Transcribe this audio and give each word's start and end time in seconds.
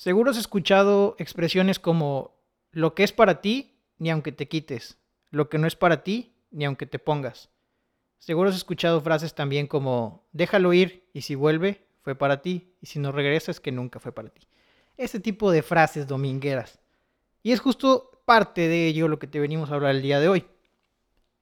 Seguro 0.00 0.30
has 0.30 0.38
escuchado 0.38 1.14
expresiones 1.18 1.78
como 1.78 2.34
lo 2.72 2.94
que 2.94 3.04
es 3.04 3.12
para 3.12 3.42
ti, 3.42 3.76
ni 3.98 4.08
aunque 4.08 4.32
te 4.32 4.48
quites. 4.48 4.96
Lo 5.28 5.50
que 5.50 5.58
no 5.58 5.66
es 5.66 5.76
para 5.76 6.02
ti, 6.02 6.32
ni 6.50 6.64
aunque 6.64 6.86
te 6.86 6.98
pongas. 6.98 7.50
Seguro 8.16 8.48
has 8.48 8.56
escuchado 8.56 9.02
frases 9.02 9.34
también 9.34 9.66
como 9.66 10.26
déjalo 10.32 10.72
ir 10.72 11.06
y 11.12 11.20
si 11.20 11.34
vuelve, 11.34 11.86
fue 12.00 12.14
para 12.14 12.40
ti. 12.40 12.72
Y 12.80 12.86
si 12.86 12.98
no 12.98 13.12
regresa, 13.12 13.50
es 13.50 13.60
que 13.60 13.72
nunca 13.72 14.00
fue 14.00 14.10
para 14.10 14.30
ti. 14.30 14.40
Ese 14.96 15.20
tipo 15.20 15.50
de 15.50 15.60
frases 15.60 16.06
domingueras. 16.06 16.80
Y 17.42 17.52
es 17.52 17.60
justo 17.60 18.22
parte 18.24 18.68
de 18.68 18.86
ello 18.86 19.06
lo 19.06 19.18
que 19.18 19.26
te 19.26 19.38
venimos 19.38 19.70
a 19.70 19.74
hablar 19.74 19.94
el 19.94 20.00
día 20.00 20.18
de 20.18 20.28
hoy. 20.28 20.46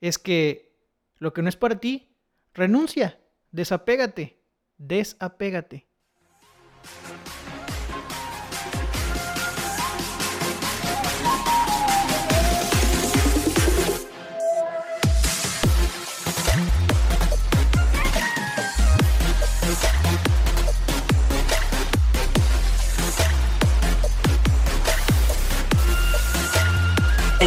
Es 0.01 0.19
que 0.19 0.75
lo 1.19 1.33
que 1.33 1.43
no 1.43 1.49
es 1.49 1.57
para 1.57 1.79
ti, 1.79 2.09
renuncia, 2.55 3.21
desapégate, 3.53 4.43
desapégate. 4.79 5.87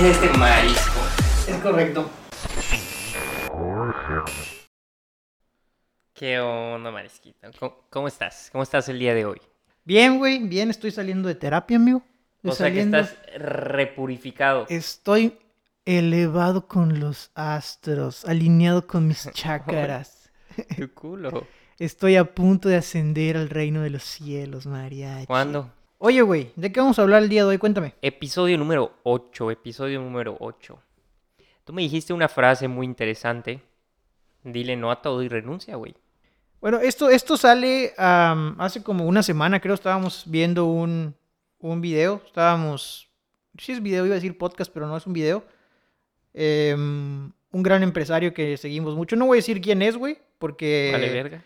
En 0.01 0.07
este 0.07 0.35
marisco. 0.35 0.99
Es 1.47 1.57
correcto. 1.57 2.09
¿Qué 6.15 6.39
onda, 6.39 6.89
marisquito? 6.89 7.47
¿Cómo, 7.59 7.85
cómo 7.91 8.07
estás? 8.07 8.49
¿Cómo 8.51 8.63
estás 8.63 8.89
el 8.89 8.97
día 8.97 9.13
de 9.13 9.25
hoy? 9.25 9.39
Bien, 9.83 10.17
güey, 10.17 10.39
bien, 10.39 10.71
estoy 10.71 10.89
saliendo 10.89 11.27
de 11.27 11.35
terapia, 11.35 11.77
amigo. 11.77 12.01
O 12.43 12.51
sea 12.51 12.71
que 12.71 12.81
estás 12.81 13.15
repurificado. 13.37 14.65
Estoy 14.69 15.37
elevado 15.85 16.67
con 16.67 16.99
los 16.99 17.29
astros, 17.35 18.25
alineado 18.25 18.87
con 18.87 19.07
mis 19.07 19.29
chakras. 19.33 20.31
Tu 20.77 20.91
culo. 20.95 21.45
Estoy 21.77 22.15
a 22.15 22.25
punto 22.33 22.69
de 22.69 22.77
ascender 22.77 23.37
al 23.37 23.51
reino 23.51 23.83
de 23.83 23.91
los 23.91 24.01
cielos, 24.01 24.65
mariachi. 24.65 25.27
¿Cuándo? 25.27 25.71
Oye, 26.03 26.23
güey, 26.23 26.51
¿de 26.55 26.71
qué 26.71 26.79
vamos 26.79 26.97
a 26.97 27.03
hablar 27.03 27.21
el 27.21 27.29
día 27.29 27.43
de 27.43 27.49
hoy? 27.49 27.57
Cuéntame. 27.59 27.93
Episodio 28.01 28.57
número 28.57 28.91
8, 29.03 29.51
episodio 29.51 30.01
número 30.01 30.35
8. 30.39 30.81
Tú 31.63 31.73
me 31.73 31.83
dijiste 31.83 32.11
una 32.11 32.27
frase 32.27 32.67
muy 32.67 32.87
interesante. 32.87 33.61
Dile 34.43 34.75
no 34.75 34.89
a 34.89 35.03
todo 35.03 35.21
y 35.21 35.27
renuncia, 35.27 35.75
güey. 35.75 35.93
Bueno, 36.59 36.79
esto, 36.79 37.11
esto 37.11 37.37
sale 37.37 37.93
hace 37.97 38.81
como 38.81 39.05
una 39.05 39.21
semana, 39.21 39.59
creo, 39.59 39.75
estábamos 39.75 40.23
viendo 40.25 40.65
un, 40.65 41.13
un 41.59 41.81
video. 41.81 42.19
Estábamos. 42.25 43.07
Sí 43.59 43.71
es 43.71 43.83
video, 43.83 44.03
iba 44.07 44.15
a 44.15 44.17
decir 44.17 44.39
podcast, 44.39 44.73
pero 44.73 44.87
no 44.87 44.97
es 44.97 45.05
un 45.05 45.13
video. 45.13 45.45
Em, 46.33 47.31
un 47.51 47.61
gran 47.61 47.83
empresario 47.83 48.33
que 48.33 48.57
seguimos 48.57 48.95
mucho. 48.95 49.15
No 49.15 49.27
voy 49.27 49.35
a 49.35 49.41
decir 49.43 49.61
quién 49.61 49.83
es, 49.83 49.95
güey, 49.95 50.17
porque. 50.39 50.89
Vale, 50.93 51.13
verga. 51.13 51.45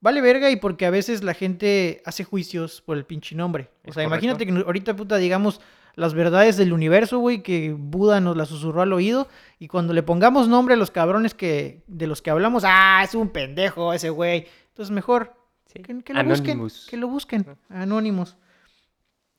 Vale 0.00 0.20
verga 0.20 0.50
y 0.50 0.56
porque 0.56 0.86
a 0.86 0.90
veces 0.90 1.24
la 1.24 1.34
gente 1.34 2.02
hace 2.04 2.24
juicios 2.24 2.82
por 2.82 2.96
el 2.96 3.04
pinche 3.04 3.34
nombre. 3.34 3.70
O 3.86 3.92
sea, 3.92 4.04
imagínate 4.04 4.46
que 4.46 4.52
ahorita, 4.52 4.94
puta, 4.94 5.16
digamos 5.16 5.60
las 5.94 6.12
verdades 6.12 6.58
del 6.58 6.74
universo, 6.74 7.18
güey, 7.18 7.42
que 7.42 7.72
Buda 7.72 8.20
nos 8.20 8.36
las 8.36 8.48
susurró 8.48 8.82
al 8.82 8.92
oído. 8.92 9.28
Y 9.58 9.68
cuando 9.68 9.94
le 9.94 10.02
pongamos 10.02 10.46
nombre 10.46 10.74
a 10.74 10.76
los 10.76 10.90
cabrones 10.90 11.32
que, 11.32 11.82
de 11.86 12.06
los 12.06 12.20
que 12.20 12.28
hablamos, 12.30 12.64
ah, 12.66 13.00
es 13.02 13.14
un 13.14 13.30
pendejo 13.30 13.94
ese 13.94 14.10
güey. 14.10 14.46
Entonces 14.68 14.94
mejor 14.94 15.34
Sí. 15.72 15.82
que, 15.82 16.02
que 16.02 16.12
lo 16.14 16.24
busquen. 16.24 16.68
Que 16.88 16.96
lo 16.98 17.08
busquen. 17.08 17.46
Anónimos. 17.70 18.36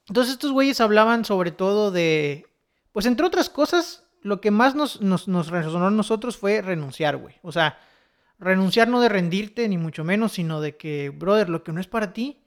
Entonces 0.07 0.33
estos 0.33 0.51
güeyes 0.51 0.81
hablaban 0.81 1.25
sobre 1.25 1.51
todo 1.51 1.91
de... 1.91 2.47
Pues 2.91 3.05
entre 3.05 3.25
otras 3.25 3.49
cosas, 3.49 4.03
lo 4.23 4.41
que 4.41 4.49
más 4.49 4.73
nos, 4.73 5.01
nos, 5.01 5.27
nos 5.27 5.49
resonó 5.49 5.87
a 5.87 5.91
nosotros 5.91 6.37
fue 6.37 6.61
renunciar, 6.61 7.17
güey. 7.17 7.35
O 7.43 7.51
sea, 7.51 7.77
renunciar 8.39 8.87
no 8.87 9.01
de 9.01 9.09
rendirte, 9.09 9.67
ni 9.67 9.77
mucho 9.77 10.03
menos, 10.03 10.33
sino 10.33 10.61
de 10.61 10.77
que, 10.77 11.09
brother, 11.09 11.49
lo 11.49 11.63
que 11.63 11.71
no 11.71 11.79
es 11.79 11.87
para 11.87 12.13
ti, 12.13 12.39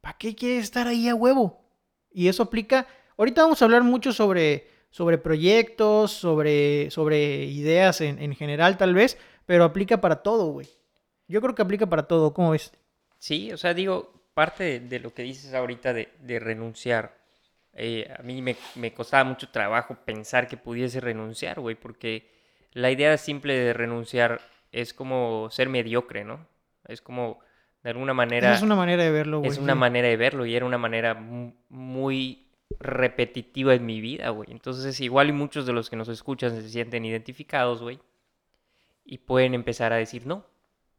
¿para 0.00 0.16
qué 0.18 0.34
quieres 0.34 0.64
estar 0.64 0.86
ahí 0.86 1.08
a 1.08 1.14
huevo? 1.14 1.64
Y 2.12 2.28
eso 2.28 2.44
aplica... 2.44 2.86
Ahorita 3.18 3.42
vamos 3.42 3.62
a 3.62 3.64
hablar 3.64 3.82
mucho 3.82 4.12
sobre, 4.12 4.68
sobre 4.90 5.18
proyectos, 5.18 6.10
sobre, 6.10 6.90
sobre 6.90 7.44
ideas 7.44 8.00
en, 8.02 8.18
en 8.18 8.34
general 8.34 8.76
tal 8.76 8.94
vez, 8.94 9.16
pero 9.46 9.64
aplica 9.64 10.00
para 10.00 10.16
todo, 10.16 10.48
güey. 10.52 10.68
Yo 11.28 11.40
creo 11.40 11.54
que 11.54 11.62
aplica 11.62 11.86
para 11.86 12.04
todo, 12.04 12.34
¿cómo 12.34 12.50
ves? 12.50 12.72
Sí, 13.18 13.52
o 13.52 13.56
sea, 13.56 13.72
digo, 13.72 14.12
parte 14.34 14.80
de, 14.80 15.00
lo 15.00 15.14
que 15.14 15.22
dices 15.22 15.54
ahorita 15.54 15.92
de, 15.94 16.10
de 16.20 16.38
renunciar, 16.38 17.16
eh, 17.72 18.12
a 18.18 18.22
mí 18.22 18.42
me, 18.42 18.56
me 18.74 18.92
costaba 18.92 19.24
mucho 19.24 19.48
trabajo 19.48 19.96
pensar 20.04 20.46
que 20.46 20.56
pudiese 20.56 21.00
renunciar, 21.00 21.58
güey, 21.60 21.74
porque 21.74 22.30
la 22.72 22.90
idea 22.90 23.16
simple 23.16 23.54
de 23.54 23.72
renunciar 23.72 24.40
es 24.80 24.92
como 24.94 25.48
ser 25.50 25.68
mediocre, 25.68 26.24
¿no? 26.24 26.46
Es 26.86 27.00
como, 27.00 27.40
de 27.82 27.90
alguna 27.90 28.14
manera, 28.14 28.48
Esa 28.48 28.56
es 28.58 28.62
una 28.62 28.76
manera 28.76 29.02
de 29.02 29.10
verlo, 29.10 29.38
güey. 29.40 29.50
es 29.50 29.58
una 29.58 29.74
manera 29.74 30.08
de 30.08 30.16
verlo 30.16 30.46
y 30.46 30.54
era 30.54 30.64
una 30.66 30.78
manera 30.78 31.14
mu- 31.14 31.52
muy 31.68 32.46
repetitiva 32.78 33.74
en 33.74 33.86
mi 33.86 34.00
vida, 34.00 34.28
güey. 34.30 34.50
Entonces, 34.50 35.00
igual 35.00 35.28
y 35.28 35.32
muchos 35.32 35.66
de 35.66 35.72
los 35.72 35.88
que 35.90 35.96
nos 35.96 36.08
escuchan 36.08 36.50
se 36.54 36.68
sienten 36.68 37.04
identificados, 37.04 37.80
güey, 37.82 37.98
y 39.04 39.18
pueden 39.18 39.54
empezar 39.54 39.92
a 39.92 39.96
decir 39.96 40.26
no, 40.26 40.44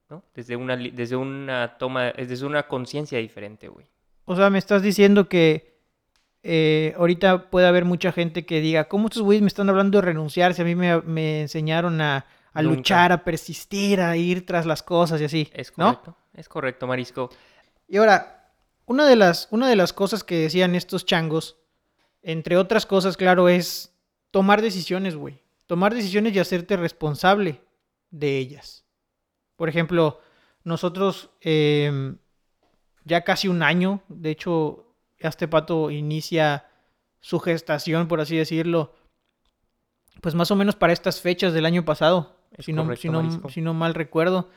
¿no? 0.09 0.23
Desde 0.33 0.55
una, 0.55 0.75
desde 0.77 1.15
una 1.15 1.77
toma, 1.77 2.11
desde 2.13 2.45
una 2.45 2.63
conciencia 2.67 3.19
diferente, 3.19 3.67
güey. 3.67 3.85
O 4.25 4.35
sea, 4.35 4.49
me 4.49 4.57
estás 4.59 4.81
diciendo 4.81 5.27
que 5.29 5.77
eh, 6.43 6.93
ahorita 6.97 7.49
puede 7.49 7.67
haber 7.67 7.85
mucha 7.85 8.11
gente 8.11 8.45
que 8.45 8.61
diga, 8.61 8.85
¿cómo 8.85 9.07
estos 9.07 9.23
güeyes 9.23 9.41
me 9.41 9.47
están 9.47 9.69
hablando 9.69 9.97
de 9.99 10.05
renunciar 10.05 10.53
si 10.53 10.61
a 10.61 10.65
mí 10.65 10.75
me, 10.75 11.01
me 11.01 11.41
enseñaron 11.41 11.99
a, 12.01 12.25
a 12.57 12.63
Nunca. 12.63 12.75
luchar, 12.75 13.11
a 13.11 13.23
persistir, 13.23 14.01
a 14.01 14.17
ir 14.17 14.43
tras 14.43 14.65
las 14.65 14.81
cosas 14.81 15.21
y 15.21 15.25
así? 15.25 15.47
Es 15.53 15.71
¿no? 15.77 15.85
correcto, 15.85 16.17
es 16.33 16.49
correcto, 16.49 16.87
Marisco. 16.87 17.29
Y 17.87 17.97
ahora, 17.97 18.51
una 18.87 19.05
de 19.05 19.15
las, 19.15 19.47
una 19.51 19.69
de 19.69 19.75
las 19.75 19.93
cosas 19.93 20.23
que 20.23 20.39
decían 20.39 20.73
estos 20.73 21.05
changos, 21.05 21.59
entre 22.23 22.57
otras 22.57 22.87
cosas, 22.87 23.15
claro, 23.15 23.47
es 23.47 23.93
tomar 24.31 24.63
decisiones, 24.63 25.15
güey. 25.15 25.39
Tomar 25.67 25.93
decisiones 25.93 26.33
y 26.33 26.39
hacerte 26.39 26.77
responsable 26.77 27.61
de 28.09 28.39
ellas. 28.39 28.85
Por 29.55 29.69
ejemplo, 29.69 30.19
nosotros 30.63 31.29
eh, 31.41 32.15
ya 33.05 33.23
casi 33.23 33.49
un 33.49 33.61
año, 33.61 34.01
de 34.07 34.31
hecho, 34.31 34.95
este 35.19 35.47
pato 35.47 35.91
inicia 35.91 36.65
su 37.19 37.39
gestación, 37.39 38.07
por 38.07 38.19
así 38.19 38.35
decirlo, 38.35 38.95
pues 40.21 40.33
más 40.33 40.49
o 40.49 40.55
menos 40.55 40.75
para 40.75 40.93
estas 40.93 41.21
fechas 41.21 41.53
del 41.53 41.67
año 41.67 41.85
pasado, 41.85 42.36
Es 42.51 42.65
si 42.65 42.73
no, 42.73 42.95
si, 42.95 43.09
no, 43.09 43.49
si 43.49 43.61
no 43.61 43.73
mal 43.73 43.93
recuerdo. 43.93 44.49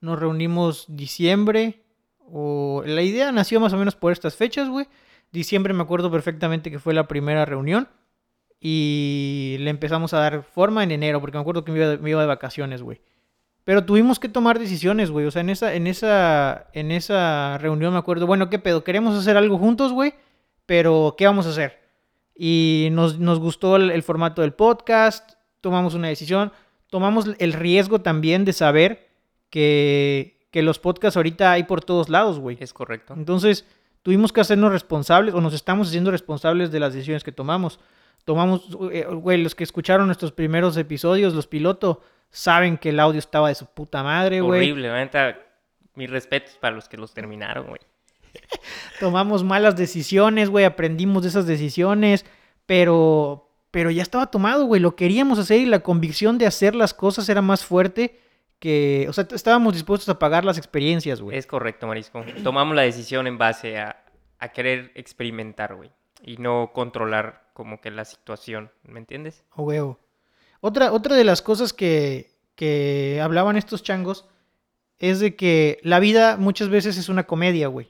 Nos 0.00 0.18
reunimos 0.18 0.86
diciembre, 0.88 1.84
o 2.30 2.82
la 2.86 3.02
idea 3.02 3.32
nació 3.32 3.60
más 3.60 3.72
o 3.72 3.76
menos 3.76 3.94
por 3.94 4.12
estas 4.12 4.36
fechas, 4.36 4.68
güey. 4.68 4.86
Diciembre 5.32 5.74
me 5.74 5.82
acuerdo 5.82 6.10
perfectamente 6.10 6.70
que 6.70 6.78
fue 6.78 6.94
la 6.94 7.08
primera 7.08 7.44
reunión. 7.44 7.88
Y 8.60 9.56
le 9.60 9.70
empezamos 9.70 10.14
a 10.14 10.18
dar 10.18 10.42
forma 10.42 10.82
en 10.82 10.90
enero, 10.90 11.20
porque 11.20 11.36
me 11.36 11.42
acuerdo 11.42 11.64
que 11.64 11.72
me 11.72 11.78
iba 11.78 11.88
de, 11.88 11.98
me 11.98 12.10
iba 12.10 12.20
de 12.20 12.26
vacaciones, 12.26 12.82
güey. 12.82 13.00
Pero 13.64 13.84
tuvimos 13.84 14.18
que 14.18 14.28
tomar 14.28 14.58
decisiones, 14.58 15.10
güey. 15.10 15.26
O 15.26 15.30
sea, 15.30 15.40
en 15.40 15.50
esa, 15.50 15.74
en 15.74 15.86
esa, 15.86 16.68
en 16.72 16.90
esa 16.90 17.58
reunión 17.58 17.92
me 17.92 17.98
acuerdo, 17.98 18.26
bueno, 18.26 18.48
¿qué 18.50 18.58
pedo? 18.58 18.84
Queremos 18.84 19.18
hacer 19.18 19.36
algo 19.36 19.58
juntos, 19.58 19.92
güey. 19.92 20.14
Pero, 20.66 21.14
¿qué 21.18 21.26
vamos 21.26 21.46
a 21.46 21.50
hacer? 21.50 21.80
Y 22.34 22.88
nos, 22.92 23.18
nos 23.18 23.38
gustó 23.38 23.76
el, 23.76 23.90
el 23.90 24.02
formato 24.02 24.42
del 24.42 24.54
podcast. 24.54 25.32
Tomamos 25.60 25.94
una 25.94 26.08
decisión. 26.08 26.52
Tomamos 26.94 27.26
el 27.40 27.52
riesgo 27.54 28.02
también 28.02 28.44
de 28.44 28.52
saber 28.52 29.08
que, 29.50 30.46
que 30.52 30.62
los 30.62 30.78
podcasts 30.78 31.16
ahorita 31.16 31.50
hay 31.50 31.64
por 31.64 31.82
todos 31.82 32.08
lados, 32.08 32.38
güey. 32.38 32.56
Es 32.60 32.72
correcto. 32.72 33.14
Entonces, 33.14 33.66
tuvimos 34.02 34.32
que 34.32 34.40
hacernos 34.40 34.70
responsables, 34.70 35.34
o 35.34 35.40
nos 35.40 35.54
estamos 35.54 35.88
haciendo 35.88 36.12
responsables 36.12 36.70
de 36.70 36.78
las 36.78 36.94
decisiones 36.94 37.24
que 37.24 37.32
tomamos. 37.32 37.80
Tomamos, 38.24 38.68
eh, 38.92 39.06
güey, 39.10 39.42
los 39.42 39.56
que 39.56 39.64
escucharon 39.64 40.06
nuestros 40.06 40.30
primeros 40.30 40.76
episodios, 40.76 41.34
los 41.34 41.48
pilotos, 41.48 41.98
saben 42.30 42.78
que 42.78 42.90
el 42.90 43.00
audio 43.00 43.18
estaba 43.18 43.48
de 43.48 43.56
su 43.56 43.66
puta 43.66 44.04
madre, 44.04 44.40
güey. 44.40 44.60
Horrible, 44.60 44.92
neta, 44.92 45.36
mis 45.96 46.08
respetos 46.08 46.54
para 46.60 46.76
los 46.76 46.88
que 46.88 46.96
los 46.96 47.12
terminaron, 47.12 47.66
güey. 47.66 47.80
Tomamos 49.00 49.42
malas 49.42 49.74
decisiones, 49.74 50.48
güey, 50.48 50.64
aprendimos 50.64 51.24
de 51.24 51.30
esas 51.30 51.48
decisiones, 51.48 52.24
pero, 52.66 53.43
pero 53.74 53.90
ya 53.90 54.02
estaba 54.02 54.28
tomado, 54.30 54.66
güey, 54.66 54.80
lo 54.80 54.94
queríamos 54.94 55.36
hacer 55.40 55.58
y 55.60 55.66
la 55.66 55.80
convicción 55.80 56.38
de 56.38 56.46
hacer 56.46 56.76
las 56.76 56.94
cosas 56.94 57.28
era 57.28 57.42
más 57.42 57.64
fuerte 57.64 58.20
que, 58.60 59.04
o 59.08 59.12
sea, 59.12 59.26
estábamos 59.32 59.72
dispuestos 59.72 60.08
a 60.08 60.20
pagar 60.20 60.44
las 60.44 60.58
experiencias, 60.58 61.20
güey. 61.20 61.36
Es 61.36 61.44
correcto, 61.48 61.88
Marisco. 61.88 62.24
Tomamos 62.44 62.76
la 62.76 62.82
decisión 62.82 63.26
en 63.26 63.36
base 63.36 63.78
a, 63.80 64.04
a 64.38 64.48
querer 64.50 64.92
experimentar, 64.94 65.74
güey. 65.74 65.90
Y 66.22 66.36
no 66.36 66.70
controlar 66.72 67.48
como 67.52 67.80
que 67.80 67.90
la 67.90 68.04
situación, 68.04 68.70
¿me 68.84 69.00
entiendes? 69.00 69.42
A 69.50 69.60
huevo. 69.60 69.98
Otra, 70.60 70.92
otra 70.92 71.16
de 71.16 71.24
las 71.24 71.42
cosas 71.42 71.72
que, 71.72 72.30
que 72.54 73.18
hablaban 73.20 73.56
estos 73.56 73.82
changos 73.82 74.26
es 74.98 75.18
de 75.18 75.34
que 75.34 75.80
la 75.82 75.98
vida 75.98 76.36
muchas 76.36 76.68
veces 76.68 76.96
es 76.96 77.08
una 77.08 77.24
comedia, 77.24 77.66
güey. 77.66 77.88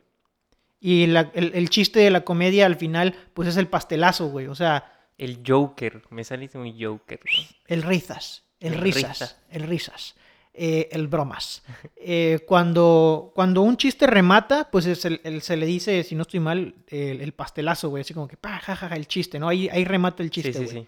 Y 0.81 1.09
la- 1.09 1.31
el, 1.35 1.53
el 1.55 1.69
chiste 1.69 2.01
de 2.01 2.11
la 2.11 2.25
comedia 2.25 2.65
al 2.65 2.77
final, 2.77 3.15
pues 3.35 3.49
es 3.49 3.59
el 3.59 3.69
pastelazo, 3.69 4.29
güey. 4.29 4.47
O 4.47 4.55
sea, 4.55 4.91
El 5.19 5.41
Joker, 5.47 6.03
me 6.11 6.25
saliste 6.25 6.59
muy 6.59 6.75
Joker. 6.83 7.21
el 7.67 7.83
risas, 7.83 8.45
el, 8.61 8.75
El 8.75 8.81
risas, 8.81 9.37
el 9.51 9.63
risas, 9.63 10.17
eh, 10.53 10.89
el 10.93 11.07
bromas. 11.09 11.63
Eh, 11.97 12.41
cuando, 12.47 13.33
cuando 13.35 13.63
un 13.63 13.77
chiste 13.77 14.07
remata, 14.07 14.69
pues 14.71 14.87
es 14.87 15.05
el, 15.05 15.21
el- 15.25 15.43
se 15.43 15.57
le 15.57 15.67
dice, 15.67 16.03
si 16.03 16.15
no 16.15 16.23
estoy 16.23 16.41
mal, 16.41 16.75
el, 16.89 17.21
el 17.21 17.33
pastelazo, 17.33 17.91
güey. 17.91 18.01
Así 18.03 18.13
como 18.15 18.27
que, 18.29 18.37
pa, 18.37 18.59
jajaja, 18.59 18.97
el 18.97 19.07
chiste, 19.07 19.39
¿no? 19.39 19.49
Ahí, 19.49 19.69
ahí 19.69 19.85
remata 19.85 20.23
el 20.23 20.31
chiste, 20.31 20.53
sí, 20.53 20.59
güey. 20.59 20.69
sí, 20.69 20.75
sí. 20.81 20.87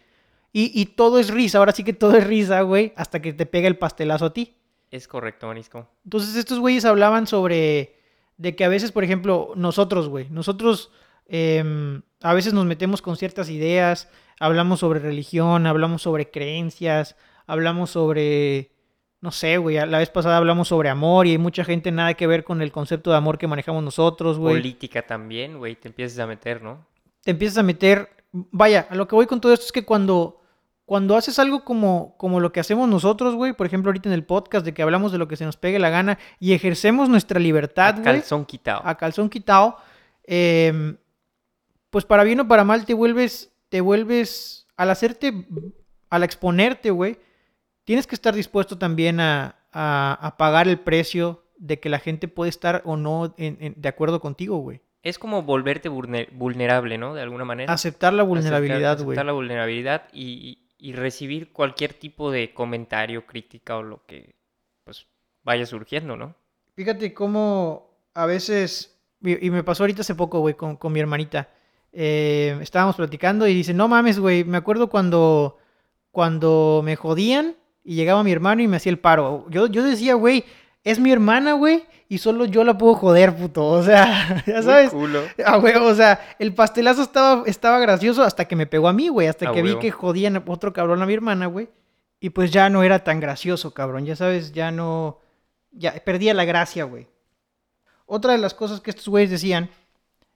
Y, 0.53 0.81
y 0.81 0.87
todo 0.87 1.19
es 1.19 1.29
risa, 1.31 1.59
ahora 1.59 1.73
sí 1.73 1.85
que 1.85 1.93
todo 1.93 2.17
es 2.17 2.27
risa, 2.27 2.63
güey, 2.63 2.93
hasta 2.97 3.21
que 3.21 3.33
te 3.33 3.45
pega 3.47 3.69
el 3.69 3.77
pastelazo 3.77 4.27
a 4.27 4.33
ti. 4.33 4.55
Es 4.91 5.07
correcto, 5.07 5.47
Marisco. 5.49 5.87
Entonces 6.05 6.35
estos 6.37 6.59
güeyes 6.61 6.85
hablaban 6.85 7.27
sobre 7.27 7.97
de 8.39 8.55
que 8.57 8.65
a 8.65 8.69
veces, 8.69 8.91
por 8.93 9.05
ejemplo, 9.05 9.53
nosotros, 9.57 10.09
güey, 10.09 10.29
nosotros 10.31 10.91
em, 11.29 12.03
a 12.27 12.35
veces 12.35 12.53
nos 12.53 12.67
metemos 12.67 13.03
con 13.03 13.17
ciertas 13.17 13.49
ideas, 13.51 14.09
hablamos 14.41 14.81
sobre 14.81 14.99
religión, 14.99 15.67
hablamos 15.67 16.03
sobre 16.03 16.31
creencias, 16.31 17.15
hablamos 17.47 17.91
sobre, 17.91 18.73
no 19.21 19.31
sé, 19.31 19.59
güey, 19.59 19.77
la 19.77 19.99
vez 19.99 20.11
pasada 20.11 20.37
hablamos 20.37 20.67
sobre 20.69 20.89
amor 20.89 21.29
y 21.29 21.31
hay 21.31 21.39
mucha 21.39 21.65
gente 21.65 21.93
nada 21.93 22.15
que 22.15 22.27
ver 22.27 22.43
con 22.43 22.63
el 22.63 22.73
concepto 22.73 23.11
de 23.13 23.17
amor 23.17 23.39
que 23.39 23.47
manejamos 23.47 23.85
nosotros, 23.85 24.39
güey. 24.39 24.57
Política 24.57 25.03
también, 25.07 25.59
güey, 25.59 25.77
te 25.77 25.87
empiezas 25.87 26.19
a 26.19 26.27
meter, 26.27 26.63
¿no? 26.63 26.85
Te 27.23 27.31
empiezas 27.31 27.59
a 27.59 27.63
meter, 27.63 28.09
vaya, 28.33 28.89
a 28.91 28.97
lo 28.97 29.07
que 29.07 29.15
voy 29.15 29.27
con 29.27 29.41
todo 29.41 29.53
esto 29.53 29.67
es 29.67 29.73
que 29.73 29.85
cuando... 29.85 30.43
Cuando 30.85 31.17
haces 31.17 31.41
algo 31.41 31.65
como, 31.65 32.17
como 32.17 32.39
lo 32.39 32.53
que 32.53 32.61
hacemos 32.61 32.89
nosotros, 32.89 33.35
güey, 33.35 33.53
por 33.53 33.67
ejemplo, 33.67 33.89
ahorita 33.89 34.09
en 34.09 34.13
el 34.13 34.23
podcast 34.23 34.65
de 34.65 34.73
que 34.73 34.83
hablamos 34.83 35.11
de 35.11 35.19
lo 35.19 35.27
que 35.27 35.37
se 35.37 35.45
nos 35.45 35.57
pegue 35.57 35.81
la 35.81 35.91
gana 35.91 36.17
y 36.39 36.53
ejercemos 36.53 37.09
nuestra 37.09 37.41
libertad, 37.41 37.89
A 37.89 37.93
güey, 37.95 38.05
calzón 38.05 38.45
quitado. 38.45 38.83
a 38.85 38.97
calzón 38.97 39.29
quitado, 39.29 39.79
em, 40.23 40.97
pues 41.91 42.05
para 42.05 42.25
bien 42.25 42.41
o 42.41 42.49
para 42.49 42.65
mal 42.65 42.85
te 42.85 42.95
vuelves, 42.95 43.53
te 43.69 43.81
vuelves, 43.81 44.67
al 44.77 44.91
hacerte, 44.91 45.47
al 46.11 46.23
exponerte, 46.23 46.91
güey, 46.91 47.19
tienes 47.85 48.07
que 48.07 48.15
estar 48.15 48.35
dispuesto 48.35 48.79
también 48.79 49.21
a, 49.21 49.57
a- 49.73 50.19
a 50.21 50.37
pagar 50.37 50.69
el 50.69 50.79
precio 50.81 51.45
de 51.59 51.81
que 51.81 51.89
la 51.89 51.99
gente 51.99 52.29
puede 52.29 52.51
estar 52.51 52.83
o 52.85 52.97
no 52.97 53.35
en- 53.39 53.57
en- 53.61 53.75
de 53.77 53.89
acuerdo 53.89 54.21
contigo, 54.21 54.59
güey. 54.59 54.81
Es 55.03 55.19
como 55.19 55.43
volverte 55.43 55.89
vulne- 55.89 56.29
vulnerable, 56.33 56.99
¿no? 56.99 57.15
De 57.15 57.23
alguna 57.23 57.45
manera. 57.45 57.73
Aceptar 57.73 58.13
la 58.13 58.25
vulnerabilidad, 58.25 58.97
güey. 58.97 59.11
Aceptar 59.15 59.27
la 59.27 59.33
vulnerabilidad 59.33 60.09
y, 60.13 60.25
y- 60.79 60.89
y 60.91 60.93
recibir 60.93 61.53
cualquier 61.53 61.95
tipo 61.95 62.31
de 62.31 62.53
comentario, 62.53 63.25
crítica 63.25 63.77
o 63.79 63.83
lo 63.83 64.05
que 64.05 64.35
pues 64.85 65.07
vaya 65.43 65.65
surgiendo, 65.65 66.17
¿no? 66.17 66.35
Fíjate 66.75 67.15
cómo 67.15 67.91
a 68.15 68.27
veces, 68.27 68.99
y 69.23 69.47
y 69.47 69.51
me 69.51 69.63
pasó 69.65 69.85
ahorita 69.85 70.03
hace 70.03 70.15
poco, 70.15 70.41
güey, 70.41 70.55
con, 70.55 70.77
con 70.77 70.93
mi 70.93 71.01
hermanita. 71.01 71.49
Eh, 71.99 72.59
estábamos 72.61 72.95
platicando 72.97 73.49
y 73.49 73.55
dice, 73.55 73.73
no 73.73 73.89
mames, 73.89 74.19
güey, 74.19 74.45
me 74.45 74.59
acuerdo 74.59 74.91
cuando, 74.91 75.57
cuando 76.11 76.83
me 76.85 76.95
jodían 76.95 77.57
y 77.83 77.95
llegaba 77.95 78.23
mi 78.23 78.33
hermano 78.33 78.61
y 78.61 78.69
me 78.69 78.77
hacía 78.77 78.91
el 78.93 78.99
paro. 78.99 79.47
Yo, 79.49 79.67
yo 79.67 79.83
decía, 79.83 80.13
güey, 80.13 80.45
es 80.85 80.99
mi 80.99 81.11
hermana, 81.11 81.55
güey, 81.55 81.85
y 82.07 82.19
solo 82.19 82.45
yo 82.45 82.65
la 82.65 82.77
puedo 82.77 82.97
joder, 82.97 83.35
puto. 83.35 83.67
O 83.67 83.83
sea, 83.83 84.43
ya 84.47 84.63
sabes. 84.63 84.91
culo. 84.91 85.23
Ah, 85.43 85.57
güey, 85.57 85.75
o 85.77 85.95
sea, 85.95 86.21
el 86.39 86.53
pastelazo 86.53 87.01
estaba, 87.01 87.45
estaba 87.47 87.79
gracioso 87.79 88.23
hasta 88.23 88.45
que 88.45 88.57
me 88.57 88.67
pegó 88.67 88.89
a 88.89 88.93
mí, 88.93 89.09
güey. 89.09 89.27
Hasta 89.29 89.49
A 89.49 89.53
que 89.53 89.63
vi 89.63 89.71
huevo. 89.71 89.81
que 89.81 89.91
jodían 89.91 90.37
a 90.37 90.43
otro 90.47 90.75
cabrón 90.75 91.01
a 91.01 91.07
mi 91.07 91.15
hermana, 91.15 91.47
güey. 91.47 91.71
Y 92.21 92.29
pues 92.29 92.51
ya 92.51 92.69
no 92.69 92.83
era 92.83 93.05
tan 93.05 93.21
gracioso, 93.21 93.73
cabrón. 93.73 94.05
Ya 94.05 94.17
sabes, 94.17 94.53
ya 94.53 94.71
no. 94.71 95.19
Ya 95.71 95.95
perdía 96.05 96.35
la 96.35 96.45
gracia, 96.45 96.85
güey. 96.85 97.07
Otra 98.05 98.33
de 98.33 98.39
las 98.39 98.53
cosas 98.53 98.83
que 98.83 98.91
estos 98.91 99.09
güeyes 99.09 99.31
decían 99.31 99.71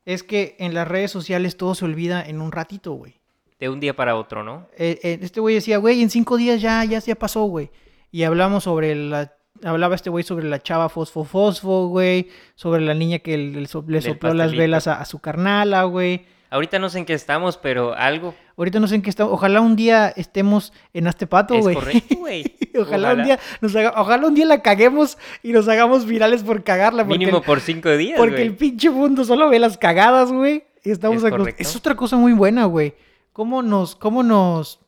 es 0.04 0.22
que 0.22 0.56
en 0.58 0.74
las 0.74 0.88
redes 0.88 1.10
sociales 1.10 1.56
todo 1.56 1.74
se 1.74 1.84
olvida 1.84 2.22
en 2.22 2.40
un 2.40 2.52
ratito, 2.52 2.92
güey. 2.92 3.20
De 3.58 3.68
un 3.68 3.80
día 3.80 3.94
para 3.94 4.16
otro, 4.16 4.42
¿no? 4.42 4.68
Eh, 4.76 4.98
eh, 5.02 5.18
este 5.20 5.40
güey 5.40 5.54
decía, 5.54 5.78
güey, 5.78 6.02
en 6.02 6.10
cinco 6.10 6.36
días 6.36 6.62
ya, 6.62 6.82
ya, 6.84 6.98
ya 6.98 7.14
pasó, 7.14 7.44
güey. 7.44 7.70
Y 8.10 8.22
hablamos 8.22 8.64
sobre 8.64 8.94
la... 8.94 9.34
Hablaba 9.62 9.94
este 9.94 10.08
güey 10.08 10.24
sobre 10.24 10.48
la 10.48 10.62
chava 10.62 10.88
fosfo 10.88 11.24
fosfo, 11.24 11.88
güey. 11.88 12.28
Sobre 12.54 12.80
la 12.80 12.94
niña 12.94 13.18
que 13.18 13.36
le, 13.36 13.60
le 13.60 13.66
sopló 13.66 14.32
las 14.32 14.56
velas 14.56 14.86
a, 14.86 15.00
a 15.00 15.04
su 15.04 15.18
carnala, 15.18 15.84
güey. 15.84 16.24
Ahorita 16.48 16.78
no 16.78 16.88
sé 16.88 16.98
en 17.00 17.04
qué 17.04 17.12
estamos, 17.12 17.58
pero 17.58 17.94
algo 17.94 18.34
Ahorita 18.60 18.78
no 18.78 18.86
sé 18.88 18.94
en 18.96 19.02
qué 19.02 19.08
estamos. 19.10 19.32
Ojalá 19.32 19.60
un 19.62 19.74
día 19.74 20.08
estemos 20.10 20.72
en 20.92 21.06
este 21.06 21.26
pato, 21.26 21.54
es 21.54 21.62
güey. 21.62 21.74
correcto, 21.74 22.14
güey. 22.16 22.44
ojalá, 22.78 23.14
un 23.14 23.24
día 23.24 23.38
nos 23.62 23.74
haga- 23.74 23.94
ojalá 23.96 24.26
un 24.26 24.34
día 24.34 24.44
la 24.44 24.60
caguemos 24.60 25.16
y 25.42 25.52
nos 25.52 25.66
hagamos 25.66 26.04
virales 26.04 26.42
por 26.42 26.62
cagarla. 26.62 27.04
Porque, 27.04 27.18
Mínimo 27.18 27.38
el, 27.38 27.42
por 27.44 27.60
cinco 27.60 27.88
días, 27.96 28.18
porque 28.18 28.34
güey. 28.36 28.46
el 28.48 28.56
pinche 28.56 28.90
mundo 28.90 29.24
solo 29.24 29.48
ve 29.48 29.58
las 29.58 29.78
cagadas, 29.78 30.30
güey. 30.30 30.64
Y 30.84 30.90
estamos 30.90 31.22
Es 31.24 31.30
correcto. 31.30 31.62
Es 31.62 31.74
otra 31.74 31.94
cosa 31.96 32.16
muy 32.16 32.32
buena, 32.34 32.66
güey. 32.66 32.94
¿Cómo 33.32 33.62
nos, 33.62 33.96
cómo 33.96 34.22
nos, 34.22 34.80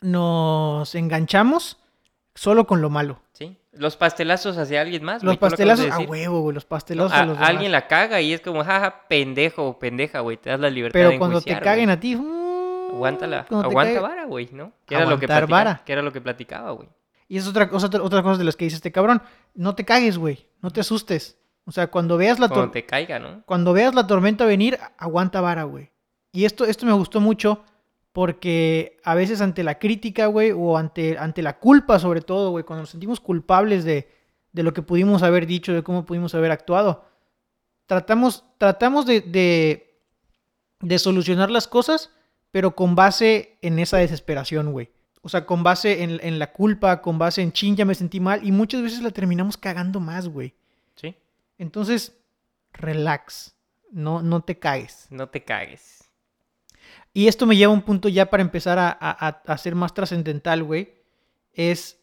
nos 0.00 0.94
enganchamos 0.94 1.78
solo 2.34 2.66
con 2.66 2.80
lo 2.80 2.90
malo? 2.90 3.20
Sí. 3.32 3.56
Los 3.72 3.96
pastelazos 3.96 4.58
hacia 4.58 4.80
alguien 4.82 5.02
más, 5.04 5.22
Los 5.22 5.36
güey, 5.36 5.38
tú 5.38 5.44
lo 5.44 5.50
pastelazos, 5.50 5.90
a 5.90 5.98
huevo, 6.00 6.40
güey. 6.42 6.54
Los 6.54 6.64
No, 6.64 6.68
pastelazos 6.68 7.12
a- 7.12 7.20
a 7.20 7.24
los 7.26 7.34
demás. 7.36 7.48
alguien 7.50 7.72
la 7.72 7.86
caga 7.86 8.20
y 8.20 8.32
es 8.32 8.40
como, 8.40 8.64
jaja, 8.64 9.06
pendejo 9.08 9.66
o 9.68 9.78
pendeja, 9.78 10.20
güey. 10.20 10.36
Te 10.36 10.50
das 10.50 10.60
la 10.60 10.70
libertad 10.70 10.98
Pero 10.98 11.10
de 11.10 11.18
cuando 11.18 11.40
te 11.40 11.58
caguen 11.58 11.86
güey. 11.86 11.96
a 11.96 12.00
ti, 12.00 12.16
mm, 12.16 12.39
Aguántala. 12.94 13.46
Aguanta 13.50 14.00
vara, 14.00 14.24
güey, 14.26 14.48
¿no? 14.52 14.72
Que 14.86 14.94
era, 14.94 15.04
lo 15.06 15.18
que 15.18 15.26
platicaba, 15.26 15.58
vara. 15.64 15.82
que 15.84 15.92
era 15.92 16.02
lo 16.02 16.12
que 16.12 16.20
platicaba, 16.20 16.70
güey. 16.72 16.88
Y 17.28 17.36
es 17.36 17.46
otra 17.46 17.68
cosa, 17.68 17.86
otra, 17.86 18.22
cosa 18.22 18.38
de 18.38 18.44
las 18.44 18.56
que 18.56 18.64
dice 18.64 18.76
este 18.76 18.92
cabrón. 18.92 19.22
No 19.54 19.74
te 19.74 19.84
cagues, 19.84 20.18
güey. 20.18 20.46
No 20.62 20.70
te 20.70 20.80
asustes. 20.80 21.38
O 21.64 21.72
sea, 21.72 21.88
cuando 21.90 22.16
veas 22.16 22.38
la 22.40 22.48
Cuando 22.48 22.66
tor- 22.66 22.72
te 22.72 22.86
caiga, 22.86 23.18
¿no? 23.18 23.42
cuando 23.46 23.72
veas 23.72 23.94
la 23.94 24.06
tormenta 24.06 24.44
venir, 24.44 24.78
aguanta 24.98 25.40
vara, 25.40 25.62
güey. 25.64 25.90
Y 26.32 26.44
esto, 26.44 26.64
esto 26.64 26.86
me 26.86 26.92
gustó 26.92 27.20
mucho 27.20 27.62
porque 28.12 28.98
a 29.04 29.14
veces 29.14 29.40
ante 29.40 29.62
la 29.62 29.78
crítica, 29.78 30.26
güey, 30.26 30.52
o 30.52 30.76
ante, 30.76 31.16
ante 31.18 31.42
la 31.42 31.58
culpa 31.58 31.98
sobre 32.00 32.20
todo, 32.22 32.50
güey, 32.50 32.64
cuando 32.64 32.82
nos 32.82 32.90
sentimos 32.90 33.20
culpables 33.20 33.84
de, 33.84 34.10
de 34.52 34.62
lo 34.64 34.72
que 34.72 34.82
pudimos 34.82 35.22
haber 35.22 35.46
dicho, 35.46 35.72
de 35.72 35.82
cómo 35.84 36.04
pudimos 36.04 36.34
haber 36.34 36.50
actuado, 36.50 37.04
tratamos, 37.86 38.44
tratamos 38.58 39.06
de, 39.06 39.20
de, 39.20 39.96
de 40.80 40.98
solucionar 40.98 41.50
las 41.50 41.68
cosas, 41.68 42.10
pero 42.50 42.74
con 42.74 42.94
base 42.94 43.58
en 43.62 43.78
esa 43.78 43.98
desesperación, 43.98 44.72
güey. 44.72 44.90
O 45.22 45.28
sea, 45.28 45.44
con 45.44 45.62
base 45.62 46.02
en, 46.02 46.18
en 46.22 46.38
la 46.38 46.52
culpa, 46.52 47.02
con 47.02 47.18
base 47.18 47.42
en 47.42 47.52
chin, 47.52 47.76
ya 47.76 47.84
me 47.84 47.94
sentí 47.94 48.20
mal, 48.20 48.40
y 48.46 48.52
muchas 48.52 48.82
veces 48.82 49.02
la 49.02 49.10
terminamos 49.10 49.56
cagando 49.56 50.00
más, 50.00 50.28
güey. 50.28 50.54
Sí. 50.96 51.14
Entonces, 51.58 52.16
relax. 52.72 53.54
No, 53.92 54.22
no 54.22 54.40
te 54.42 54.58
caes. 54.58 55.06
No 55.10 55.28
te 55.28 55.42
cagues. 55.44 56.04
Y 57.12 57.26
esto 57.28 57.44
me 57.44 57.56
lleva 57.56 57.72
a 57.72 57.74
un 57.74 57.82
punto 57.82 58.08
ya 58.08 58.30
para 58.30 58.42
empezar 58.42 58.78
a, 58.78 58.88
a, 58.88 58.94
a- 59.28 59.42
a 59.46 59.58
ser 59.58 59.74
más 59.74 59.92
trascendental, 59.94 60.62
güey. 60.62 60.94
Es. 61.52 61.98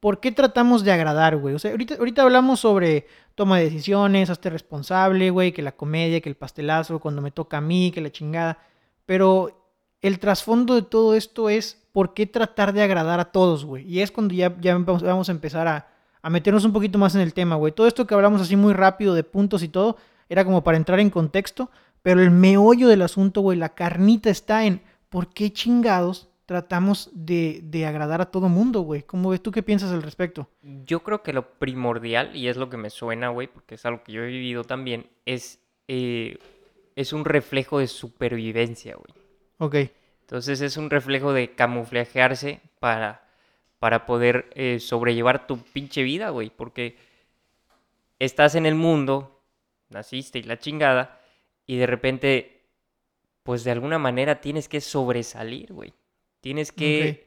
¿Por 0.00 0.20
qué 0.20 0.30
tratamos 0.30 0.84
de 0.84 0.92
agradar, 0.92 1.36
güey? 1.36 1.54
O 1.54 1.58
sea, 1.58 1.72
ahorita, 1.72 1.94
ahorita 1.96 2.22
hablamos 2.22 2.60
sobre 2.60 3.06
toma 3.34 3.58
de 3.58 3.64
decisiones, 3.64 4.30
hazte 4.30 4.50
responsable, 4.50 5.30
güey, 5.30 5.52
que 5.52 5.62
la 5.62 5.72
comedia, 5.72 6.20
que 6.20 6.28
el 6.28 6.36
pastelazo, 6.36 7.00
cuando 7.00 7.20
me 7.22 7.30
toca 7.32 7.56
a 7.58 7.60
mí, 7.60 7.90
que 7.90 8.00
la 8.00 8.12
chingada. 8.12 8.58
Pero 9.06 9.72
el 10.02 10.18
trasfondo 10.18 10.74
de 10.74 10.82
todo 10.82 11.14
esto 11.14 11.48
es 11.48 11.82
por 11.92 12.12
qué 12.12 12.26
tratar 12.26 12.72
de 12.72 12.82
agradar 12.82 13.20
a 13.20 13.32
todos, 13.32 13.64
güey. 13.64 13.88
Y 13.90 14.00
es 14.00 14.12
cuando 14.12 14.34
ya, 14.34 14.54
ya 14.60 14.76
vamos, 14.76 15.28
a 15.28 15.32
empezar 15.32 15.66
a, 15.66 15.88
a 16.20 16.30
meternos 16.30 16.64
un 16.64 16.72
poquito 16.72 16.98
más 16.98 17.14
en 17.14 17.22
el 17.22 17.32
tema, 17.32 17.56
güey. 17.56 17.72
Todo 17.72 17.86
esto 17.86 18.06
que 18.06 18.14
hablamos 18.14 18.42
así 18.42 18.56
muy 18.56 18.74
rápido 18.74 19.14
de 19.14 19.24
puntos 19.24 19.62
y 19.62 19.68
todo, 19.68 19.96
era 20.28 20.44
como 20.44 20.62
para 20.62 20.76
entrar 20.76 21.00
en 21.00 21.10
contexto. 21.10 21.70
Pero 22.02 22.20
el 22.20 22.30
meollo 22.30 22.88
del 22.88 23.02
asunto, 23.02 23.40
güey, 23.40 23.58
la 23.58 23.70
carnita 23.70 24.30
está 24.30 24.64
en 24.64 24.82
por 25.08 25.32
qué 25.32 25.52
chingados 25.52 26.28
tratamos 26.46 27.10
de, 27.12 27.60
de 27.64 27.86
agradar 27.86 28.20
a 28.20 28.30
todo 28.30 28.48
mundo, 28.48 28.82
güey. 28.82 29.02
¿Cómo 29.02 29.30
ves 29.30 29.42
tú 29.42 29.50
qué 29.50 29.62
piensas 29.62 29.90
al 29.90 30.02
respecto? 30.02 30.48
Yo 30.62 31.02
creo 31.02 31.22
que 31.22 31.32
lo 31.32 31.58
primordial, 31.58 32.34
y 32.36 32.46
es 32.46 32.56
lo 32.56 32.70
que 32.70 32.76
me 32.76 32.90
suena, 32.90 33.30
güey, 33.30 33.48
porque 33.48 33.74
es 33.74 33.84
algo 33.84 34.04
que 34.04 34.12
yo 34.12 34.22
he 34.22 34.28
vivido 34.28 34.62
también, 34.62 35.10
es, 35.24 35.60
eh, 35.88 36.38
es 36.96 37.12
un 37.12 37.24
reflejo 37.24 37.78
de 37.78 37.86
supervivencia, 37.86 38.96
güey. 38.96 39.14
Ok. 39.58 39.92
Entonces 40.22 40.60
es 40.62 40.76
un 40.76 40.90
reflejo 40.90 41.32
de 41.32 41.54
camuflajearse 41.54 42.60
para, 42.80 43.28
para 43.78 44.06
poder 44.06 44.50
eh, 44.54 44.80
sobrellevar 44.80 45.46
tu 45.46 45.58
pinche 45.58 46.02
vida, 46.02 46.30
güey. 46.30 46.50
Porque 46.50 46.96
estás 48.18 48.54
en 48.54 48.66
el 48.66 48.74
mundo, 48.74 49.40
naciste 49.90 50.38
y 50.40 50.42
la 50.42 50.58
chingada, 50.58 51.20
y 51.66 51.76
de 51.76 51.86
repente, 51.86 52.62
pues 53.42 53.62
de 53.62 53.70
alguna 53.70 53.98
manera 53.98 54.40
tienes 54.40 54.68
que 54.68 54.80
sobresalir, 54.80 55.72
güey. 55.72 55.92
Tienes 56.40 56.72
que 56.72 57.26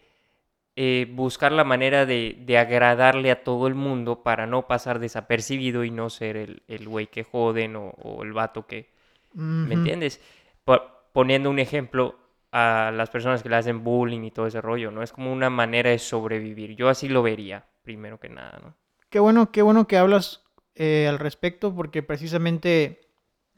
eh, 0.75 1.07
buscar 1.11 1.51
la 1.51 1.63
manera 1.63 2.05
de, 2.05 2.37
de 2.39 2.57
agradarle 2.57 3.31
a 3.31 3.43
todo 3.43 3.67
el 3.67 3.75
mundo 3.75 4.23
para 4.23 4.47
no 4.47 4.65
pasar 4.65 4.99
desapercibido 4.99 5.83
y 5.83 5.91
no 5.91 6.09
ser 6.09 6.37
el 6.37 6.63
el 6.67 6.87
güey 6.87 7.07
que 7.07 7.23
joden 7.23 7.75
o, 7.75 7.89
o 7.89 8.23
el 8.23 8.31
vato 8.31 8.65
que, 8.65 8.87
¿Me 9.33 9.75
entiendes? 9.75 10.21
Po- 10.63 10.81
poniendo 11.13 11.49
un 11.49 11.59
ejemplo 11.59 12.17
a 12.51 12.91
las 12.93 13.09
personas 13.09 13.43
que 13.43 13.49
le 13.49 13.55
hacen 13.55 13.83
bullying 13.83 14.23
y 14.23 14.31
todo 14.31 14.47
ese 14.47 14.61
rollo, 14.61 14.91
¿no? 14.91 15.03
Es 15.03 15.11
como 15.11 15.31
una 15.31 15.49
manera 15.49 15.89
de 15.91 15.99
sobrevivir. 15.99 16.75
Yo 16.75 16.89
así 16.89 17.07
lo 17.09 17.21
vería, 17.21 17.65
primero 17.83 18.19
que 18.19 18.29
nada, 18.29 18.59
¿no? 18.63 18.73
Qué 19.09 19.19
bueno, 19.19 19.51
qué 19.51 19.61
bueno 19.61 19.87
que 19.87 19.97
hablas 19.97 20.43
eh, 20.75 21.07
al 21.07 21.19
respecto, 21.19 21.75
porque 21.75 22.03
precisamente 22.03 23.01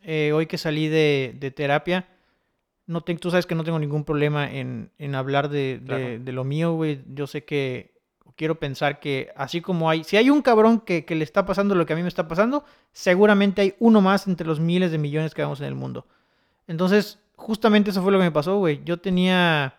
eh, 0.02 0.32
hoy 0.34 0.48
que 0.48 0.58
salí 0.58 0.88
de, 0.88 1.36
de 1.40 1.52
terapia, 1.52 2.08
no 2.88 3.02
te- 3.02 3.16
tú 3.16 3.30
sabes 3.32 3.46
que 3.46 3.56
no 3.56 3.64
tengo 3.64 3.80
ningún 3.80 4.04
problema 4.04 4.52
en, 4.52 4.92
en 4.98 5.16
hablar 5.16 5.50
de, 5.50 5.78
de- 5.80 5.86
Claro. 5.86 6.20
de 6.20 6.32
lo 6.32 6.44
mío, 6.44 6.74
güey. 6.74 7.02
Yo 7.08 7.28
sé 7.28 7.46
que 7.46 8.01
quiero 8.36 8.60
pensar 8.60 9.00
que 9.00 9.32
así 9.36 9.62
como 9.62 9.90
hay, 9.90 10.04
si 10.04 10.18
hay 10.18 10.30
un 10.30 10.42
cabrón 10.42 10.80
que, 10.80 11.06
que 11.06 11.16
le 11.16 11.24
está 11.24 11.46
pasando 11.46 11.76
lo 11.76 11.86
que 11.86 11.94
a 11.94 11.96
mí 11.96 12.02
me 12.02 12.08
está 12.08 12.28
pasando, 12.28 12.64
seguramente 12.92 13.62
hay 13.62 13.76
uno 13.80 14.02
más 14.02 14.28
entre 14.28 14.48
los 14.48 14.60
miles 14.60 14.92
de 14.92 14.98
millones 14.98 15.34
que 15.34 15.42
vemos 15.42 15.60
en 15.60 15.68
el 15.68 15.76
mundo. 15.76 16.08
Entonces, 16.68 17.20
justamente 17.36 17.90
eso 17.90 18.02
fue 18.02 18.12
lo 18.12 18.18
que 18.20 18.26
me 18.26 18.32
pasó, 18.32 18.58
güey. 18.58 18.82
Yo 18.86 19.00
tenía, 19.00 19.76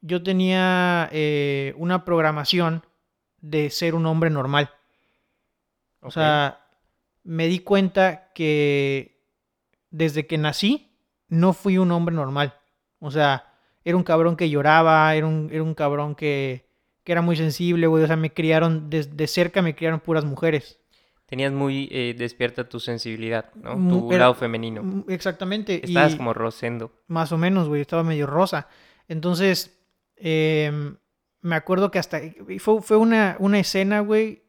yo 0.00 0.22
tenía 0.22 1.08
eh, 1.12 1.74
una 1.76 2.04
programación 2.04 2.84
de 3.40 3.70
ser 3.70 3.94
un 3.94 4.06
hombre 4.06 4.30
normal. 4.30 4.70
O 6.00 6.10
sea, 6.10 6.66
me 7.24 7.48
di 7.48 7.58
cuenta 7.58 8.30
que 8.32 9.24
desde 9.90 10.26
que 10.26 10.38
nací 10.38 10.96
no 11.28 11.52
fui 11.52 11.78
un 11.78 11.90
hombre 11.90 12.14
normal. 12.14 12.54
O 13.00 13.10
sea, 13.10 13.52
era 13.84 13.96
un 13.96 14.04
cabrón 14.04 14.36
que 14.36 14.48
lloraba, 14.48 15.14
era 15.14 15.26
un, 15.26 15.48
era 15.52 15.62
un 15.62 15.74
cabrón 15.74 16.14
que, 16.14 16.65
que 17.06 17.12
era 17.12 17.22
muy 17.22 17.36
sensible, 17.36 17.86
güey. 17.86 18.02
O 18.02 18.06
sea, 18.08 18.16
me 18.16 18.32
criaron, 18.32 18.90
desde 18.90 19.28
cerca 19.28 19.62
me 19.62 19.76
criaron 19.76 20.00
puras 20.00 20.24
mujeres. 20.24 20.80
Tenías 21.26 21.52
muy 21.52 21.88
eh, 21.92 22.14
despierta 22.18 22.68
tu 22.68 22.80
sensibilidad, 22.80 23.54
¿no? 23.54 23.76
Tu 23.88 24.10
era- 24.12 24.22
lado 24.22 24.34
femenino. 24.34 25.04
Exactamente. 25.08 25.84
Estabas 25.86 26.14
y 26.14 26.16
como 26.16 26.34
rosendo. 26.34 26.92
Más 27.06 27.30
o 27.30 27.38
menos, 27.38 27.68
güey. 27.68 27.80
Estaba 27.80 28.02
medio 28.02 28.26
rosa. 28.26 28.66
Entonces, 29.06 29.78
em, 30.16 30.96
me 31.42 31.54
acuerdo 31.54 31.92
que 31.92 32.00
hasta... 32.00 32.20
Fue, 32.58 32.82
fue 32.82 32.96
una, 32.96 33.36
una 33.38 33.60
escena, 33.60 34.00
güey. 34.00 34.42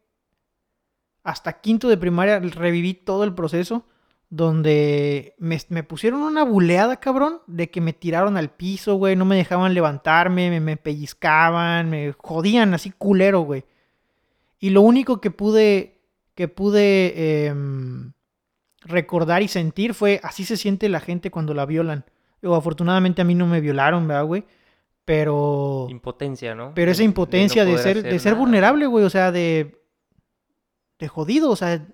Hasta 1.24 1.62
quinto 1.62 1.90
de 1.90 1.98
primaria 1.98 2.40
reviví 2.40 2.96
todo 2.96 3.24
el 3.24 3.36
proceso. 3.36 3.86
Donde 4.30 5.36
me, 5.38 5.58
me 5.70 5.84
pusieron 5.84 6.22
una 6.22 6.44
buleada, 6.44 7.00
cabrón. 7.00 7.40
De 7.48 7.70
que 7.70 7.80
me 7.82 7.94
tiraron 7.94 8.36
al 8.38 8.50
piso, 8.50 8.96
güey. 8.96 9.16
No 9.16 9.26
me 9.26 9.36
dejaban 9.38 9.74
levantarme. 9.74 10.50
Me, 10.50 10.60
me 10.60 10.78
pellizcaban. 10.78 11.90
Me 11.90 12.14
jodían 12.18 12.74
así 12.74 12.92
culero, 12.92 13.42
güey. 13.42 13.64
Y 14.60 14.70
lo 14.72 14.82
único 14.82 15.22
que 15.22 15.32
pude... 15.32 16.02
Que 16.36 16.48
pude... 16.48 17.46
em, 17.48 18.12
recordar 18.82 19.42
y 19.42 19.48
sentir 19.50 19.94
fue 19.94 20.22
así 20.24 20.46
se 20.46 20.56
siente 20.56 20.88
la 20.88 21.00
gente 21.02 21.30
cuando 21.32 21.54
la 21.54 21.66
violan. 21.66 22.06
Digo, 22.42 22.56
afortunadamente 22.56 23.22
a 23.22 23.26
mí 23.26 23.36
no 23.36 23.46
me 23.48 23.60
violaron, 23.60 24.08
¿verdad, 24.08 24.24
güey? 24.26 24.46
Pero, 25.04 25.88
Impotencia, 25.90 26.54
¿no? 26.56 26.74
pero 26.74 26.92
esa 26.92 27.00
De- 27.00 27.04
de 27.04 27.08
no 27.08 27.12
impotencia 27.12 27.66
de, 27.66 27.78
ser, 27.80 28.04
de 28.04 28.20
ser 28.20 28.34
nada. 28.34 28.40
vulnerable, 28.46 28.86
güey, 28.88 29.04
o 29.04 29.10
sea, 29.10 29.32
de, 29.32 29.82
de 31.00 31.08
jodido, 31.08 31.50
o 31.50 31.56
sea, 31.56 31.86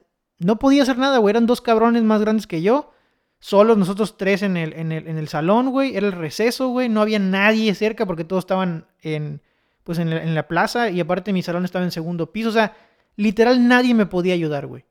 no 0.44 0.60
podía 0.60 0.84
hacer 0.84 0.98
nada, 0.98 1.18
güey, 1.18 1.32
eran 1.32 1.46
dos 1.46 1.62
cabrones 1.62 2.04
más 2.04 2.22
grandes 2.22 2.48
que 2.48 2.62
yo, 2.62 2.92
solos 3.40 3.78
nosotros 3.78 4.18
tres 4.18 4.42
en 4.42 4.58
el, 4.58 4.74
en 4.74 4.92
el, 4.92 5.08
en 5.08 5.18
el 5.18 5.28
salón, 5.28 5.72
güey, 5.72 5.96
era 5.96 6.08
el 6.08 6.14
receso, 6.14 6.70
güey, 6.70 6.90
no 6.90 7.02
había 7.02 7.20
nadie 7.20 7.74
cerca 7.76 8.06
porque 8.06 8.24
todos 8.24 8.44
estaban 8.44 8.88
en, 9.02 9.42
pues 9.84 10.00
en 10.00 10.36
la, 10.36 10.48
plaza 10.48 10.90
y 10.90 11.00
aparte 11.00 11.34
mi 11.34 11.42
salón 11.42 11.66
estaba 11.66 11.84
en 11.84 11.92
segundo 11.92 12.32
piso, 12.32 12.50
o 12.50 12.54
sea, 12.54 12.76
literal 13.16 13.68
nadie 13.68 13.94
me 13.94 14.06
podía 14.06 14.34
ayudar, 14.34 14.68
güey. 14.68 14.86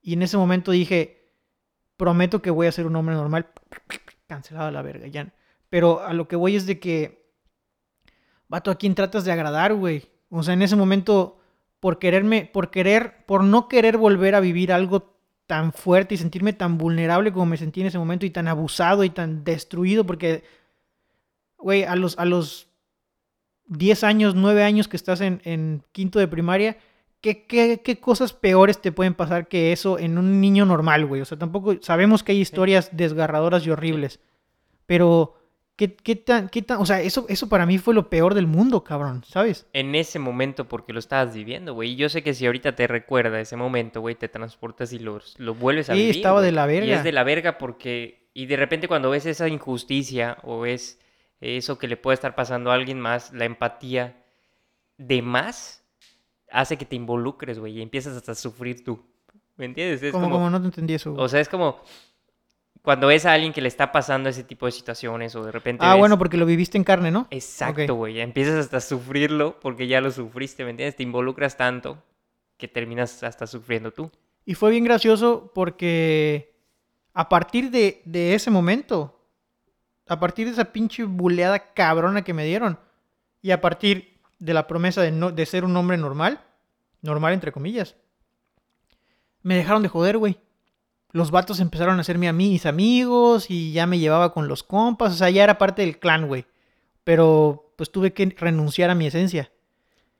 Y 0.00 0.12
en 0.12 0.22
ese 0.22 0.36
momento 0.36 0.70
dije, 0.70 1.32
prometo 1.96 2.40
que 2.40 2.50
voy 2.50 2.66
a 2.66 2.72
ser 2.72 2.86
un 2.86 2.96
hombre 2.96 3.14
normal. 3.14 3.48
Cancelado 4.26 4.70
la 4.70 4.82
verga, 4.82 5.08
ya. 5.08 5.34
Pero 5.68 6.00
a 6.00 6.14
lo 6.14 6.28
que 6.28 6.36
voy 6.36 6.56
es 6.56 6.66
de 6.66 6.78
que, 6.78 7.30
vato, 8.48 8.70
¿a 8.70 8.76
quién 8.76 8.94
tratas 8.94 9.24
de 9.24 9.32
agradar, 9.32 9.74
güey? 9.74 10.08
O 10.30 10.42
sea, 10.42 10.54
en 10.54 10.62
ese 10.62 10.76
momento, 10.76 11.37
por 11.80 11.98
quererme, 11.98 12.48
por 12.52 12.70
querer, 12.70 13.24
por 13.26 13.44
no 13.44 13.68
querer 13.68 13.96
volver 13.96 14.34
a 14.34 14.40
vivir 14.40 14.72
algo 14.72 15.14
tan 15.46 15.72
fuerte 15.72 16.14
y 16.14 16.18
sentirme 16.18 16.52
tan 16.52 16.76
vulnerable 16.76 17.32
como 17.32 17.46
me 17.46 17.56
sentí 17.56 17.80
en 17.80 17.86
ese 17.86 17.98
momento 17.98 18.26
y 18.26 18.30
tan 18.30 18.48
abusado 18.48 19.04
y 19.04 19.10
tan 19.10 19.44
destruido, 19.44 20.04
porque, 20.04 20.44
güey, 21.56 21.84
a 21.84 21.96
los, 21.96 22.18
a 22.18 22.24
los 22.24 22.68
10 23.66 24.04
años, 24.04 24.34
9 24.34 24.62
años 24.62 24.88
que 24.88 24.96
estás 24.96 25.20
en, 25.20 25.40
en 25.44 25.82
quinto 25.92 26.18
de 26.18 26.28
primaria, 26.28 26.76
¿Qué, 27.20 27.46
qué, 27.46 27.80
qué 27.82 27.98
cosas 27.98 28.32
peores 28.32 28.80
te 28.80 28.92
pueden 28.92 29.14
pasar 29.14 29.48
que 29.48 29.72
eso 29.72 29.98
en 29.98 30.18
un 30.18 30.40
niño 30.40 30.64
normal, 30.64 31.04
güey? 31.04 31.20
O 31.20 31.24
sea, 31.24 31.36
tampoco 31.36 31.74
sabemos 31.82 32.22
que 32.22 32.30
hay 32.30 32.40
historias 32.40 32.90
desgarradoras 32.92 33.66
y 33.66 33.70
horribles. 33.70 34.20
Pero, 34.86 35.34
¿qué, 35.78 35.94
qué 35.94 36.16
tan, 36.16 36.50
qué 36.50 36.60
tan, 36.60 36.78
o 36.80 36.84
sea, 36.84 37.00
eso, 37.00 37.24
eso 37.30 37.48
para 37.48 37.64
mí 37.64 37.78
fue 37.78 37.94
lo 37.94 38.10
peor 38.10 38.34
del 38.34 38.46
mundo, 38.46 38.84
cabrón, 38.84 39.24
¿sabes? 39.26 39.66
En 39.72 39.94
ese 39.94 40.18
momento, 40.18 40.68
porque 40.68 40.92
lo 40.92 40.98
estabas 40.98 41.32
viviendo, 41.34 41.72
güey. 41.72 41.92
Y 41.92 41.96
yo 41.96 42.08
sé 42.10 42.22
que 42.22 42.34
si 42.34 42.44
ahorita 42.44 42.74
te 42.74 42.86
recuerda 42.86 43.40
ese 43.40 43.56
momento, 43.56 44.00
güey, 44.02 44.16
te 44.16 44.28
transportas 44.28 44.92
y 44.92 44.98
lo, 44.98 45.20
lo 45.38 45.54
vuelves 45.54 45.88
a 45.88 45.94
Sí, 45.94 46.00
vivir. 46.00 46.16
estaba 46.16 46.42
de 46.42 46.52
la 46.52 46.64
Y 46.66 46.80
verga. 46.80 46.96
es 46.96 47.04
de 47.04 47.12
la 47.12 47.24
verga 47.24 47.56
porque... 47.56 48.28
Y 48.34 48.46
de 48.46 48.56
repente 48.56 48.88
cuando 48.88 49.08
ves 49.10 49.24
esa 49.24 49.48
injusticia 49.48 50.36
o 50.42 50.60
ves 50.60 51.00
eso 51.40 51.78
que 51.78 51.88
le 51.88 51.96
puede 51.96 52.14
estar 52.14 52.34
pasando 52.34 52.70
a 52.70 52.74
alguien 52.74 53.00
más, 53.00 53.32
la 53.32 53.44
empatía 53.46 54.22
de 54.96 55.22
más 55.22 55.84
hace 56.50 56.76
que 56.76 56.84
te 56.84 56.96
involucres, 56.96 57.58
güey, 57.58 57.78
y 57.78 57.82
empiezas 57.82 58.16
hasta 58.16 58.32
a 58.32 58.34
sufrir 58.34 58.82
tú. 58.84 59.04
¿Me 59.56 59.64
entiendes? 59.66 60.02
Es 60.02 60.12
como, 60.12 60.24
como, 60.24 60.36
como 60.36 60.50
no 60.50 60.60
te 60.60 60.66
entendí 60.66 60.94
eso. 60.94 61.12
güey. 61.12 61.24
o 61.24 61.28
sea, 61.28 61.40
es 61.40 61.48
como 61.48 61.80
cuando 62.82 63.06
ves 63.08 63.26
a 63.26 63.32
alguien 63.32 63.52
que 63.52 63.60
le 63.60 63.68
está 63.68 63.92
pasando 63.92 64.28
ese 64.28 64.44
tipo 64.44 64.66
de 64.66 64.72
situaciones 64.72 65.34
o 65.34 65.44
de 65.44 65.52
repente 65.52 65.84
ah, 65.84 65.92
ves- 65.92 65.98
bueno, 66.00 66.18
porque 66.18 66.36
lo 66.36 66.46
viviste 66.46 66.78
en 66.78 66.84
carne, 66.84 67.10
¿no? 67.10 67.26
Exacto, 67.30 67.94
güey, 67.94 68.20
empiezas 68.20 68.54
hasta 68.56 68.78
a 68.78 68.80
sufrirlo 68.80 69.58
porque 69.60 69.86
ya 69.86 70.00
lo 70.00 70.10
sufriste, 70.10 70.64
¿me 70.64 70.70
entiendes? 70.70 70.96
Te 70.96 71.02
involucras 71.02 71.56
tanto 71.56 72.02
que 72.56 72.68
terminas 72.68 73.22
hasta 73.22 73.46
sufriendo 73.46 73.92
tú. 73.92 74.10
Y 74.44 74.54
fue 74.54 74.70
bien 74.70 74.84
gracioso 74.84 75.52
porque 75.54 76.54
a 77.14 77.28
partir 77.28 77.70
de, 77.70 78.02
de 78.04 78.34
ese 78.34 78.50
momento, 78.50 79.20
a 80.06 80.18
partir 80.18 80.46
de 80.46 80.52
esa 80.52 80.72
pinche 80.72 81.04
buleada 81.04 81.72
cabrona 81.74 82.22
que 82.22 82.32
me 82.34 82.44
dieron, 82.44 82.78
y 83.42 83.50
a 83.50 83.60
partir 83.60 84.18
de 84.38 84.54
la 84.54 84.66
promesa 84.66 85.02
de, 85.02 85.10
no, 85.12 85.30
de 85.30 85.46
ser 85.46 85.64
un 85.64 85.76
hombre 85.76 85.96
normal, 85.96 86.40
normal 87.02 87.32
entre 87.34 87.52
comillas, 87.52 87.94
me 89.42 89.56
dejaron 89.56 89.82
de 89.82 89.88
joder, 89.88 90.18
güey. 90.18 90.38
Los 91.12 91.30
vatos 91.30 91.60
empezaron 91.60 91.98
a 91.98 92.00
hacerme 92.02 92.28
a 92.28 92.32
mí 92.32 92.50
mis 92.50 92.66
amigos 92.66 93.50
y 93.50 93.72
ya 93.72 93.86
me 93.86 93.98
llevaba 93.98 94.32
con 94.32 94.46
los 94.46 94.62
compas, 94.62 95.12
o 95.12 95.16
sea, 95.16 95.30
ya 95.30 95.44
era 95.44 95.58
parte 95.58 95.82
del 95.82 95.98
clan, 95.98 96.26
güey. 96.26 96.46
Pero 97.04 97.72
pues 97.76 97.90
tuve 97.90 98.12
que 98.12 98.34
renunciar 98.36 98.90
a 98.90 98.94
mi 98.94 99.06
esencia. 99.06 99.50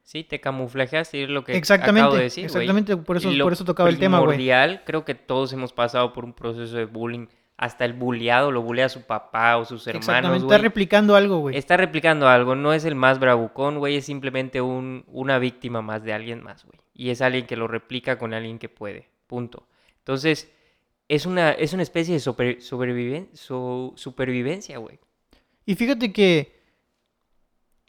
Sí, 0.08 0.24
te 0.24 0.40
camuflajeaste 0.40 1.18
y 1.18 1.22
es 1.24 1.28
lo 1.28 1.44
que 1.44 1.54
Exactamente, 1.54 2.00
acabo 2.00 2.16
de 2.16 2.22
decir, 2.22 2.46
exactamente, 2.46 2.96
por 2.96 3.18
eso, 3.18 3.30
lo 3.30 3.44
por 3.44 3.52
eso 3.52 3.66
tocaba 3.66 3.90
el 3.90 3.98
tema, 3.98 4.20
güey. 4.20 4.48
creo 4.86 5.04
que 5.04 5.14
todos 5.14 5.52
hemos 5.52 5.74
pasado 5.74 6.14
por 6.14 6.24
un 6.24 6.32
proceso 6.32 6.76
de 6.78 6.86
bullying. 6.86 7.26
Hasta 7.58 7.84
el 7.84 7.92
bulleado 7.92 8.50
lo 8.50 8.62
bulea 8.62 8.86
a 8.86 8.88
su 8.88 9.02
papá 9.02 9.58
o 9.58 9.66
sus 9.66 9.86
hermanos, 9.86 10.08
Exactamente, 10.08 10.46
está 10.46 10.58
replicando 10.58 11.14
algo, 11.14 11.40
güey. 11.40 11.56
Está 11.56 11.76
replicando 11.76 12.26
algo, 12.26 12.54
no 12.54 12.72
es 12.72 12.86
el 12.86 12.94
más 12.94 13.18
bravucón, 13.18 13.80
güey, 13.80 13.96
es 13.96 14.06
simplemente 14.06 14.62
un, 14.62 15.04
una 15.08 15.38
víctima 15.38 15.82
más 15.82 16.02
de 16.04 16.14
alguien 16.14 16.42
más, 16.42 16.64
güey. 16.64 16.78
Y 16.94 17.10
es 17.10 17.20
alguien 17.20 17.46
que 17.46 17.56
lo 17.56 17.68
replica 17.68 18.16
con 18.16 18.32
alguien 18.32 18.58
que 18.58 18.70
puede, 18.70 19.10
punto. 19.26 19.66
Entonces, 19.98 20.50
es 21.08 21.26
una, 21.26 21.52
es 21.52 21.72
una 21.72 21.82
especie 21.82 22.14
de 22.14 22.20
super- 22.20 22.58
sobreviven- 22.58 23.28
so- 23.34 23.92
supervivencia, 23.96 24.78
güey. 24.78 24.98
Y 25.66 25.74
fíjate 25.74 26.12
que 26.12 26.58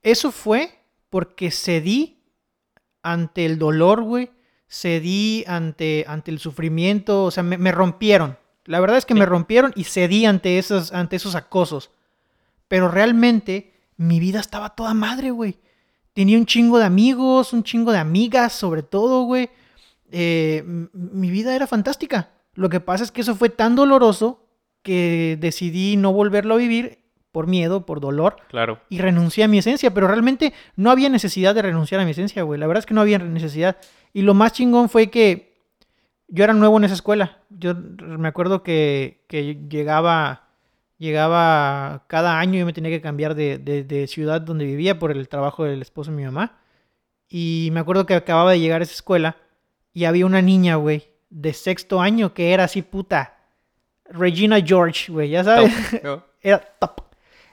eso 0.02 0.32
fue 0.32 0.72
porque 1.10 1.52
cedí 1.52 2.24
ante 3.02 3.46
el 3.46 3.58
dolor, 3.60 4.04
güey. 4.04 4.32
Cedí 4.70 5.44
ante, 5.48 6.06
ante 6.08 6.32
el 6.32 6.40
sufrimiento. 6.40 7.24
O 7.26 7.32
sea, 7.32 7.44
me, 7.44 7.58
me 7.58 7.72
rompieron. 7.72 8.38
La 8.66 8.80
verdad 8.80 8.98
es 8.98 9.06
que 9.06 9.14
Sí. 9.14 9.20
me 9.20 9.26
rompieron 9.26 9.74
y 9.76 9.84
cedí 9.86 10.26
ante 10.26 10.60
esos, 10.60 10.94
ante 10.94 11.16
esos 11.16 11.36
acosos. 11.36 11.90
Pero 12.68 12.88
realmente 12.88 13.74
mi 13.98 14.20
vida 14.20 14.40
estaba 14.40 14.76
toda 14.76 14.94
madre, 14.94 15.32
güey. 15.32 15.58
Tenía 16.14 16.38
un 16.38 16.46
chingo 16.46 16.78
de 16.78 16.86
amigos, 16.86 17.52
un 17.54 17.64
chingo 17.64 17.92
de 17.92 17.98
amigas, 17.98 18.54
sobre 18.54 18.84
todo, 18.84 19.24
güey. 19.24 19.50
Eh, 20.12 20.64
mi 20.94 21.30
vida 21.32 21.56
era 21.56 21.66
fantástica. 21.68 22.30
Lo 22.60 22.70
que 22.70 22.80
pasa 22.80 23.04
es 23.04 23.12
que 23.12 23.22
eso 23.22 23.36
fue 23.36 23.50
tan 23.50 23.76
doloroso 23.76 24.46
que 24.84 25.38
decidí 25.40 25.98
no 25.98 26.12
volverlo 26.14 26.56
a 26.56 26.58
vivir 26.58 27.00
por 27.32 27.48
miedo, 27.48 27.86
por 27.86 28.00
dolor, 28.00 28.38
Claro. 28.50 28.80
y 28.90 28.98
renuncié 29.00 29.44
a 29.44 29.48
mi 29.48 29.60
esencia, 29.60 29.94
pero 29.94 30.08
realmente 30.08 30.54
no 30.76 30.90
había 30.92 31.10
necesidad 31.10 31.54
de 31.56 31.62
renunciar 31.62 32.02
a 32.02 32.06
mi 32.06 32.12
esencia, 32.12 32.44
güey. 32.44 32.60
La 32.60 32.66
verdad 32.68 32.80
es 32.82 32.86
que 32.86 32.94
no 32.94 33.02
había 33.02 33.20
necesidad. 33.20 33.78
Y 34.14 34.24
lo 34.24 34.34
más 34.34 34.54
chingón 34.54 34.90
fue 34.90 35.10
que 35.10 35.54
yo 36.28 36.44
era 36.44 36.54
nuevo 36.54 36.78
en 36.78 36.84
esa 36.86 36.96
escuela. 36.96 37.38
Yo 37.50 37.76
me 37.76 38.28
acuerdo 38.28 38.64
que, 38.64 39.24
que 39.28 39.56
llegaba, 39.70 40.48
llegaba 40.98 42.04
cada 42.08 42.40
año, 42.40 42.60
yo 42.60 42.66
me 42.66 42.74
tenía 42.74 42.92
que 42.92 43.02
cambiar 43.02 43.36
de, 43.36 43.58
de- 43.58 43.84
de 43.84 44.08
ciudad 44.08 44.42
donde 44.42 44.66
vivía 44.66 45.00
por 45.00 45.12
el 45.12 45.28
trabajo 45.30 45.64
del 45.66 45.82
esposo 45.82 46.12
de 46.12 46.18
mi 46.18 46.24
mamá. 46.24 46.58
Y 47.28 47.70
me 47.74 47.80
acuerdo 47.80 48.06
que 48.06 48.16
acababa 48.16 48.52
de 48.52 48.60
llegar 48.60 48.82
a 48.82 48.84
esa 48.84 48.94
escuela 48.94 49.38
y 49.94 50.06
había 50.06 50.26
una 50.26 50.42
niña, 50.42 50.76
güey, 50.78 51.04
de 51.30 51.54
sexto 51.54 52.02
año 52.02 52.34
que 52.34 52.54
era 52.54 52.66
así 52.66 52.82
puta. 52.82 53.38
Regina 54.06 54.60
George, 54.62 55.12
güey, 55.12 55.30
ya 55.30 55.44
sabes. 55.44 55.74
Top, 55.92 56.04
¿no? 56.04 56.24
Era 56.42 56.60
top. 56.80 57.02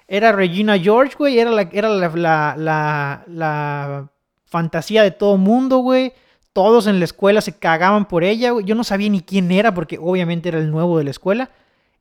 Era 0.09 0.33
Regina 0.33 0.78
George, 0.78 1.16
güey. 1.18 1.38
Era 1.38 1.50
la, 1.50 1.62
era 1.73 1.88
la, 1.88 2.09
la, 2.09 2.54
la, 2.56 3.25
la 3.26 4.11
fantasía 4.45 5.02
de 5.02 5.11
todo 5.11 5.37
mundo, 5.37 5.78
güey. 5.78 6.12
Todos 6.52 6.87
en 6.87 7.00
la 7.00 7.04
escuela 7.04 7.40
se 7.40 7.59
cagaban 7.59 8.06
por 8.06 8.23
ella, 8.23 8.52
güey. 8.52 8.64
Yo 8.64 8.75
no 8.75 8.85
sabía 8.85 9.11
ni 9.11 9.21
quién 9.21 9.50
era 9.50 9.75
porque 9.75 9.99
obviamente 10.00 10.49
era 10.49 10.59
el 10.59 10.71
nuevo 10.71 10.99
de 10.99 11.04
la 11.04 11.11
escuela. 11.11 11.50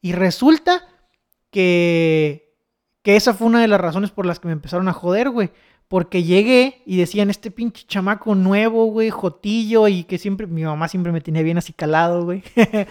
Y 0.01 0.13
resulta 0.13 0.88
que, 1.50 2.55
que 3.01 3.15
esa 3.15 3.34
fue 3.34 3.48
una 3.48 3.62
de 3.62 3.67
las 3.67 3.82
razones 3.82 4.12
por 4.12 4.25
las 4.25 4.39
que 4.39 4.48
me 4.48 4.53
empezaron 4.53 4.88
a 4.88 4.94
joder, 4.94 5.32
güey. 5.32 5.50
Porque 5.88 6.24
llegué 6.24 6.82
y 6.88 6.98
decían, 6.98 7.30
este 7.30 7.51
pinche 7.51 7.86
chamaco 7.88 8.34
nuevo, 8.34 8.86
güey, 8.86 9.12
jotillo, 9.12 9.88
y 9.88 10.04
que 10.04 10.18
siempre, 10.18 10.48
mi 10.48 10.63
mamá 10.63 10.88
siempre 10.88 11.12
me 11.12 11.22
tenía 11.22 11.44
bien 11.44 11.60
así 11.60 11.74
calado, 11.74 12.24
güey. 12.25 12.42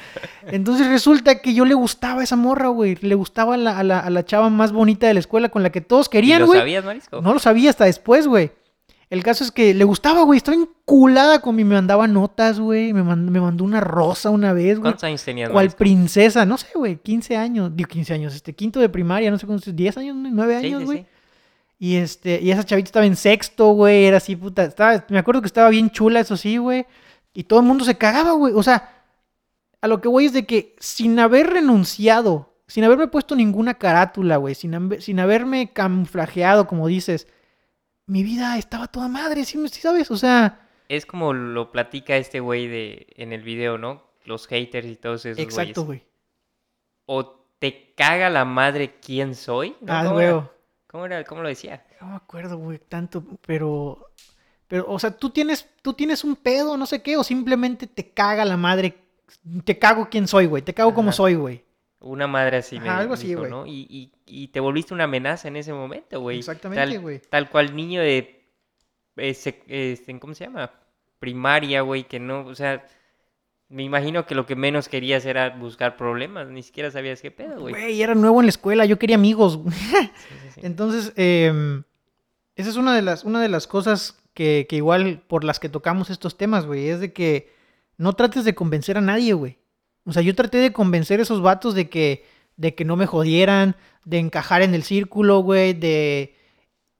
Entonces 0.46 0.86
resulta 0.88 1.40
que 1.40 1.54
yo 1.54 1.64
le 1.64 1.74
gustaba 1.74 2.22
esa 2.22 2.36
morra, 2.36 2.68
güey. 2.68 2.96
Le 3.00 3.14
gustaba 3.14 3.54
a 3.54 3.56
la, 3.56 3.78
a, 3.78 3.82
la, 3.82 3.98
a 4.00 4.10
la 4.10 4.24
chava 4.24 4.48
más 4.50 4.72
bonita 4.72 5.06
de 5.08 5.14
la 5.14 5.20
escuela 5.20 5.48
con 5.48 5.62
la 5.62 5.70
que 5.70 5.80
todos 5.80 6.08
querían, 6.08 6.44
güey. 6.46 6.58
¿Lo 6.58 6.62
sabías, 6.62 6.84
Marisco? 6.84 7.20
No 7.20 7.32
lo 7.32 7.38
sabía 7.40 7.70
hasta 7.70 7.84
después, 7.84 8.26
güey. 8.28 8.52
El 9.10 9.22
caso 9.22 9.44
es 9.44 9.50
que 9.50 9.74
le 9.74 9.84
gustaba, 9.84 10.22
güey. 10.22 10.38
Estaba 10.38 10.56
enculada 10.56 11.40
con 11.40 11.54
mi. 11.56 11.64
Me 11.64 11.74
mandaba 11.74 12.06
notas, 12.06 12.58
güey. 12.58 12.92
Me, 12.92 13.02
mand- 13.02 13.28
me 13.30 13.40
mandó 13.40 13.64
una 13.64 13.80
rosa 13.80 14.30
una 14.30 14.52
vez, 14.52 14.78
güey. 14.78 14.82
¿Cuántos 14.92 15.04
años 15.04 15.22
tenías, 15.24 15.52
Marisco? 15.52 15.78
princesa, 15.78 16.46
no 16.46 16.56
sé, 16.58 16.68
güey. 16.74 16.96
15 16.96 17.36
años. 17.36 17.70
Digo, 17.74 17.88
15 17.88 18.14
años. 18.14 18.34
Este, 18.34 18.54
quinto 18.54 18.80
de 18.80 18.88
primaria, 18.88 19.30
no 19.30 19.38
sé 19.38 19.46
cuántos. 19.46 19.74
10 19.74 19.98
años, 19.98 20.16
9 20.18 20.58
Sí, 20.60 20.66
años, 20.66 20.80
sí, 20.80 20.84
güey. 20.86 20.98
sí. 20.98 21.06
Y 21.78 21.96
este, 21.96 22.40
y 22.40 22.50
esa 22.50 22.64
chavita 22.64 22.86
estaba 22.86 23.06
en 23.06 23.16
sexto, 23.16 23.70
güey. 23.70 24.04
Era 24.04 24.18
así, 24.18 24.36
puta. 24.36 24.64
Estaba, 24.64 25.04
me 25.08 25.18
acuerdo 25.18 25.40
que 25.40 25.46
estaba 25.46 25.68
bien 25.68 25.90
chula, 25.90 26.20
eso 26.20 26.36
sí, 26.36 26.56
güey. 26.56 26.86
Y 27.32 27.44
todo 27.44 27.60
el 27.60 27.66
mundo 27.66 27.84
se 27.84 27.98
cagaba, 27.98 28.32
güey. 28.32 28.54
O 28.54 28.62
sea, 28.62 28.94
a 29.80 29.88
lo 29.88 30.00
que 30.00 30.08
voy 30.08 30.26
es 30.26 30.32
de 30.32 30.46
que 30.46 30.74
sin 30.78 31.18
haber 31.18 31.48
renunciado, 31.48 32.54
sin 32.66 32.84
haberme 32.84 33.08
puesto 33.08 33.36
ninguna 33.36 33.74
carátula, 33.74 34.36
güey, 34.36 34.54
sin, 34.54 35.00
sin 35.00 35.20
haberme 35.20 35.72
camuflajeado, 35.72 36.66
como 36.66 36.86
dices, 36.86 37.26
mi 38.06 38.22
vida 38.22 38.56
estaba 38.56 38.86
toda 38.86 39.08
madre, 39.08 39.44
¿sí, 39.44 39.58
sabes? 39.68 40.10
O 40.10 40.16
sea, 40.16 40.68
Es 40.88 41.04
como 41.06 41.32
lo 41.32 41.72
platica 41.72 42.16
este 42.16 42.40
güey 42.40 42.66
de 42.66 43.06
en 43.16 43.32
el 43.32 43.42
video, 43.42 43.76
¿no? 43.76 44.02
Los 44.24 44.46
haters 44.46 44.86
y 44.86 44.96
todos 44.96 45.26
esos 45.26 45.38
exacto, 45.38 45.84
güey. 45.84 46.02
O 47.06 47.44
te 47.58 47.92
caga 47.94 48.30
la 48.30 48.44
madre 48.44 48.94
quién 49.00 49.34
soy. 49.34 49.76
¿no? 49.80 49.92
Ah, 49.92 50.02
¿Cómo, 50.04 50.14
güey. 50.14 50.53
¿Cómo 50.94 51.06
era? 51.06 51.24
¿Cómo 51.24 51.42
lo 51.42 51.48
decía? 51.48 51.84
No 52.00 52.06
me 52.06 52.14
acuerdo, 52.14 52.56
güey, 52.56 52.78
tanto, 52.78 53.24
pero. 53.44 54.12
Pero, 54.68 54.84
o 54.88 54.96
sea, 55.00 55.10
tú 55.10 55.30
tienes, 55.30 55.68
tú 55.82 55.92
tienes 55.92 56.22
un 56.22 56.36
pedo, 56.36 56.76
no 56.76 56.86
sé 56.86 57.02
qué, 57.02 57.16
o 57.16 57.24
simplemente 57.24 57.88
te 57.88 58.10
caga 58.10 58.44
la 58.44 58.56
madre. 58.56 58.94
Te 59.64 59.76
cago 59.76 60.08
quién 60.08 60.28
soy, 60.28 60.46
güey. 60.46 60.62
Te 60.62 60.72
cago 60.72 60.94
como 60.94 61.08
Ajá. 61.08 61.16
soy, 61.16 61.34
güey. 61.34 61.64
Una 61.98 62.28
madre 62.28 62.58
así 62.58 62.78
me 62.78 62.88
Ajá, 62.88 62.98
algo 63.00 63.14
así, 63.14 63.34
güey. 63.34 63.50
¿no? 63.50 63.66
Y, 63.66 63.88
y, 63.90 64.12
y 64.24 64.48
te 64.48 64.60
volviste 64.60 64.94
una 64.94 65.02
amenaza 65.04 65.48
en 65.48 65.56
ese 65.56 65.72
momento, 65.72 66.20
güey. 66.20 66.38
Exactamente, 66.38 66.92
Tal- 66.92 67.00
güey. 67.00 67.18
Tal 67.28 67.50
cual 67.50 67.74
niño 67.74 68.00
de... 68.00 68.46
eh, 69.16 69.30
sec- 69.32 69.64
este, 69.66 70.16
¿Cómo 70.20 70.32
se 70.36 70.44
llama? 70.44 70.70
Primaria, 71.18 71.80
güey, 71.80 72.04
que 72.04 72.20
no... 72.20 72.46
O 72.46 72.54
sea, 72.54 72.86
me 73.74 73.82
imagino 73.82 74.24
que 74.24 74.36
lo 74.36 74.46
que 74.46 74.54
menos 74.54 74.88
querías 74.88 75.26
era 75.26 75.50
buscar 75.50 75.96
problemas. 75.96 76.48
Ni 76.48 76.62
siquiera 76.62 76.92
sabías 76.92 77.20
qué 77.20 77.32
pedo, 77.32 77.58
güey. 77.58 77.74
Güey, 77.74 78.02
era 78.02 78.14
nuevo 78.14 78.40
en 78.40 78.46
la 78.46 78.50
escuela, 78.50 78.84
yo 78.84 79.00
quería 79.00 79.16
amigos. 79.16 79.56
güey. 79.56 79.74
Sí, 79.84 80.00
sí, 80.14 80.48
sí. 80.54 80.60
Entonces, 80.62 81.12
eh, 81.16 81.82
esa 82.54 82.70
es 82.70 82.76
una 82.76 82.94
de 82.94 83.02
las, 83.02 83.24
una 83.24 83.42
de 83.42 83.48
las 83.48 83.66
cosas 83.66 84.16
que, 84.32 84.66
que 84.68 84.76
igual 84.76 85.22
por 85.26 85.42
las 85.42 85.58
que 85.58 85.68
tocamos 85.68 86.08
estos 86.08 86.38
temas, 86.38 86.66
güey. 86.66 86.88
Es 86.88 87.00
de 87.00 87.12
que 87.12 87.52
no 87.96 88.12
trates 88.12 88.44
de 88.44 88.54
convencer 88.54 88.96
a 88.96 89.00
nadie, 89.00 89.32
güey. 89.32 89.58
O 90.04 90.12
sea, 90.12 90.22
yo 90.22 90.36
traté 90.36 90.58
de 90.58 90.72
convencer 90.72 91.18
a 91.18 91.24
esos 91.24 91.42
vatos 91.42 91.74
de 91.74 91.88
que, 91.88 92.24
de 92.56 92.76
que 92.76 92.84
no 92.84 92.94
me 92.94 93.06
jodieran, 93.06 93.74
de 94.04 94.18
encajar 94.18 94.62
en 94.62 94.74
el 94.74 94.84
círculo, 94.84 95.40
güey, 95.40 95.72
de, 95.72 96.36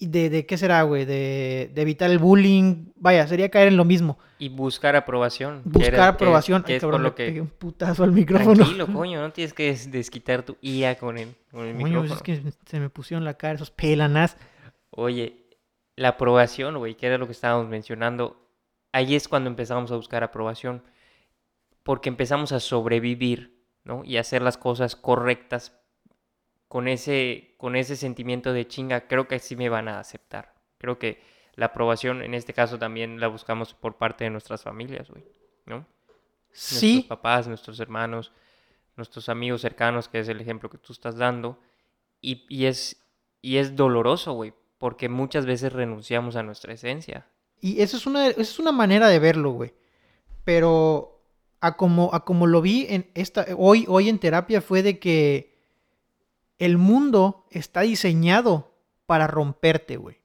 de, 0.06 0.30
de 0.30 0.46
qué 0.46 0.56
será, 0.58 0.82
güey, 0.82 1.04
de, 1.04 1.70
de 1.74 1.82
evitar 1.82 2.10
el 2.10 2.18
bullying. 2.18 2.86
Vaya, 2.96 3.26
sería 3.26 3.48
caer 3.50 3.68
en 3.68 3.76
lo 3.76 3.84
mismo. 3.84 4.18
Y 4.38 4.48
buscar 4.48 4.96
aprobación. 4.96 5.62
que 5.62 5.68
Buscar 5.70 5.94
era- 5.94 6.02
que 6.04 6.08
aprobación. 6.08 6.62
Que 6.62 6.72
Ay, 6.72 6.76
es 6.78 6.82
por 6.84 7.00
lo 7.00 7.14
que... 7.14 7.40
un 7.40 7.48
putazo 7.48 8.04
al 8.04 8.12
micrófono. 8.12 8.54
Tranquilo, 8.56 8.86
coño, 8.86 9.20
no 9.20 9.32
tienes 9.32 9.52
que 9.54 9.66
des- 9.66 9.90
desquitar 9.90 10.42
tu 10.42 10.56
IA 10.60 10.96
con 10.98 11.18
el, 11.18 11.34
con 11.50 11.64
el 11.66 11.74
Coño, 11.76 11.84
micrófono. 12.02 12.14
es 12.14 12.22
que 12.22 12.42
se 12.66 12.80
me 12.80 12.90
pusieron 12.90 13.24
la 13.24 13.34
cara 13.34 13.54
esos 13.54 13.70
pelanas. 13.70 14.36
Oye, 14.90 15.46
la 15.96 16.08
aprobación, 16.08 16.76
güey, 16.78 16.96
que 16.96 17.06
era 17.06 17.18
lo 17.18 17.26
que 17.26 17.32
estábamos 17.32 17.68
mencionando, 17.68 18.48
ahí 18.92 19.14
es 19.14 19.28
cuando 19.28 19.48
empezamos 19.50 19.90
a 19.92 19.96
buscar 19.96 20.22
aprobación, 20.24 20.82
porque 21.82 22.08
empezamos 22.08 22.52
a 22.52 22.60
sobrevivir, 22.60 23.62
¿no? 23.84 24.02
Y 24.04 24.16
a 24.16 24.20
hacer 24.20 24.42
las 24.42 24.56
cosas 24.56 24.96
correctas 24.96 25.72
con 26.74 26.88
ese, 26.88 27.54
con 27.56 27.76
ese 27.76 27.94
sentimiento 27.94 28.52
de 28.52 28.66
chinga, 28.66 29.06
creo 29.06 29.28
que 29.28 29.38
sí 29.38 29.54
me 29.54 29.68
van 29.68 29.86
a 29.86 30.00
aceptar. 30.00 30.54
Creo 30.76 30.98
que 30.98 31.22
la 31.54 31.66
aprobación, 31.66 32.20
en 32.20 32.34
este 32.34 32.52
caso, 32.52 32.80
también 32.80 33.20
la 33.20 33.28
buscamos 33.28 33.74
por 33.74 33.96
parte 33.96 34.24
de 34.24 34.30
nuestras 34.30 34.64
familias, 34.64 35.08
güey, 35.08 35.22
¿no? 35.66 35.86
Sí, 36.50 36.94
Nuestros 36.94 37.16
papás, 37.16 37.46
nuestros 37.46 37.78
hermanos, 37.78 38.32
nuestros 38.96 39.28
amigos 39.28 39.60
cercanos, 39.60 40.08
que 40.08 40.18
es 40.18 40.26
el 40.26 40.40
ejemplo 40.40 40.68
que 40.68 40.78
tú 40.78 40.92
estás 40.92 41.16
dando. 41.16 41.60
Y, 42.20 42.44
y 42.48 42.64
es, 42.64 43.00
y 43.40 43.58
es 43.58 43.76
doloroso, 43.76 44.32
güey, 44.32 44.52
porque 44.76 45.08
muchas 45.08 45.46
veces 45.46 45.72
renunciamos 45.72 46.34
a 46.34 46.42
nuestra 46.42 46.72
esencia. 46.72 47.28
Y 47.60 47.82
eso 47.82 47.96
es 47.96 48.04
una, 48.04 48.26
eso 48.26 48.40
es 48.40 48.58
una 48.58 48.72
manera 48.72 49.06
de 49.06 49.20
verlo, 49.20 49.52
güey. 49.52 49.74
Pero 50.42 51.22
a 51.60 51.76
como, 51.76 52.12
a 52.12 52.24
como 52.24 52.48
lo 52.48 52.60
vi 52.60 52.86
en 52.88 53.08
esta, 53.14 53.46
hoy, 53.56 53.84
hoy 53.86 54.08
en 54.08 54.18
terapia 54.18 54.60
fue 54.60 54.82
de 54.82 54.98
que 54.98 55.53
el 56.58 56.78
mundo 56.78 57.46
está 57.50 57.80
diseñado 57.82 58.72
para 59.06 59.26
romperte, 59.26 59.96
güey. 59.96 60.18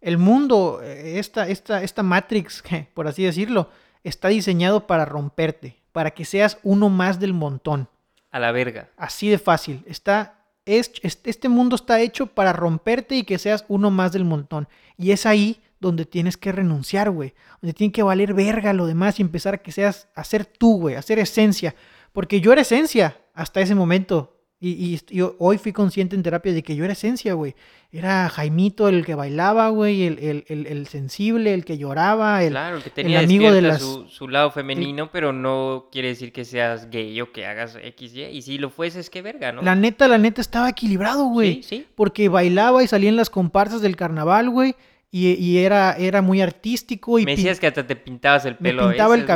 El 0.00 0.16
mundo, 0.18 0.80
eh, 0.82 1.18
esta, 1.18 1.48
esta, 1.48 1.82
esta 1.82 2.02
Matrix, 2.02 2.62
por 2.94 3.06
así 3.06 3.22
decirlo, 3.24 3.68
está 4.02 4.28
diseñado 4.28 4.86
para 4.86 5.04
romperte, 5.04 5.76
para 5.92 6.12
que 6.12 6.24
seas 6.24 6.58
uno 6.62 6.88
más 6.88 7.20
del 7.20 7.34
montón. 7.34 7.88
A 8.30 8.38
la 8.38 8.52
verga. 8.52 8.88
Así 8.96 9.28
de 9.28 9.38
fácil. 9.38 9.82
Está, 9.86 10.38
es, 10.64 10.92
es- 11.02 11.20
este 11.24 11.48
mundo 11.48 11.76
está 11.76 12.00
hecho 12.00 12.26
para 12.28 12.52
romperte 12.52 13.16
y 13.16 13.24
que 13.24 13.38
seas 13.38 13.64
uno 13.68 13.90
más 13.90 14.12
del 14.12 14.24
montón. 14.24 14.68
Y 14.96 15.10
es 15.10 15.26
ahí 15.26 15.60
donde 15.80 16.04
tienes 16.06 16.36
que 16.36 16.52
renunciar, 16.52 17.10
güey. 17.10 17.34
Donde 17.60 17.74
tiene 17.74 17.92
que 17.92 18.02
valer 18.02 18.32
verga 18.32 18.72
lo 18.72 18.86
demás 18.86 19.18
y 19.18 19.22
empezar 19.22 19.54
a 19.54 19.58
que 19.58 19.72
seas, 19.72 20.08
a 20.14 20.24
ser 20.24 20.46
tú, 20.46 20.78
güey, 20.78 20.94
a 20.94 21.02
ser 21.02 21.18
esencia. 21.18 21.74
Porque 22.12 22.40
yo 22.40 22.52
era 22.52 22.62
esencia 22.62 23.18
hasta 23.34 23.60
ese 23.60 23.74
momento. 23.74 24.39
Y, 24.62 24.68
y 24.94 25.00
yo 25.16 25.36
hoy 25.38 25.56
fui 25.56 25.72
consciente 25.72 26.14
en 26.14 26.22
terapia 26.22 26.52
de 26.52 26.62
que 26.62 26.76
yo 26.76 26.84
era 26.84 26.92
esencia, 26.92 27.32
güey. 27.32 27.54
Era 27.92 28.28
Jaimito 28.28 28.88
el 28.90 29.06
que 29.06 29.14
bailaba, 29.14 29.70
güey, 29.70 30.02
el, 30.04 30.18
el- 30.18 30.44
el- 30.48 30.66
el 30.66 30.86
sensible, 30.86 31.54
el 31.54 31.64
que 31.64 31.78
lloraba, 31.78 32.44
el... 32.44 32.50
claro, 32.50 32.76
el 32.76 32.82
que 32.82 32.90
tenía 32.90 33.20
amigo 33.20 33.50
de 33.50 33.62
las- 33.62 33.80
su, 33.80 34.06
su 34.08 34.28
lado 34.28 34.50
femenino, 34.50 35.10
pero 35.10 35.32
no 35.32 35.88
quiere 35.90 36.08
decir 36.08 36.30
que 36.32 36.44
seas 36.44 36.90
gay 36.90 37.18
o 37.22 37.32
que 37.32 37.46
hagas 37.46 37.78
XY. 37.96 38.24
Y 38.26 38.42
si 38.42 38.58
lo 38.58 38.68
fueses, 38.68 39.08
qué 39.08 39.22
verga, 39.22 39.50
¿no? 39.50 39.62
La 39.62 39.74
neta, 39.74 40.06
la 40.08 40.18
neta 40.18 40.42
estaba 40.42 40.68
equilibrado, 40.68 41.24
güey. 41.24 41.54
Sí, 41.54 41.62
sí. 41.62 41.86
Porque 41.94 42.28
bailaba 42.28 42.84
y 42.84 42.86
salía 42.86 43.08
en 43.08 43.16
las 43.16 43.30
comparsas 43.30 43.80
del 43.80 43.96
carnaval, 43.96 44.50
güey. 44.50 44.76
Y, 45.10 45.32
y 45.32 45.58
era, 45.58 45.94
era 45.94 46.22
muy 46.22 46.40
artístico. 46.42 47.18
Y 47.18 47.24
Me 47.24 47.34
decías 47.34 47.58
que 47.58 47.66
hasta 47.66 47.84
te 47.86 47.96
pintabas 47.96 48.44
el 48.44 48.52
me 48.60 48.68
pelo. 48.70 48.84
a 48.84 48.88
pintaba 48.90 49.14
el 49.14 49.22
güey. 49.22 49.26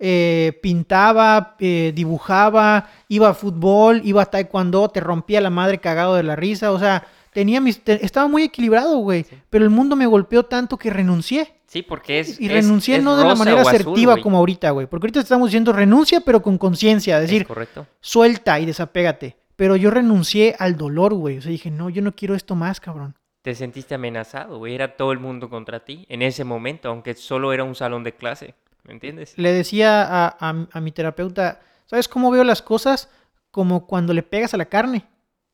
Eh, 0.00 0.58
pintaba, 0.62 1.54
eh, 1.60 1.92
dibujaba, 1.94 2.88
iba 3.08 3.28
a 3.28 3.34
fútbol, 3.34 4.00
iba 4.04 4.22
a 4.22 4.26
taekwondo, 4.26 4.88
te 4.88 5.00
rompía 5.00 5.40
la 5.40 5.50
madre 5.50 5.78
cagado 5.78 6.14
de 6.16 6.22
la 6.22 6.34
risa. 6.36 6.72
O 6.72 6.78
sea, 6.78 7.06
tenía 7.32 7.60
mis, 7.60 7.84
te- 7.84 8.04
estaba 8.04 8.26
muy 8.26 8.42
equilibrado, 8.44 8.96
güey. 8.98 9.26
Pero 9.50 9.64
el 9.64 9.70
mundo 9.70 9.94
me 9.96 10.06
golpeó 10.06 10.44
tanto 10.44 10.76
que 10.76 10.90
renuncié. 10.90 11.52
Sí, 11.66 11.82
porque 11.82 12.18
es. 12.20 12.40
Y 12.40 12.46
es- 12.46 12.52
renuncié 12.52 12.96
es 12.96 13.02
no 13.04 13.16
de 13.16 13.24
la 13.24 13.34
manera 13.36 13.60
azul, 13.60 13.72
asertiva 13.74 14.16
como 14.16 14.38
ahorita, 14.38 14.70
güey. 14.70 14.86
Porque 14.88 15.04
ahorita 15.06 15.20
estamos 15.20 15.48
diciendo 15.48 15.72
renuncia, 15.72 16.20
pero 16.20 16.42
con 16.42 16.58
conciencia. 16.58 17.20
Decir, 17.20 17.46
correcto. 17.46 17.86
suelta 18.00 18.58
y 18.58 18.66
desapégate. 18.66 19.36
Pero 19.54 19.76
yo 19.76 19.90
renuncié 19.90 20.56
al 20.58 20.76
dolor, 20.78 21.12
güey. 21.14 21.38
O 21.38 21.42
sea, 21.42 21.50
dije, 21.50 21.70
no, 21.70 21.90
yo 21.90 22.00
no 22.02 22.12
quiero 22.12 22.34
esto 22.34 22.54
más, 22.56 22.80
cabrón. 22.80 23.14
Te 23.42 23.54
sentiste 23.54 23.94
amenazado, 23.94 24.58
güey. 24.58 24.74
Era 24.74 24.96
todo 24.96 25.12
el 25.12 25.18
mundo 25.18 25.48
contra 25.50 25.84
ti 25.84 26.06
en 26.08 26.22
ese 26.22 26.44
momento, 26.44 26.88
aunque 26.88 27.14
solo 27.14 27.52
era 27.52 27.62
un 27.64 27.74
salón 27.74 28.02
de 28.02 28.12
clase. 28.14 28.54
¿Me 28.90 28.94
entiendes? 28.94 29.34
Le 29.36 29.52
decía 29.52 30.02
a, 30.02 30.36
a- 30.40 30.66
a 30.72 30.80
mi 30.80 30.90
terapeuta, 30.90 31.60
¿sabes 31.86 32.08
cómo 32.08 32.28
veo 32.32 32.42
las 32.42 32.60
cosas? 32.60 33.08
Como 33.52 33.86
cuando 33.86 34.12
le 34.12 34.24
pegas 34.24 34.52
a 34.52 34.56
la 34.56 34.64
carne. 34.64 35.06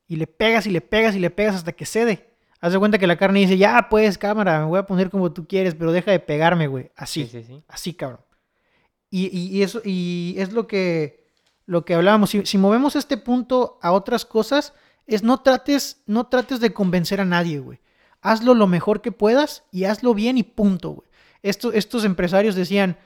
Y 0.07 0.15
le 0.15 0.25
pegas 0.25 0.65
y 0.65 0.71
le 0.71 0.81
pegas 0.81 1.15
y 1.15 1.19
le 1.19 1.29
pegas 1.29 1.53
hasta 1.55 1.71
que 1.71 1.85
cede. 1.85 2.31
Haz 2.61 2.73
de 2.73 2.79
cuenta 2.79 2.97
que 2.97 3.05
la 3.05 3.15
carne 3.15 3.41
dice, 3.41 3.55
ya 3.55 3.89
pues, 3.91 4.17
cámara, 4.17 4.61
me 4.61 4.65
voy 4.65 4.79
a 4.79 4.87
poner 4.87 5.11
como 5.11 5.31
tú 5.33 5.45
quieres, 5.47 5.75
pero 5.75 5.91
deja 5.91 6.09
de 6.09 6.19
pegarme, 6.19 6.65
güey. 6.65 6.89
Así. 6.95 7.27
sí, 7.27 7.43
sí. 7.43 7.63
Así, 7.67 7.93
cabrón. 7.93 8.21
Y, 9.11 9.27
y- 9.27 9.55
y 9.55 9.61
eso, 9.61 9.81
y 9.85 10.33
es 10.39 10.51
lo 10.51 10.65
que, 10.65 11.27
lo 11.67 11.85
que 11.85 11.93
hablábamos. 11.93 12.31
Si, 12.31 12.43
si 12.43 12.57
movemos 12.57 12.95
este 12.95 13.17
punto 13.17 13.77
a 13.83 13.91
otras 13.91 14.25
cosas, 14.25 14.73
es 15.05 15.21
no 15.21 15.41
trates, 15.41 16.01
no 16.07 16.25
trates 16.25 16.59
de 16.59 16.73
convencer 16.73 17.21
a 17.21 17.25
nadie, 17.25 17.59
güey. 17.59 17.79
Hazlo 18.21 18.55
lo 18.55 18.65
mejor 18.65 19.01
que 19.01 19.11
puedas 19.11 19.63
y 19.71 19.83
hazlo 19.83 20.15
bien 20.15 20.39
y 20.39 20.43
punto, 20.43 20.89
güey. 20.89 21.07
Estos 21.43 22.03
empresarios 22.03 22.55
decían, 22.55 22.97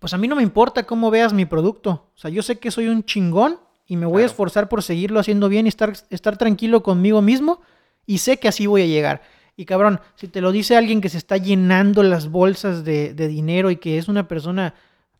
pues 0.00 0.12
a 0.14 0.18
mí 0.18 0.26
no 0.26 0.34
me 0.34 0.42
importa 0.42 0.82
cómo 0.82 1.10
veas 1.12 1.32
mi 1.32 1.44
producto. 1.46 2.08
O 2.16 2.18
sea, 2.18 2.30
yo 2.30 2.42
sé 2.42 2.58
que 2.58 2.72
soy 2.72 2.88
un 2.88 3.04
chingón 3.04 3.60
y 3.86 3.96
me 3.96 4.06
voy 4.06 4.24
a 4.24 4.26
esforzar 4.26 4.68
por 4.68 4.82
seguirlo 4.82 5.20
haciendo 5.20 5.48
bien 5.48 5.66
y 5.66 5.68
estar, 5.68 5.92
estar 6.10 6.36
tranquilo 6.36 6.82
conmigo 6.82 7.22
mismo 7.22 7.60
y 8.06 8.18
sé 8.18 8.38
que 8.38 8.48
así 8.48 8.66
voy 8.66 8.82
a 8.82 8.86
llegar. 8.86 9.22
Y 9.56 9.66
cabrón, 9.66 10.00
si 10.16 10.26
te 10.26 10.40
lo 10.40 10.50
dice 10.52 10.76
alguien 10.76 11.00
que 11.00 11.08
se 11.10 11.18
está 11.18 11.36
llenando 11.36 12.02
las 12.02 12.28
bolsas 12.28 12.82
de, 12.84 13.14
de 13.14 13.28
dinero 13.28 13.70
y 13.70 13.76
que 13.76 13.98
es 13.98 14.08
una 14.08 14.26
persona, 14.26 14.74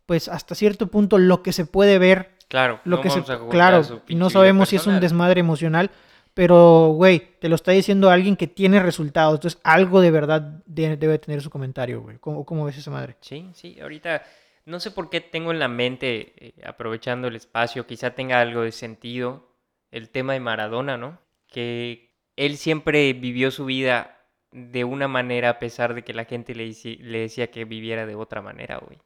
pues 0.07 0.29
hasta 0.29 0.55
cierto 0.57 0.87
punto 0.89 1.19
lo 1.19 1.43
que 1.43 1.53
se 1.53 1.67
puede 1.67 1.99
ver 1.99 2.31
Claro, 2.49 2.81
Lo 2.83 2.97
no 2.97 3.03
que 3.03 3.11
se, 3.11 3.23
claro, 3.49 3.83
no 4.09 4.29
sabemos 4.29 4.71
si 4.71 4.75
es 4.75 4.87
un 4.89 4.99
desmadre 4.99 5.39
emocional, 5.39 5.89
pero, 6.35 6.89
güey, 6.97 7.37
te 7.39 7.49
lo 7.49 7.55
está 7.55 7.71
diciendo 7.71 8.11
alguien 8.11 8.35
que 8.35 8.49
tiene 8.49 8.81
resultados. 8.81 9.35
Entonces, 9.37 9.61
algo 9.63 10.01
de 10.01 10.11
verdad 10.11 10.41
de- 10.67 10.97
debe 10.97 11.19
tener 11.19 11.43
su 11.43 11.51
comentario, 11.51 12.03
güey. 12.03 12.19
¿Cómo, 12.19 12.45
¿Cómo 12.45 12.65
ves 12.65 12.77
esa 12.77 12.91
madre? 12.91 13.15
Sí, 13.21 13.51
sí, 13.55 13.79
ahorita 13.81 14.23
no 14.71 14.81
sé 14.81 14.93
por 14.93 15.11
qué 15.11 15.21
tengo 15.21 15.51
en 15.51 15.59
la 15.59 15.69
mente, 15.69 16.33
eh, 16.39 16.55
aprovechando 16.65 17.29
el 17.29 17.37
espacio, 17.37 17.87
quizá 17.87 18.15
tenga 18.15 18.41
algo 18.41 18.63
de 18.63 18.73
sentido 18.73 19.51
el 19.91 20.11
tema 20.11 20.33
de 20.35 20.41
Maradona, 20.41 20.97
¿no? 20.97 21.19
Que 21.49 22.15
él 22.37 22.57
siempre 22.57 23.13
vivió 23.13 23.51
su 23.51 23.65
vida 23.65 24.25
de 24.53 24.85
una 24.85 25.09
manera 25.09 25.51
a 25.51 25.59
pesar 25.59 25.95
de 25.95 26.03
que 26.03 26.15
la 26.15 26.25
gente 26.25 26.55
le, 26.55 26.73
decía 27.19 27.51
que 27.51 27.65
viviera 27.65 28.07
de 28.07 28.15
otra 28.15 28.41
manera, 28.43 28.79
güey. 28.79 28.99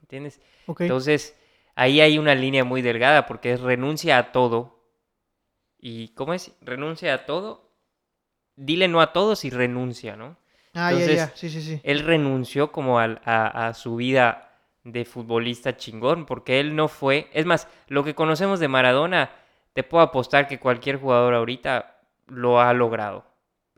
¿Entiendes? 0.00 0.40
Entonces, 0.78 1.36
ahí 1.74 2.00
hay 2.00 2.18
una 2.18 2.36
línea 2.36 2.62
muy 2.62 2.82
delgada 2.82 3.26
porque 3.26 3.52
es 3.52 3.60
renuncia 3.60 4.18
a 4.18 4.30
todo. 4.30 4.84
¿Y 5.78 6.08
cómo 6.10 6.34
es? 6.34 6.52
Renuncia 6.60 7.12
a 7.12 7.26
todo. 7.26 7.72
Dile 8.54 8.86
no 8.86 9.00
a 9.00 9.12
todos 9.12 9.44
y 9.44 9.50
renuncia, 9.50 10.16
¿no? 10.16 10.36
ah, 10.74 10.92
ya, 10.92 11.00
entonces, 11.00 11.16
ya. 11.16 11.32
Sí, 11.34 11.50
sí, 11.50 11.60
sí. 11.60 11.80
él 11.82 12.00
renunció 12.00 12.70
como 12.70 13.00
a 13.00 13.72
su 13.74 13.96
vida 13.96 14.47
de 14.92 15.04
futbolista 15.04 15.76
chingón, 15.76 16.26
porque 16.26 16.60
él 16.60 16.76
no 16.76 16.88
fue, 16.88 17.28
es 17.32 17.46
más, 17.46 17.68
lo 17.88 18.04
que 18.04 18.14
conocemos 18.14 18.60
de 18.60 18.68
Maradona, 18.68 19.30
te 19.72 19.82
puedo 19.82 20.02
apostar 20.02 20.48
que 20.48 20.58
cualquier 20.58 20.96
jugador 20.98 21.34
ahorita 21.34 22.00
lo 22.26 22.60
ha 22.60 22.72
logrado. 22.72 23.24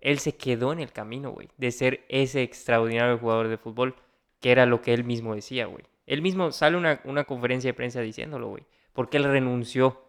Él 0.00 0.18
se 0.18 0.36
quedó 0.36 0.72
en 0.72 0.80
el 0.80 0.92
camino, 0.92 1.30
güey, 1.30 1.48
de 1.58 1.70
ser 1.72 2.04
ese 2.08 2.42
extraordinario 2.42 3.18
jugador 3.18 3.48
de 3.48 3.58
fútbol, 3.58 3.94
que 4.40 4.50
era 4.50 4.66
lo 4.66 4.80
que 4.80 4.94
él 4.94 5.04
mismo 5.04 5.34
decía, 5.34 5.66
güey. 5.66 5.84
Él 6.06 6.22
mismo 6.22 6.52
sale 6.52 6.76
una, 6.76 7.00
una 7.04 7.24
conferencia 7.24 7.68
de 7.68 7.74
prensa 7.74 8.00
diciéndolo, 8.00 8.48
güey, 8.48 8.64
porque 8.92 9.18
él 9.18 9.24
renunció, 9.24 10.02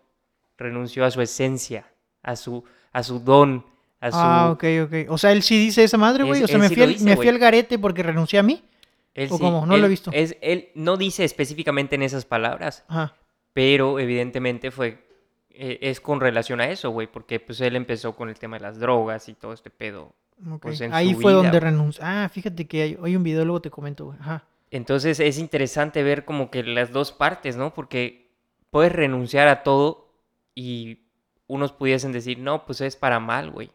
renunció 0.57 1.05
a 1.05 1.11
su 1.11 1.21
esencia, 1.21 1.91
a 2.23 2.35
su, 2.35 2.63
a 2.91 3.03
su 3.03 3.19
don, 3.19 3.65
a 3.99 4.11
su... 4.11 4.17
Ah, 4.17 4.51
ok, 4.51 4.63
ok. 4.85 4.93
O 5.09 5.17
sea, 5.17 5.31
él 5.31 5.43
sí 5.43 5.59
dice 5.59 5.83
esa 5.83 5.97
madre, 5.97 6.23
güey. 6.23 6.41
O 6.43 6.47
sea, 6.47 6.57
me, 6.57 6.69
fui 6.69 6.85
dice, 6.85 7.05
me 7.05 7.15
fui 7.15 7.27
al 7.27 7.37
garete 7.37 7.77
porque 7.77 8.01
renuncié 8.01 8.39
a 8.39 8.43
mí. 8.43 8.63
Él 9.13 9.29
¿O 9.31 9.37
sí, 9.37 9.43
cómo? 9.43 9.65
No 9.65 9.77
lo 9.77 9.85
he 9.85 9.89
visto. 9.89 10.11
Es, 10.13 10.37
él 10.41 10.69
no 10.75 10.97
dice 10.97 11.23
específicamente 11.23 11.95
en 11.95 12.03
esas 12.03 12.25
palabras, 12.25 12.85
Ajá. 12.87 13.15
pero 13.53 13.99
evidentemente 13.99 14.71
fue 14.71 15.03
eh, 15.49 15.79
es 15.81 15.99
con 15.99 16.19
relación 16.19 16.61
a 16.61 16.69
eso, 16.69 16.91
güey, 16.91 17.07
porque 17.07 17.39
pues 17.39 17.59
él 17.61 17.75
empezó 17.75 18.15
con 18.15 18.29
el 18.29 18.39
tema 18.39 18.57
de 18.57 18.63
las 18.63 18.79
drogas 18.79 19.27
y 19.29 19.33
todo 19.33 19.53
este 19.53 19.69
pedo. 19.69 20.13
Pues 20.59 20.81
en 20.81 20.93
Ahí 20.93 21.13
su 21.13 21.21
fue 21.21 21.33
vida, 21.33 21.43
donde 21.43 21.59
renunció. 21.59 22.03
Ah, 22.05 22.29
fíjate 22.31 22.67
que 22.67 22.81
hay, 22.81 22.97
hay 23.03 23.15
un 23.15 23.23
video, 23.23 23.45
luego 23.45 23.61
te 23.61 23.69
comento, 23.69 24.05
güey. 24.05 24.17
Ajá. 24.19 24.45
Entonces 24.71 25.19
es 25.19 25.37
interesante 25.37 26.01
ver 26.01 26.25
como 26.25 26.49
que 26.49 26.63
las 26.63 26.91
dos 26.91 27.11
partes, 27.11 27.57
¿no? 27.57 27.73
Porque 27.73 28.31
puedes 28.69 28.91
renunciar 28.91 29.49
a 29.49 29.63
todo 29.63 30.07
y 30.55 30.99
unos 31.47 31.73
pudiesen 31.73 32.13
decir, 32.13 32.39
no, 32.39 32.65
pues 32.65 32.79
es 32.81 32.95
para 32.95 33.19
mal, 33.19 33.51
güey. 33.51 33.71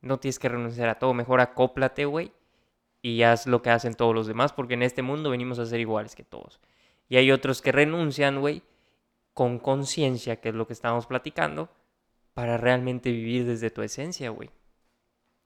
No 0.00 0.18
tienes 0.18 0.38
que 0.38 0.48
renunciar 0.48 0.88
a 0.88 0.98
todo, 0.98 1.12
mejor 1.12 1.40
acóplate, 1.40 2.06
güey, 2.06 2.32
y 3.02 3.22
haz 3.22 3.46
lo 3.46 3.62
que 3.62 3.70
hacen 3.70 3.94
todos 3.94 4.14
los 4.14 4.26
demás, 4.26 4.52
porque 4.52 4.74
en 4.74 4.82
este 4.82 5.02
mundo 5.02 5.30
venimos 5.30 5.58
a 5.58 5.66
ser 5.66 5.80
iguales 5.80 6.14
que 6.14 6.24
todos. 6.24 6.60
Y 7.08 7.16
hay 7.16 7.30
otros 7.30 7.62
que 7.62 7.72
renuncian, 7.72 8.40
güey, 8.40 8.62
con 9.34 9.58
conciencia, 9.58 10.40
que 10.40 10.50
es 10.50 10.54
lo 10.54 10.66
que 10.66 10.72
estábamos 10.72 11.06
platicando, 11.06 11.70
para 12.34 12.56
realmente 12.56 13.10
vivir 13.10 13.46
desde 13.46 13.70
tu 13.70 13.82
esencia, 13.82 14.30
güey. 14.30 14.50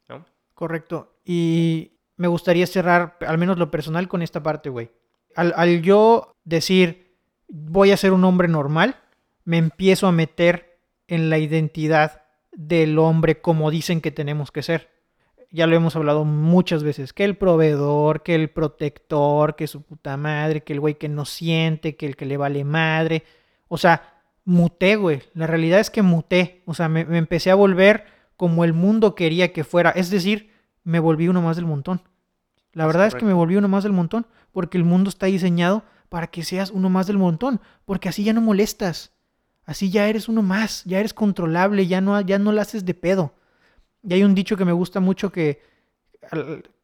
¿No? 0.09 0.27
Correcto. 0.55 1.15
Y 1.25 1.93
me 2.17 2.29
gustaría 2.29 2.67
cerrar, 2.67 3.17
al 3.27 3.39
menos 3.39 3.59
lo 3.59 3.71
personal, 3.71 4.09
con 4.09 4.23
esta 4.23 4.43
parte, 4.43 4.69
güey. 4.69 4.91
Al, 5.35 5.53
al 5.57 5.83
yo 5.83 6.37
decir, 6.45 7.17
voy 7.49 7.93
a 7.93 7.97
ser 7.97 8.13
un 8.13 8.25
hombre 8.25 8.49
normal, 8.49 8.97
me 9.45 9.59
empiezo 9.59 10.07
a 10.07 10.13
meter 10.13 10.79
en 11.09 11.31
la 11.31 11.39
identidad 11.39 12.23
del 12.53 12.99
hombre 12.99 13.41
como 13.41 13.71
dicen 13.71 14.01
que 14.01 14.11
tenemos 14.11 14.51
que 14.51 14.63
ser. 14.63 14.94
Ya 15.55 15.69
lo 15.69 15.77
hemos 15.77 15.95
hablado 15.95 16.25
muchas 16.25 16.83
veces, 16.83 17.13
que 17.13 17.23
el 17.23 17.37
proveedor, 17.37 18.25
que 18.25 18.35
el 18.35 18.51
protector, 18.51 19.55
que 19.55 19.69
su 19.69 19.83
puta 19.83 20.17
madre, 20.17 20.65
que 20.65 20.73
el 20.73 20.81
güey 20.81 20.95
que 20.99 21.09
no 21.09 21.25
siente, 21.25 21.95
que 21.95 22.07
el 22.07 22.17
que 22.17 22.27
le 22.27 22.37
vale 22.37 22.65
madre. 22.65 23.23
O 23.69 23.79
sea, 23.79 24.15
muté, 24.45 24.97
güey. 24.97 25.23
La 25.33 25.47
realidad 25.47 25.79
es 25.79 25.91
que 25.91 26.03
muté. 26.03 26.63
O 26.67 26.75
sea, 26.75 26.89
me, 26.89 27.05
me 27.05 27.19
empecé 27.19 27.53
a 27.53 27.55
volver 27.55 28.05
como 28.37 28.65
el 28.65 28.73
mundo 28.73 29.15
quería 29.15 29.53
que 29.53 29.63
fuera. 29.63 29.91
Es 29.91 30.11
decir, 30.11 30.51
me 30.83 30.99
volví 30.99 31.29
uno 31.29 31.41
más 31.41 31.55
del 31.55 31.67
montón. 31.67 32.03
La 32.73 32.87
verdad 32.87 33.07
es 33.07 33.15
que 33.15 33.25
me 33.25 33.33
volví 33.33 33.55
uno 33.55 33.69
más 33.69 33.85
del 33.85 33.93
montón, 33.93 34.27
porque 34.51 34.77
el 34.77 34.83
mundo 34.83 35.09
está 35.09 35.27
diseñado 35.27 35.85
para 36.09 36.27
que 36.27 36.43
seas 36.43 36.73
uno 36.73 36.91
más 36.91 37.07
del 37.07 37.19
montón, 37.19 37.61
porque 37.85 38.09
así 38.09 38.25
ya 38.25 38.33
no 38.33 38.41
molestas. 38.41 39.13
Así 39.65 39.91
ya 39.91 40.09
eres 40.09 40.29
uno 40.29 40.43
más, 40.43 40.83
ya 40.85 40.99
eres 40.99 41.15
controlable, 41.15 41.87
ya 41.87 42.01
no, 42.01 42.21
ya 42.21 42.41
no 42.41 42.51
la 42.51 42.63
haces 42.63 42.85
de 42.85 42.95
pedo. 42.95 43.35
Y 44.07 44.15
hay 44.15 44.23
un 44.25 44.35
dicho 44.35 44.57
que 44.57 44.65
me 44.65 44.73
gusta 44.73 45.01
mucho 45.01 45.31
que 45.33 45.61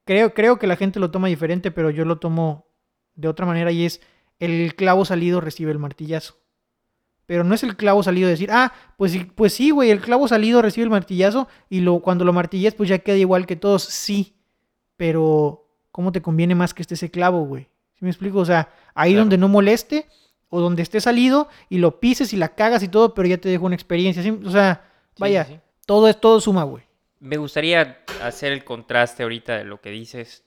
creo, 0.04 0.34
creo 0.34 0.58
que 0.58 0.66
la 0.66 0.76
gente 0.76 1.00
lo 1.00 1.10
toma 1.10 1.28
diferente, 1.28 1.70
pero 1.70 1.90
yo 1.90 2.04
lo 2.04 2.18
tomo 2.18 2.66
de 3.14 3.28
otra 3.28 3.46
manera 3.46 3.70
y 3.72 3.84
es 3.84 4.00
el 4.38 4.74
clavo 4.74 5.04
salido 5.04 5.40
recibe 5.40 5.70
el 5.72 5.78
martillazo. 5.78 6.36
Pero 7.26 7.44
no 7.44 7.54
es 7.54 7.62
el 7.62 7.76
clavo 7.76 8.02
salido 8.02 8.26
de 8.26 8.32
decir, 8.32 8.50
ah, 8.50 8.72
pues, 8.96 9.12
sí- 9.12 9.24
pues 9.34 9.52
sí, 9.54 9.70
güey, 9.70 9.90
el 9.90 10.00
clavo 10.00 10.26
salido 10.26 10.62
recibe 10.62 10.84
el 10.84 10.90
martillazo 10.90 11.46
y 11.68 11.80
lo, 11.80 12.00
cuando 12.00 12.24
lo 12.24 12.32
martilles 12.32 12.74
pues 12.74 12.88
ya 12.88 12.98
queda 12.98 13.16
igual 13.16 13.46
que 13.46 13.56
todos. 13.56 13.84
Sí, 13.84 14.34
pero 14.96 15.68
¿cómo 15.92 16.12
te 16.12 16.22
conviene 16.22 16.54
más 16.54 16.74
que 16.74 16.82
esté 16.82 16.94
ese 16.94 17.10
clavo, 17.10 17.44
güey? 17.44 17.64
¿Sí 17.94 18.04
me 18.04 18.10
explico? 18.10 18.38
O 18.38 18.44
sea, 18.44 18.70
ahí 18.94 19.12
Claro. 19.12 19.22
donde 19.22 19.38
no 19.38 19.48
moleste 19.48 20.06
o 20.48 20.60
donde 20.60 20.82
esté 20.82 21.00
salido 21.00 21.48
y 21.68 21.78
lo 21.78 22.00
pises 22.00 22.32
y 22.32 22.36
la 22.36 22.54
cagas 22.54 22.82
y 22.82 22.88
todo, 22.88 23.14
pero 23.14 23.28
ya 23.28 23.38
te 23.38 23.48
dejo 23.48 23.66
una 23.66 23.74
experiencia. 23.76 24.22
¿sí? 24.22 24.30
O 24.30 24.50
sea, 24.50 24.82
vaya, 25.18 25.44
sí, 25.44 25.52
sí. 25.54 25.60
todo 25.86 26.08
es 26.08 26.20
todo 26.20 26.40
suma, 26.40 26.64
güey. 26.64 26.82
Me 27.20 27.36
gustaría 27.36 28.02
hacer 28.22 28.52
el 28.52 28.64
contraste 28.64 29.22
ahorita 29.22 29.56
de 29.58 29.64
lo 29.64 29.80
que 29.80 29.90
dices, 29.90 30.44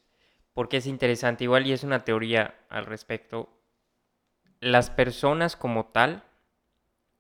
porque 0.54 0.78
es 0.78 0.88
interesante, 0.88 1.44
igual 1.44 1.66
y 1.68 1.72
es 1.72 1.84
una 1.84 2.04
teoría 2.04 2.56
al 2.70 2.86
respecto. 2.86 3.50
Las 4.60 4.90
personas 4.90 5.56
como 5.56 5.86
tal, 5.88 6.24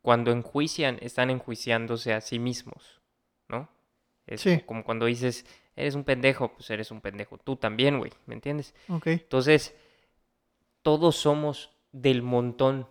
cuando 0.01 0.31
enjuician, 0.31 0.97
están 1.01 1.29
enjuiciándose 1.29 2.13
a 2.13 2.21
sí 2.21 2.39
mismos, 2.39 3.01
¿no? 3.47 3.69
Es 4.25 4.41
Sí. 4.41 4.61
como 4.65 4.83
cuando 4.83 5.05
dices, 5.05 5.45
eres 5.75 5.95
un 5.95 6.03
pendejo, 6.03 6.53
pues 6.53 6.69
eres 6.69 6.89
un 6.91 7.01
pendejo. 7.01 7.37
Tú 7.37 7.55
también, 7.55 7.99
güey, 7.99 8.11
¿me 8.25 8.33
entiendes? 8.35 8.73
Ok. 8.89 9.07
Entonces, 9.07 9.75
todos 10.81 11.15
somos 11.15 11.71
del 11.91 12.21
montón, 12.21 12.87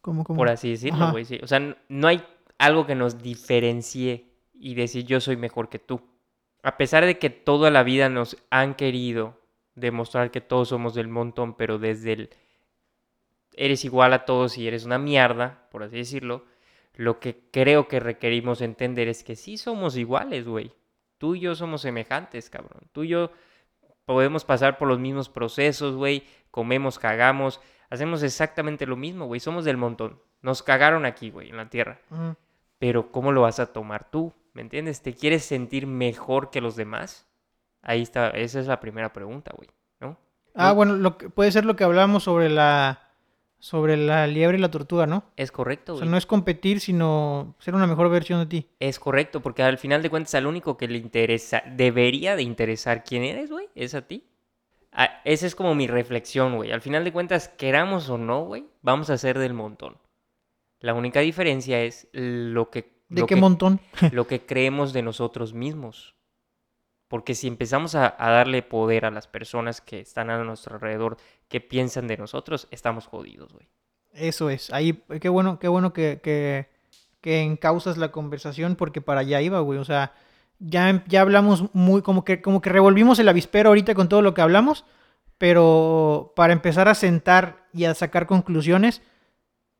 ¿Cómo, 0.00 0.24
cómo? 0.24 0.36
por 0.38 0.48
así 0.48 0.70
decirlo, 0.70 1.10
güey. 1.12 1.24
sí. 1.24 1.38
O 1.42 1.46
sea, 1.46 1.60
no 1.88 2.08
hay 2.08 2.24
algo 2.58 2.86
que 2.86 2.94
nos 2.94 3.22
diferencie 3.22 4.29
y 4.60 4.74
decir 4.74 5.06
yo 5.06 5.20
soy 5.20 5.36
mejor 5.36 5.68
que 5.68 5.78
tú. 5.78 6.02
A 6.62 6.76
pesar 6.76 7.06
de 7.06 7.18
que 7.18 7.30
toda 7.30 7.70
la 7.70 7.82
vida 7.82 8.08
nos 8.10 8.36
han 8.50 8.74
querido 8.74 9.40
demostrar 9.74 10.30
que 10.30 10.42
todos 10.42 10.68
somos 10.68 10.94
del 10.94 11.08
montón, 11.08 11.54
pero 11.56 11.78
desde 11.78 12.12
el 12.12 12.30
eres 13.54 13.84
igual 13.84 14.12
a 14.12 14.24
todos 14.24 14.56
y 14.58 14.68
eres 14.68 14.84
una 14.84 14.98
mierda, 14.98 15.66
por 15.70 15.82
así 15.82 15.96
decirlo, 15.96 16.44
lo 16.94 17.18
que 17.18 17.48
creo 17.50 17.88
que 17.88 17.98
requerimos 17.98 18.60
entender 18.60 19.08
es 19.08 19.24
que 19.24 19.36
sí 19.36 19.56
somos 19.56 19.96
iguales, 19.96 20.46
güey. 20.46 20.72
Tú 21.18 21.34
y 21.34 21.40
yo 21.40 21.54
somos 21.54 21.82
semejantes, 21.82 22.50
cabrón. 22.50 22.82
Tú 22.92 23.04
y 23.04 23.08
yo 23.08 23.32
podemos 24.04 24.44
pasar 24.44 24.78
por 24.78 24.88
los 24.88 24.98
mismos 24.98 25.28
procesos, 25.28 25.96
güey. 25.96 26.24
Comemos, 26.50 26.98
cagamos, 26.98 27.60
hacemos 27.88 28.22
exactamente 28.22 28.86
lo 28.86 28.96
mismo, 28.96 29.26
güey. 29.26 29.40
Somos 29.40 29.64
del 29.64 29.76
montón. 29.76 30.20
Nos 30.42 30.62
cagaron 30.62 31.04
aquí, 31.04 31.30
güey, 31.30 31.50
en 31.50 31.56
la 31.56 31.68
tierra. 31.68 32.00
Pero 32.78 33.12
¿cómo 33.12 33.32
lo 33.32 33.42
vas 33.42 33.60
a 33.60 33.72
tomar 33.72 34.10
tú? 34.10 34.32
¿Me 34.52 34.62
entiendes? 34.62 35.02
¿Te 35.02 35.14
quieres 35.14 35.44
sentir 35.44 35.86
mejor 35.86 36.50
que 36.50 36.60
los 36.60 36.76
demás? 36.76 37.26
Ahí 37.82 38.02
está, 38.02 38.30
esa 38.30 38.60
es 38.60 38.66
la 38.66 38.80
primera 38.80 39.12
pregunta, 39.12 39.52
güey, 39.56 39.68
¿no? 40.00 40.18
Ah, 40.54 40.68
No. 40.70 40.74
bueno, 40.74 40.96
lo 40.96 41.16
que, 41.16 41.30
puede 41.30 41.52
ser 41.52 41.64
lo 41.64 41.76
que 41.76 41.84
hablábamos 41.84 42.24
sobre 42.24 42.48
la 42.50 43.06
sobre 43.62 43.98
la 43.98 44.26
liebre 44.26 44.56
y 44.56 44.60
la 44.60 44.70
tortuga, 44.70 45.06
¿no? 45.06 45.22
Es 45.36 45.52
correcto, 45.52 45.92
O 45.92 45.94
güey. 45.96 46.04
sea, 46.06 46.10
no 46.10 46.16
es 46.16 46.24
competir, 46.24 46.80
sino 46.80 47.54
ser 47.58 47.74
una 47.74 47.86
mejor 47.86 48.08
versión 48.08 48.40
de 48.40 48.46
ti. 48.46 48.66
Es 48.80 48.98
correcto, 48.98 49.40
porque 49.42 49.62
al 49.62 49.76
final 49.76 50.00
de 50.02 50.08
cuentas 50.08 50.34
al 50.34 50.46
único 50.46 50.78
que 50.78 50.88
le 50.88 50.96
interesa, 50.96 51.62
debería 51.66 52.36
de 52.36 52.42
interesar 52.42 53.04
quién 53.04 53.22
eres, 53.22 53.50
güey, 53.50 53.68
es 53.74 53.94
a 53.94 54.06
ti. 54.06 54.24
Ah, 54.92 55.20
esa 55.26 55.46
es 55.46 55.54
como 55.54 55.74
mi 55.74 55.86
reflexión, 55.86 56.56
güey. 56.56 56.72
Al 56.72 56.80
final 56.80 57.04
de 57.04 57.12
cuentas, 57.12 57.48
queramos 57.50 58.08
o 58.08 58.16
no, 58.16 58.44
güey, 58.46 58.64
vamos 58.80 59.10
a 59.10 59.18
ser 59.18 59.38
del 59.38 59.52
montón. 59.52 59.98
La 60.80 60.94
única 60.94 61.20
diferencia 61.20 61.82
es 61.82 62.08
lo 62.12 62.70
que, 62.70 62.90
¿De 63.10 63.22
qué 63.22 63.34
que, 63.34 63.36
montón? 63.36 63.80
lo 64.12 64.26
que 64.26 64.40
creemos 64.46 64.94
de 64.94 65.02
nosotros 65.02 65.52
mismos. 65.52 66.14
Porque 67.08 67.34
si 67.34 67.48
empezamos 67.48 67.94
a, 67.94 68.14
a 68.18 68.30
darle 68.30 68.62
poder 68.62 69.04
a 69.04 69.10
las 69.10 69.26
personas 69.26 69.80
que 69.80 70.00
están 70.00 70.30
a 70.30 70.42
nuestro 70.44 70.76
alrededor, 70.76 71.16
que 71.48 71.60
piensan 71.60 72.06
de 72.06 72.16
nosotros, 72.16 72.68
estamos 72.70 73.06
jodidos, 73.06 73.52
güey. 73.52 73.68
Eso 74.12 74.50
es. 74.50 74.72
Ahí, 74.72 75.02
qué 75.20 75.28
bueno, 75.28 75.58
qué 75.58 75.68
bueno 75.68 75.92
que, 75.92 76.20
que, 76.22 76.68
que 77.20 77.42
encausas 77.42 77.96
la 77.96 78.10
conversación 78.10 78.76
porque 78.76 79.00
para 79.00 79.20
allá 79.20 79.40
iba, 79.40 79.60
güey. 79.60 79.78
O 79.78 79.84
sea, 79.84 80.12
ya, 80.58 81.04
ya 81.06 81.20
hablamos 81.20 81.74
muy, 81.74 82.02
como 82.02 82.24
que, 82.24 82.40
como 82.40 82.60
que 82.60 82.70
revolvimos 82.70 83.18
el 83.18 83.28
avispero 83.28 83.70
ahorita 83.70 83.94
con 83.94 84.08
todo 84.08 84.22
lo 84.22 84.34
que 84.34 84.42
hablamos, 84.42 84.84
pero 85.38 86.32
para 86.36 86.52
empezar 86.52 86.88
a 86.88 86.94
sentar 86.94 87.66
y 87.72 87.84
a 87.84 87.94
sacar 87.94 88.26
conclusiones, 88.26 89.02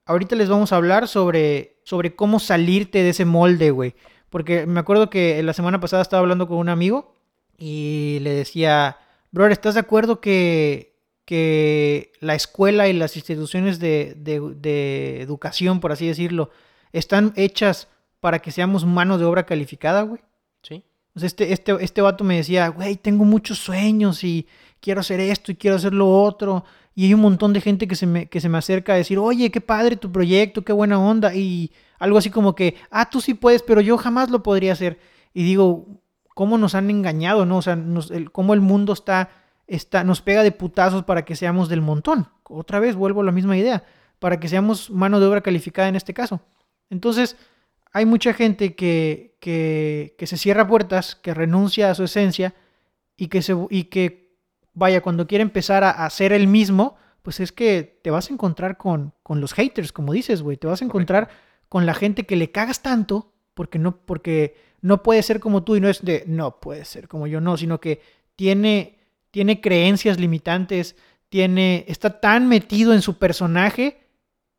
ahorita 0.07 0.37
les 0.37 0.49
vamos 0.49 0.73
a 0.73 0.77
hablar 0.77 1.09
sobre, 1.09 1.80
sobre 1.91 2.15
cómo 2.15 2.39
salirte 2.39 3.03
de 3.03 3.11
ese 3.11 3.25
molde, 3.25 3.73
güey. 3.73 3.97
Porque 4.29 4.65
me 4.65 4.79
acuerdo 4.79 5.11
que 5.11 5.43
la 5.43 5.53
semana 5.53 5.81
pasada 5.81 6.03
estaba 6.03 6.21
hablando 6.21 6.47
con 6.47 6.59
un 6.59 6.69
amigo 6.69 7.17
y 7.59 8.19
le 8.21 8.31
decía, 8.31 8.99
bro, 9.33 9.49
¿estás 9.49 9.75
de 9.75 9.81
acuerdo 9.81 10.21
que, 10.21 10.95
que 11.25 12.13
la 12.21 12.37
escuela 12.37 12.87
y 12.87 12.93
las 12.93 13.17
instituciones 13.17 13.81
de, 13.81 14.15
de, 14.17 15.21
educación, 15.21 15.81
por 15.81 15.91
así 15.91 16.07
decirlo, 16.07 16.51
están 16.93 17.33
hechas 17.35 17.89
para 18.21 18.39
que 18.39 18.53
seamos 18.53 18.85
mano 18.85 19.19
de 19.19 19.25
obra 19.25 19.45
calificada, 19.45 20.03
güey? 20.03 20.21
Sí. 20.63 20.85
este, 21.21 21.53
este, 21.53 21.77
este 21.81 22.03
vato 22.03 22.23
me 22.23 22.37
decía, 22.37 22.69
güey, 22.69 22.95
tengo 22.95 23.25
muchos 23.25 23.59
sueños 23.59 24.23
y 24.23 24.47
quiero 24.79 25.01
hacer 25.01 25.19
esto 25.19 25.51
y 25.51 25.57
quiero 25.57 25.75
hacer 25.75 25.93
lo 25.93 26.09
otro. 26.23 26.65
Y 26.95 27.07
hay 27.07 27.15
un 27.15 27.21
montón 27.21 27.53
de 27.53 27.61
gente 27.61 27.87
que 27.87 27.95
se 27.95 28.07
me, 28.07 28.27
que 28.27 28.41
se 28.41 28.49
me 28.49 28.59
acerca 28.59 28.93
a 28.93 28.97
decir, 28.97 29.19
oye, 29.19 29.51
qué 29.51 29.61
padre 29.61 29.97
tu 29.97 30.11
proyecto, 30.11 30.63
qué 30.63 30.73
buena 30.73 30.99
onda. 30.99 31.35
Y 31.35 31.73
algo 31.99 32.19
así 32.19 32.31
como 32.31 32.55
que, 32.55 32.77
ah, 32.91 33.09
tú 33.09 33.21
sí 33.21 33.35
puedes, 33.35 33.63
pero 33.63 33.81
yo 33.81 33.97
jamás 33.97 34.31
lo 34.31 34.43
podría 34.43 34.73
hacer. 34.73 34.99
Y 35.33 35.45
digo, 35.45 35.87
¿cómo 36.35 36.59
nos 36.59 36.75
han 36.75 36.91
engañado, 36.91 37.47
no? 37.47 37.59
O 37.59 37.63
sea, 37.63 37.75
el, 37.75 38.31
cómo 38.33 38.55
el 38.55 38.61
mundo 38.61 38.93
está, 38.93 39.31
está, 39.67 40.05
nos 40.05 40.21
pega 40.21 40.43
de 40.43 40.53
putazos 40.53 41.05
para 41.05 41.25
que 41.25 41.37
seamos 41.37 41.69
del 41.69 41.83
montón. 41.83 42.29
Otra 42.45 42.81
vez 42.81 42.97
vuelvo 42.97 43.21
a 43.21 43.25
la 43.25 43.33
misma 43.33 43.57
idea, 43.57 43.85
para 44.19 44.41
que 44.41 44.49
seamos 44.49 44.91
mano 44.91 45.21
de 45.21 45.27
obra 45.27 45.43
calificada 45.43 45.89
en 45.89 45.97
este 45.97 46.15
caso. 46.15 46.41
Entonces, 46.89 47.37
hay 47.93 48.07
mucha 48.07 48.33
gente 48.33 48.75
que, 48.75 49.37
que, 49.41 50.15
que 50.19 50.27
se 50.27 50.37
cierra 50.37 50.67
puertas, 50.67 51.15
que 51.15 51.35
renuncia 51.35 51.91
a 51.91 51.95
su 51.95 52.05
esencia 52.05 52.55
y 53.17 53.29
que, 53.29 53.43
se, 53.43 53.55
y 53.69 53.85
que 53.85 54.20
vaya, 54.81 55.03
cuando 55.03 55.27
quiere 55.27 55.43
empezar 55.43 55.85
a, 55.85 55.91
hacer 55.91 56.33
el 56.33 56.47
mismo, 56.47 56.97
pues 57.21 57.39
es 57.39 57.53
que 57.53 58.01
te 58.03 58.11
vas 58.11 58.31
a 58.31 58.33
encontrar 58.33 58.79
con, 58.79 59.13
con 59.23 59.41
los 59.41 59.53
haters, 59.53 59.93
como 59.93 60.15
dices, 60.15 60.41
güey. 60.41 60.57
Te 60.57 60.67
vas 60.67 60.81
a 60.81 60.87
encontrar 60.87 61.29
con 61.69 61.85
la 61.85 61.93
gente 61.93 62.25
que 62.25 62.35
le 62.35 62.51
cagas 62.51 62.81
tanto 62.81 63.35
porque 63.53 63.79
no, 63.79 63.99
porque 63.99 64.57
no 64.81 65.03
puede 65.03 65.23
ser 65.23 65.39
como 65.39 65.65
tú 65.65 65.77
y 65.77 65.81
no 65.81 65.89
es 65.91 66.03
de, 66.03 66.25
no 66.27 66.61
puede 66.61 66.87
ser 66.87 67.09
como 67.09 67.27
yo, 67.27 67.43
no, 67.43 67.59
sino 67.59 67.79
que 67.79 68.01
tiene, 68.37 68.99
tiene 69.31 69.61
creencias 69.61 70.19
limitantes, 70.19 70.97
tiene, 71.29 71.85
está 71.87 72.19
tan 72.19 72.49
metido 72.49 72.95
en 72.95 73.03
su 73.03 73.19
personaje 73.19 74.01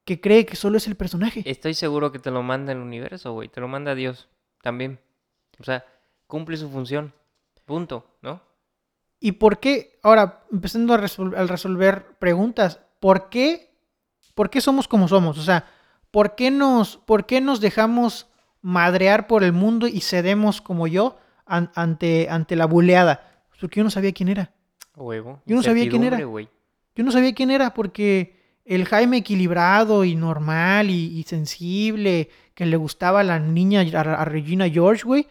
que 0.06 0.22
cree 0.22 0.46
que 0.46 0.56
solo 0.56 0.78
es 0.78 0.86
el 0.86 0.96
personaje. 0.96 1.42
Estoy 1.46 1.74
seguro 1.74 2.12
que 2.12 2.20
te 2.20 2.30
lo 2.30 2.44
manda 2.44 2.74
el 2.74 2.78
universo, 2.78 3.34
güey. 3.34 3.50
Te 3.50 3.60
lo 3.60 3.68
manda 3.68 3.96
Dios 3.96 4.30
también. 4.62 5.00
O 5.60 5.64
sea, 5.64 5.84
cumple 6.28 6.58
su 6.58 6.70
función. 6.70 7.12
Punto, 7.66 8.06
¿no? 8.22 8.51
¿Y 9.24 9.34
por 9.34 9.60
qué? 9.60 10.00
Ahora, 10.02 10.44
empezando 10.52 10.96
a, 10.96 10.98
resolver 10.98 12.18
preguntas, 12.18 12.80
¿por 13.00 13.30
qué, 13.30 13.72
¿por 14.34 14.50
qué 14.50 14.62
somos 14.62 14.88
como 14.88 15.08
somos? 15.08 15.38
O 15.38 15.44
sea, 15.44 15.66
¿por 16.10 16.34
qué, 16.34 16.50
nos, 16.50 16.98
¿por 16.98 17.28
qué 17.28 17.40
nos 17.40 17.62
dejamos 17.62 18.28
madrear 18.62 19.28
por 19.28 19.44
el 19.44 19.54
mundo 19.54 19.88
y 19.88 20.02
cedemos 20.02 20.60
como 20.60 20.88
yo 20.88 21.18
ante, 21.46 22.30
ante 22.32 22.56
la 22.56 22.66
buleada? 22.66 23.46
Porque 23.60 23.80
yo 23.80 23.84
no 23.84 23.92
sabía 23.92 24.12
quién 24.12 24.30
era. 24.30 24.52
Huevo. 24.96 25.40
Yo 25.46 25.56
no 25.56 25.62
sabía 25.62 25.88
quién 25.88 26.04
era. 26.04 26.18
Yo 26.18 27.04
no 27.04 27.12
sabía 27.12 27.36
quién 27.36 27.52
era 27.52 27.76
porque 27.76 28.42
el 28.66 28.86
Jaime 28.86 29.18
equilibrado 29.18 30.04
y 30.04 30.16
normal 30.16 30.90
y, 30.90 31.22
sensible, 31.28 32.30
que 32.56 32.66
le 32.66 32.76
gustaba 32.76 33.20
a 33.20 33.24
la 33.24 33.38
niña, 33.38 33.82
a 33.82 34.26
Regina 34.26 34.68
George, 34.68 35.04
güey, 35.04 35.28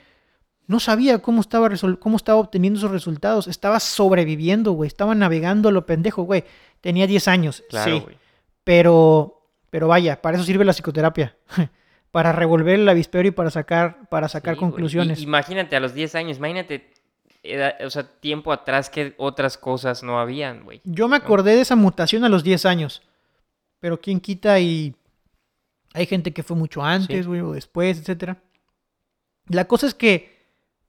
no 0.70 0.78
sabía 0.78 1.18
cómo 1.18 1.40
estaba, 1.40 1.68
cómo 1.98 2.16
estaba 2.16 2.38
obteniendo 2.38 2.78
esos 2.78 2.92
resultados. 2.92 3.48
Estaba 3.48 3.80
sobreviviendo, 3.80 4.70
güey. 4.70 4.86
Estaba 4.86 5.16
navegando 5.16 5.72
lo 5.72 5.84
pendejo, 5.84 6.22
güey. 6.22 6.44
Tenía 6.80 7.08
10 7.08 7.26
años. 7.26 7.64
Claro, 7.68 8.06
sí. 8.08 8.16
Pero, 8.62 9.48
pero 9.68 9.88
vaya, 9.88 10.22
para 10.22 10.36
eso 10.36 10.46
sirve 10.46 10.64
la 10.64 10.72
psicoterapia. 10.72 11.36
para 12.12 12.30
revolver 12.30 12.78
el 12.78 12.88
avispero 12.88 13.26
y 13.26 13.32
para 13.32 13.50
sacar, 13.50 14.08
para 14.08 14.28
sacar 14.28 14.56
conclusiones. 14.56 15.20
imagínate 15.20 15.74
a 15.74 15.80
los 15.80 15.92
10 15.92 16.14
años, 16.14 16.36
imagínate, 16.36 16.92
o 17.84 17.90
sea, 17.90 18.04
tiempo 18.04 18.52
atrás 18.52 18.90
que 18.90 19.14
otras 19.16 19.58
cosas 19.58 20.04
no 20.04 20.20
habían, 20.20 20.62
güey. 20.62 20.80
Yo 20.84 21.08
me 21.08 21.16
acordé 21.16 21.56
de 21.56 21.62
esa 21.62 21.74
mutación 21.74 22.22
a 22.22 22.28
los 22.28 22.44
10 22.44 22.66
años. 22.66 23.02
Pero 23.80 24.00
quién 24.00 24.20
quita 24.20 24.60
y 24.60 24.94
hay 25.94 26.06
gente 26.06 26.32
que 26.32 26.44
fue 26.44 26.56
mucho 26.56 26.80
antes, 26.80 27.26
güey, 27.26 27.40
o 27.40 27.54
después, 27.54 27.98
etcétera. 27.98 28.36
La 29.48 29.66
cosa 29.66 29.88
es 29.88 29.94
que 29.94 30.39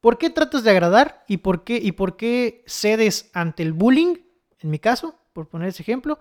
¿Por 0.01 0.17
qué 0.17 0.31
tratas 0.31 0.63
de 0.63 0.71
agradar 0.71 1.23
y 1.27 1.37
por 1.37 1.63
qué, 1.63 1.77
y 1.77 1.91
por 1.91 2.17
qué 2.17 2.63
cedes 2.65 3.29
ante 3.33 3.61
el 3.61 3.71
bullying? 3.71 4.15
En 4.59 4.71
mi 4.71 4.79
caso, 4.79 5.15
por 5.31 5.47
poner 5.47 5.69
ese 5.69 5.83
ejemplo, 5.83 6.19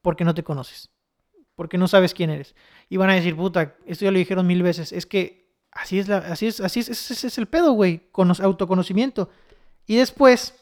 porque 0.00 0.24
no 0.24 0.32
te 0.32 0.44
conoces. 0.44 0.90
Porque 1.56 1.76
no 1.76 1.88
sabes 1.88 2.14
quién 2.14 2.30
eres. 2.30 2.54
Y 2.88 2.98
van 2.98 3.10
a 3.10 3.14
decir, 3.14 3.34
puta, 3.34 3.74
esto 3.84 4.04
ya 4.04 4.12
lo 4.12 4.18
dijeron 4.18 4.46
mil 4.46 4.62
veces. 4.62 4.92
Es 4.92 5.06
que 5.06 5.50
así 5.72 5.98
es, 5.98 6.06
la, 6.06 6.18
así 6.18 6.46
es, 6.46 6.60
así 6.60 6.80
es, 6.80 6.88
ese 6.88 7.26
es 7.26 7.38
el 7.38 7.46
pedo, 7.46 7.72
güey. 7.72 8.08
Con 8.12 8.30
autoconocimiento. 8.40 9.28
Y 9.86 9.96
después, 9.96 10.54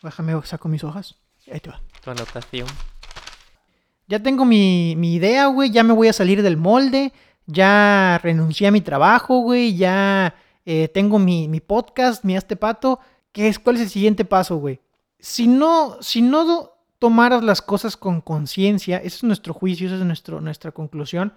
déjame, 0.00 0.40
saco 0.44 0.68
mis 0.68 0.84
hojas. 0.84 1.16
Ahí 1.50 1.58
te 1.58 1.70
va. 1.70 1.80
Tu 2.02 2.10
anotación. 2.10 2.68
Ya 4.06 4.22
tengo 4.22 4.44
mi, 4.44 4.94
mi 4.96 5.14
idea, 5.14 5.46
güey. 5.46 5.70
Ya 5.70 5.82
me 5.82 5.92
voy 5.92 6.06
a 6.06 6.12
salir 6.12 6.42
del 6.42 6.56
molde. 6.56 7.12
Ya 7.46 8.20
renuncié 8.22 8.68
a 8.68 8.70
mi 8.70 8.80
trabajo, 8.80 9.38
güey. 9.40 9.76
Ya 9.76 10.34
eh, 10.64 10.88
tengo 10.88 11.18
mi, 11.18 11.60
podcast, 11.60 12.24
mi 12.24 12.36
Hazte 12.36 12.56
Pato, 12.56 13.00
¿qué 13.32 13.48
es, 13.48 13.58
¿cuál 13.58 13.76
es 13.76 13.82
el 13.82 13.90
siguiente 13.90 14.24
paso, 14.24 14.56
güey? 14.56 14.80
Si 15.18 15.46
no, 15.46 15.98
si 16.00 16.22
no 16.22 16.72
tomaras 16.98 17.44
las 17.44 17.60
cosas 17.60 17.96
con 17.96 18.20
conciencia, 18.20 18.98
ese 18.98 19.16
es 19.16 19.24
nuestro 19.24 19.52
juicio, 19.52 19.86
esa 19.86 19.96
es 19.96 20.04
nuestro, 20.04 20.40
nuestra 20.40 20.72
conclusión, 20.72 21.34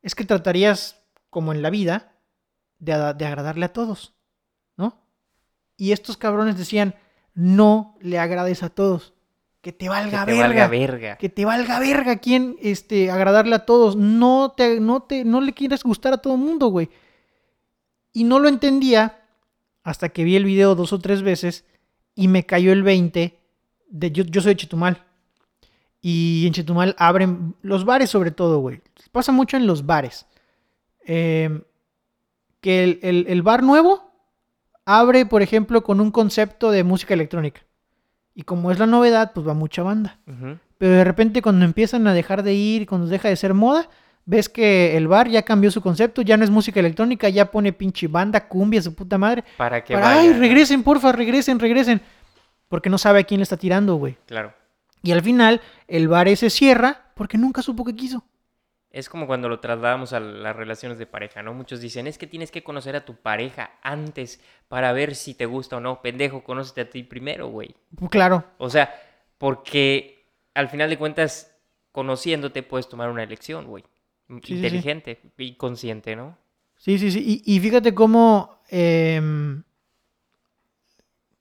es 0.00 0.14
que 0.14 0.24
tratarías, 0.24 1.02
como 1.30 1.52
en 1.52 1.62
la 1.62 1.70
vida, 1.70 2.12
de, 2.78 2.92
agradarle 2.92 3.66
a 3.66 3.72
todos, 3.72 4.14
¿no? 4.76 4.98
Y 5.76 5.92
estos 5.92 6.16
cabrones 6.16 6.56
decían, 6.56 6.94
no 7.34 7.96
le 8.00 8.18
agrades 8.18 8.62
a 8.62 8.70
todos. 8.70 9.14
Que 9.60 9.72
te 9.72 9.88
valga 9.88 10.24
que 10.24 10.32
te 10.32 10.38
Valga 10.40 10.66
verga. 10.66 11.16
Que 11.18 11.28
te 11.28 11.44
valga 11.44 11.78
verga 11.78 12.16
quien 12.16 12.56
este, 12.60 13.12
agradarle 13.12 13.54
a 13.54 13.64
todos. 13.64 13.94
No 13.94 14.52
te, 14.56 14.80
no 14.80 15.02
te, 15.02 15.24
no 15.24 15.40
le 15.40 15.52
quieras 15.52 15.84
gustar 15.84 16.12
a 16.12 16.18
todo 16.18 16.34
el 16.34 16.40
mundo, 16.40 16.66
güey. 16.66 16.90
Y 18.12 18.24
no 18.24 18.38
lo 18.38 18.48
entendía 18.48 19.20
hasta 19.82 20.10
que 20.10 20.24
vi 20.24 20.36
el 20.36 20.44
video 20.44 20.74
dos 20.74 20.92
o 20.92 20.98
tres 20.98 21.22
veces 21.22 21.64
y 22.14 22.28
me 22.28 22.44
cayó 22.44 22.72
el 22.72 22.82
20 22.82 23.38
de 23.88 24.10
yo, 24.10 24.24
yo 24.24 24.40
soy 24.40 24.54
de 24.54 24.60
Chetumal. 24.60 25.04
Y 26.00 26.44
en 26.46 26.52
Chetumal 26.52 26.96
abren 26.98 27.54
los 27.62 27.84
bares 27.84 28.10
sobre 28.10 28.32
todo, 28.32 28.58
güey. 28.58 28.82
Pasa 29.12 29.32
mucho 29.32 29.56
en 29.56 29.66
los 29.66 29.86
bares. 29.86 30.26
Em, 31.04 31.62
que 32.60 32.98
el, 33.02 33.42
bar 33.42 33.62
nuevo 33.62 34.12
abre, 34.84 35.26
por 35.26 35.42
ejemplo, 35.42 35.82
con 35.82 36.00
un 36.00 36.10
concepto 36.10 36.70
de 36.70 36.84
música 36.84 37.14
electrónica. 37.14 37.62
Y 38.34 38.42
como 38.42 38.70
es 38.70 38.78
la 38.78 38.86
novedad, 38.86 39.32
pues 39.34 39.46
va 39.46 39.54
mucha 39.54 39.82
banda. 39.82 40.18
Pero 40.78 40.92
de 40.92 41.04
repente 41.04 41.42
cuando 41.42 41.64
empiezan 41.64 42.06
a 42.06 42.14
dejar 42.14 42.42
de 42.42 42.54
ir, 42.54 42.86
cuando 42.86 43.06
deja 43.06 43.28
de 43.28 43.36
ser 43.36 43.54
moda, 43.54 43.88
ves 44.24 44.48
que 44.48 44.96
el 44.96 45.08
bar 45.08 45.28
ya 45.28 45.42
cambió 45.42 45.70
su 45.70 45.80
concepto, 45.80 46.22
ya 46.22 46.36
no 46.36 46.44
es 46.44 46.50
música 46.50 46.80
electrónica, 46.80 47.28
ya 47.28 47.50
pone 47.50 47.72
pinche 47.72 48.06
banda, 48.08 48.48
cumbia, 48.48 48.82
su 48.82 48.94
puta 48.94 49.18
madre. 49.18 49.44
Para 49.56 49.82
que 49.82 49.94
Ay, 49.96 50.32
regresen, 50.32 50.82
porfa, 50.82 51.12
regresen, 51.12 51.58
regresen. 51.58 52.00
Porque 52.68 52.90
no 52.90 52.98
sabe 52.98 53.20
a 53.20 53.24
quién 53.24 53.40
le 53.40 53.42
está 53.42 53.56
tirando, 53.56 53.96
güey. 53.96 54.16
Claro. 54.26 54.54
Y 55.02 55.12
al 55.12 55.22
final, 55.22 55.60
el 55.88 56.08
bar 56.08 56.28
ese 56.28 56.48
cierra 56.48 57.10
porque 57.14 57.36
nunca 57.36 57.62
supo 57.62 57.84
que 57.84 57.94
quiso. 57.94 58.24
Es 58.90 59.08
como 59.08 59.26
cuando 59.26 59.48
lo 59.48 59.58
trasladamos 59.58 60.12
a 60.12 60.20
las 60.20 60.54
relaciones 60.54 60.98
de 60.98 61.06
pareja, 61.06 61.42
¿no? 61.42 61.54
Muchos 61.54 61.80
dicen, 61.80 62.06
es 62.06 62.18
que 62.18 62.26
tienes 62.26 62.50
que 62.50 62.62
conocer 62.62 62.94
a 62.94 63.04
tu 63.06 63.16
pareja 63.16 63.72
antes 63.82 64.40
para 64.68 64.92
ver 64.92 65.14
si 65.14 65.34
te 65.34 65.46
gusta 65.46 65.76
o 65.76 65.80
no. 65.80 66.02
Pendejo, 66.02 66.44
conócete 66.44 66.82
a 66.82 66.90
ti 66.90 67.02
primero, 67.02 67.48
güey. 67.48 67.74
Claro. 68.10 68.44
O 68.58 68.68
sea, 68.68 68.94
porque 69.38 70.26
al 70.54 70.68
final 70.68 70.90
de 70.90 70.98
cuentas, 70.98 71.56
conociéndote 71.90 72.62
puedes 72.62 72.88
tomar 72.88 73.10
una 73.10 73.22
elección, 73.22 73.66
güey 73.66 73.84
inteligente 74.32 75.20
y 75.38 75.54
consciente, 75.54 76.16
¿no? 76.16 76.36
Sí, 76.76 76.98
sí, 76.98 77.10
sí. 77.10 77.42
Y, 77.44 77.60
fíjate 77.60 77.94
cómo. 77.94 78.58
Em, 78.68 79.62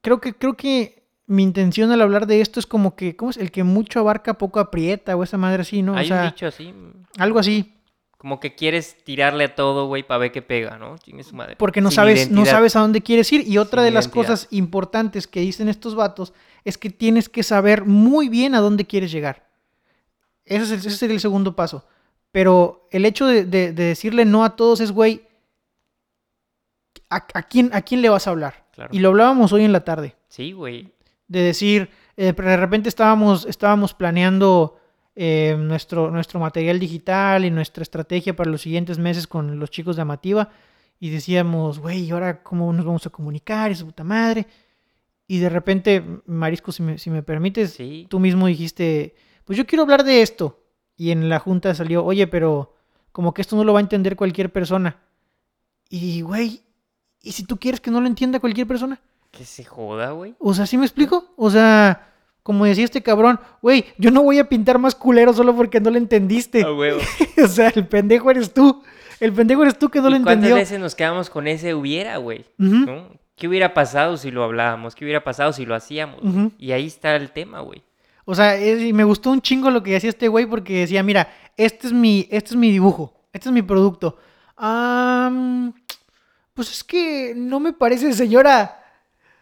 creo 0.02 0.22
que, 0.22 0.34
creo 0.34 0.56
que 0.56 1.04
mi 1.26 1.44
intención 1.44 1.92
al 1.92 2.02
hablar 2.02 2.28
de 2.28 2.42
esto 2.42 2.60
es 2.60 2.68
como 2.68 2.96
que, 2.96 3.16
¿cómo 3.16 3.32
es? 3.32 3.38
El 3.38 3.52
que 3.52 3.64
mucho 3.64 4.00
abarca, 4.00 4.38
poco 4.38 4.60
aprieta, 4.60 5.16
o 5.16 5.24
esa 5.24 5.38
madre 5.38 5.62
así, 5.62 5.82
¿no? 5.82 5.96
Hay 5.96 6.12
un 6.12 6.24
dicho 6.24 6.46
así. 6.46 6.74
Algo 7.18 7.40
así. 7.40 7.78
Como 8.18 8.40
que 8.40 8.54
quieres 8.54 9.04
tirarle 9.04 9.46
a 9.46 9.56
todo, 9.56 9.88
güey, 9.88 10.04
para 10.04 10.20
ver 10.20 10.32
qué 10.32 10.44
pega, 10.44 10.78
¿no? 10.78 10.96
Su 11.24 11.36
madre. 11.36 11.56
Porque 11.56 11.82
no 11.82 11.90
sabes, 11.90 12.30
no 12.30 12.46
sabes 12.46 12.76
a 12.76 12.82
dónde 12.82 13.02
quieres 13.02 13.32
ir. 13.34 13.48
Y 13.48 13.58
otra 13.58 13.82
de 13.82 13.90
las 13.90 14.08
cosas 14.08 14.48
importantes 14.52 15.26
que 15.26 15.40
dicen 15.40 15.70
estos 15.70 15.96
vatos 15.96 16.34
es 16.64 16.78
que 16.78 16.92
tienes 16.92 17.30
que 17.30 17.42
saber 17.42 17.86
muy 17.86 18.30
bien 18.30 18.54
a 18.54 18.60
dónde 18.60 18.86
quieres 18.86 19.12
llegar. 19.12 19.50
Ese 20.46 20.66
es 20.66 20.72
el, 20.72 20.78
ese 20.80 20.90
es 20.90 21.02
el 21.02 21.20
segundo 21.20 21.56
paso. 21.56 21.84
Pero 22.32 22.88
el 22.92 23.06
hecho 23.06 23.28
de, 23.28 23.44
decirle 23.74 24.26
no 24.26 24.44
a 24.44 24.56
todos 24.56 24.80
es, 24.80 24.92
güey, 24.92 25.28
¿a, 27.10 27.44
quién, 27.44 27.70
¿a 27.74 27.82
quién 27.82 28.02
le 28.02 28.10
vas 28.10 28.28
a 28.28 28.32
hablar? 28.32 28.66
Y 28.92 29.00
lo 29.00 29.10
hablábamos 29.10 29.52
hoy 29.54 29.64
en 29.64 29.74
la 29.74 29.84
tarde. 29.84 30.16
Sí, 30.30 30.54
güey. 30.54 30.94
De 31.28 31.42
decir, 31.42 31.90
eh, 32.18 32.34
de 32.34 32.58
repente 32.58 32.90
estábamos, 32.90 33.46
estábamos 33.46 33.94
planeando 33.94 34.80
eh, 35.16 35.56
nuestro, 35.60 36.10
nuestro 36.10 36.40
material 36.40 36.80
digital 36.80 37.44
y 37.44 37.52
nuestra 37.52 37.84
estrategia 37.84 38.36
para 38.36 38.50
los 38.50 38.62
siguientes 38.62 38.98
meses 38.98 39.28
con 39.28 39.60
los 39.60 39.70
chicos 39.70 39.98
de 39.98 40.02
Amativa. 40.04 40.50
Y 41.00 41.10
decíamos, 41.10 41.80
güey, 41.80 42.06
¿y 42.06 42.12
ahora 42.12 42.44
cómo 42.44 42.72
nos 42.72 42.86
vamos 42.86 43.06
a 43.06 43.10
comunicar? 43.10 43.72
Y 43.72 43.76
su 43.76 43.86
puta 43.86 44.04
madre. 44.04 44.48
Y 45.28 45.40
de 45.40 45.50
repente, 45.50 46.04
Marisco, 46.26 46.72
si 46.72 46.84
me, 46.84 46.98
si 46.98 47.10
me 47.10 47.24
permites, 47.24 47.74
Sí. 47.74 48.06
tú 48.10 48.20
mismo 48.20 48.48
dijiste, 48.48 49.16
pues 49.46 49.58
yo 49.58 49.66
quiero 49.66 49.84
hablar 49.84 50.04
de 50.04 50.22
esto. 50.22 50.60
Y 51.02 51.10
en 51.10 51.30
la 51.30 51.40
junta 51.40 51.74
salió, 51.74 52.06
oye, 52.06 52.28
pero 52.28 52.76
como 53.12 53.34
que 53.34 53.42
esto 53.42 53.56
no 53.56 53.64
lo 53.64 53.74
va 53.74 53.80
a 53.80 53.82
entender 53.82 54.16
cualquier 54.16 54.52
persona. 54.52 54.98
Y, 55.90 56.22
güey, 56.22 56.62
¿y 57.24 57.32
si 57.32 57.44
tú 57.44 57.58
quieres 57.58 57.82
que 57.82 57.90
no 57.90 58.02
lo 58.02 58.06
entienda 58.06 58.40
cualquier 58.40 58.68
persona? 58.68 59.02
Que 59.32 59.44
se 59.44 59.64
joda, 59.64 60.12
güey. 60.12 60.36
O 60.38 60.54
sea, 60.54 60.68
¿sí 60.68 60.78
me 60.78 60.86
explico? 60.86 61.34
O 61.38 61.50
sea, 61.50 62.08
como 62.44 62.66
decía 62.66 62.86
este 62.86 63.02
cabrón, 63.02 63.40
güey, 63.64 63.86
yo 63.98 64.12
no 64.12 64.22
voy 64.22 64.38
a 64.38 64.48
pintar 64.48 64.78
más 64.78 64.94
culero 64.94 65.34
solo 65.34 65.56
porque 65.56 65.80
no 65.80 65.90
lo 65.90 65.98
entendiste. 65.98 66.64
O 67.44 67.48
sea, 67.48 67.70
el 67.76 67.88
pendejo 67.88 68.30
eres 68.30 68.54
tú. 68.54 68.84
El 69.20 69.34
pendejo 69.34 69.64
eres 69.64 69.80
tú 69.80 69.90
que 69.90 70.02
no 70.02 70.10
lo 70.12 70.18
¿Y 70.18 70.20
cuántas 70.20 70.34
entendió. 70.36 70.56
veces 70.56 70.80
nos 70.80 70.94
quedamos 70.94 71.32
con 71.32 71.48
ese 71.48 71.74
hubiera, 71.74 72.18
güey? 72.18 72.46
¿Qué 73.36 73.48
hubiera 73.48 73.74
pasado 73.74 74.18
si 74.18 74.30
lo 74.30 74.44
hablábamos? 74.44 74.94
¿Qué 74.94 75.04
hubiera 75.04 75.24
pasado 75.24 75.52
si 75.52 75.66
lo 75.66 75.74
hacíamos? 75.74 76.20
Y 76.60 76.74
ahí 76.74 76.86
está 76.86 77.16
el 77.16 77.32
tema, 77.32 77.62
güey. 77.62 77.82
O 78.26 78.36
sea, 78.36 78.56
es- 78.56 78.82
y 78.82 78.94
me 78.94 79.04
gustó 79.04 79.32
un 79.32 79.42
chingo 79.42 79.70
lo 79.72 79.82
que 79.84 79.92
decía 79.94 80.10
este 80.10 80.28
güey 80.28 80.46
porque 80.46 80.80
decía, 80.82 81.02
mira, 81.04 81.28
este 81.58 81.88
es 81.88 81.94
mi, 81.94 82.28
este 82.32 82.52
es 82.52 82.56
mi 82.56 82.72
dibujo, 82.72 83.14
este 83.34 83.50
es 83.50 83.54
mi 83.54 83.62
producto. 83.62 84.18
Pues 86.54 86.72
es 86.72 86.84
que 86.84 87.34
no 87.36 87.60
me 87.60 87.74
parece, 87.74 88.14
señora. 88.14 88.78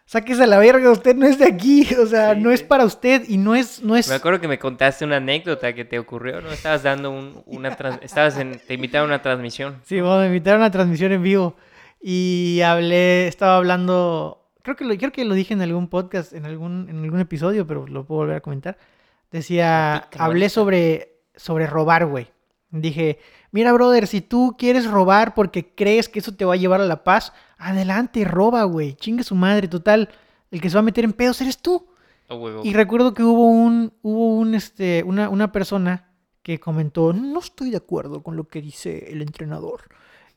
Sáquese 0.06 0.42
a 0.42 0.46
la 0.48 0.58
verga, 0.58 0.90
usted 0.90 1.14
no 1.14 1.24
es 1.24 1.38
de 1.38 1.44
aquí, 1.46 1.86
o 2.02 2.04
sea, 2.06 2.34
Sí, 2.34 2.40
no 2.40 2.50
es 2.50 2.64
para 2.64 2.84
usted 2.84 3.22
y 3.28 3.36
no 3.36 3.54
es, 3.54 3.80
no 3.82 3.94
es. 3.96 4.08
Me 4.08 4.16
acuerdo 4.16 4.40
que 4.40 4.48
me 4.48 4.58
contaste 4.58 5.04
una 5.04 5.18
anécdota 5.18 5.72
que 5.72 5.84
te 5.84 6.00
ocurrió, 6.00 6.40
¿no? 6.40 6.50
Estabas 6.50 6.82
dando 6.82 7.12
un- 7.12 7.42
una... 7.46 7.76
trans- 7.76 8.00
Estabas 8.02 8.36
en... 8.38 8.58
Te 8.66 8.74
invitaron 8.74 9.08
a 9.10 9.14
una 9.14 9.22
transmisión. 9.22 9.80
Sí, 9.84 10.00
bueno, 10.00 10.18
me 10.18 10.26
invitaron 10.26 10.62
a 10.62 10.64
una 10.64 10.70
transmisión 10.72 11.12
en 11.12 11.22
vivo 11.22 11.54
y 12.02 12.60
hablé, 12.64 13.28
estaba 13.28 13.56
hablando, 13.56 14.39
creo 14.62 14.76
que 14.76 14.84
lo, 14.84 14.96
creo 14.96 15.12
que 15.12 15.24
lo 15.24 15.34
dije 15.34 15.54
en 15.54 15.62
algún 15.62 15.88
podcast, 15.88 16.32
en 16.32 16.46
algún, 16.46 16.88
en 16.88 17.02
algún 17.02 17.20
episodio, 17.20 17.66
pero 17.66 17.86
lo 17.86 18.04
puedo 18.04 18.20
volver 18.20 18.36
a 18.36 18.40
comentar. 18.40 18.78
Decía, 19.30 20.02
Platícalo, 20.02 20.24
hablé 20.24 20.48
sobre, 20.48 21.20
sobre 21.34 21.66
robar, 21.66 22.06
güey. 22.06 22.28
Dije, 22.70 23.18
mira, 23.50 23.72
brother, 23.72 24.06
si 24.06 24.20
tú 24.20 24.54
quieres 24.58 24.88
robar 24.88 25.34
porque 25.34 25.74
crees 25.74 26.08
que 26.08 26.20
eso 26.20 26.34
te 26.34 26.44
va 26.44 26.54
a 26.54 26.56
llevar 26.56 26.80
a 26.80 26.86
la 26.86 27.02
paz, 27.02 27.32
adelante, 27.58 28.24
roba, 28.24 28.62
güey. 28.64 28.94
Chingue 28.94 29.24
su 29.24 29.34
madre, 29.34 29.68
total. 29.68 30.08
El 30.50 30.60
que 30.60 30.70
se 30.70 30.74
va 30.74 30.80
a 30.80 30.84
meter 30.84 31.04
en 31.04 31.12
pedos 31.12 31.40
eres 31.40 31.58
tú. 31.58 31.86
Y 32.62 32.74
recuerdo 32.74 33.12
que 33.12 33.24
hubo 33.24 33.48
un, 33.50 33.92
hubo 34.02 34.36
un, 34.36 34.54
este, 34.54 35.02
una, 35.02 35.28
una 35.28 35.50
persona 35.50 36.10
que 36.42 36.60
comentó, 36.60 37.12
no 37.12 37.40
estoy 37.40 37.70
de 37.70 37.76
acuerdo 37.76 38.22
con 38.22 38.36
lo 38.36 38.46
que 38.46 38.60
dice 38.60 39.10
el 39.10 39.20
entrenador. 39.20 39.82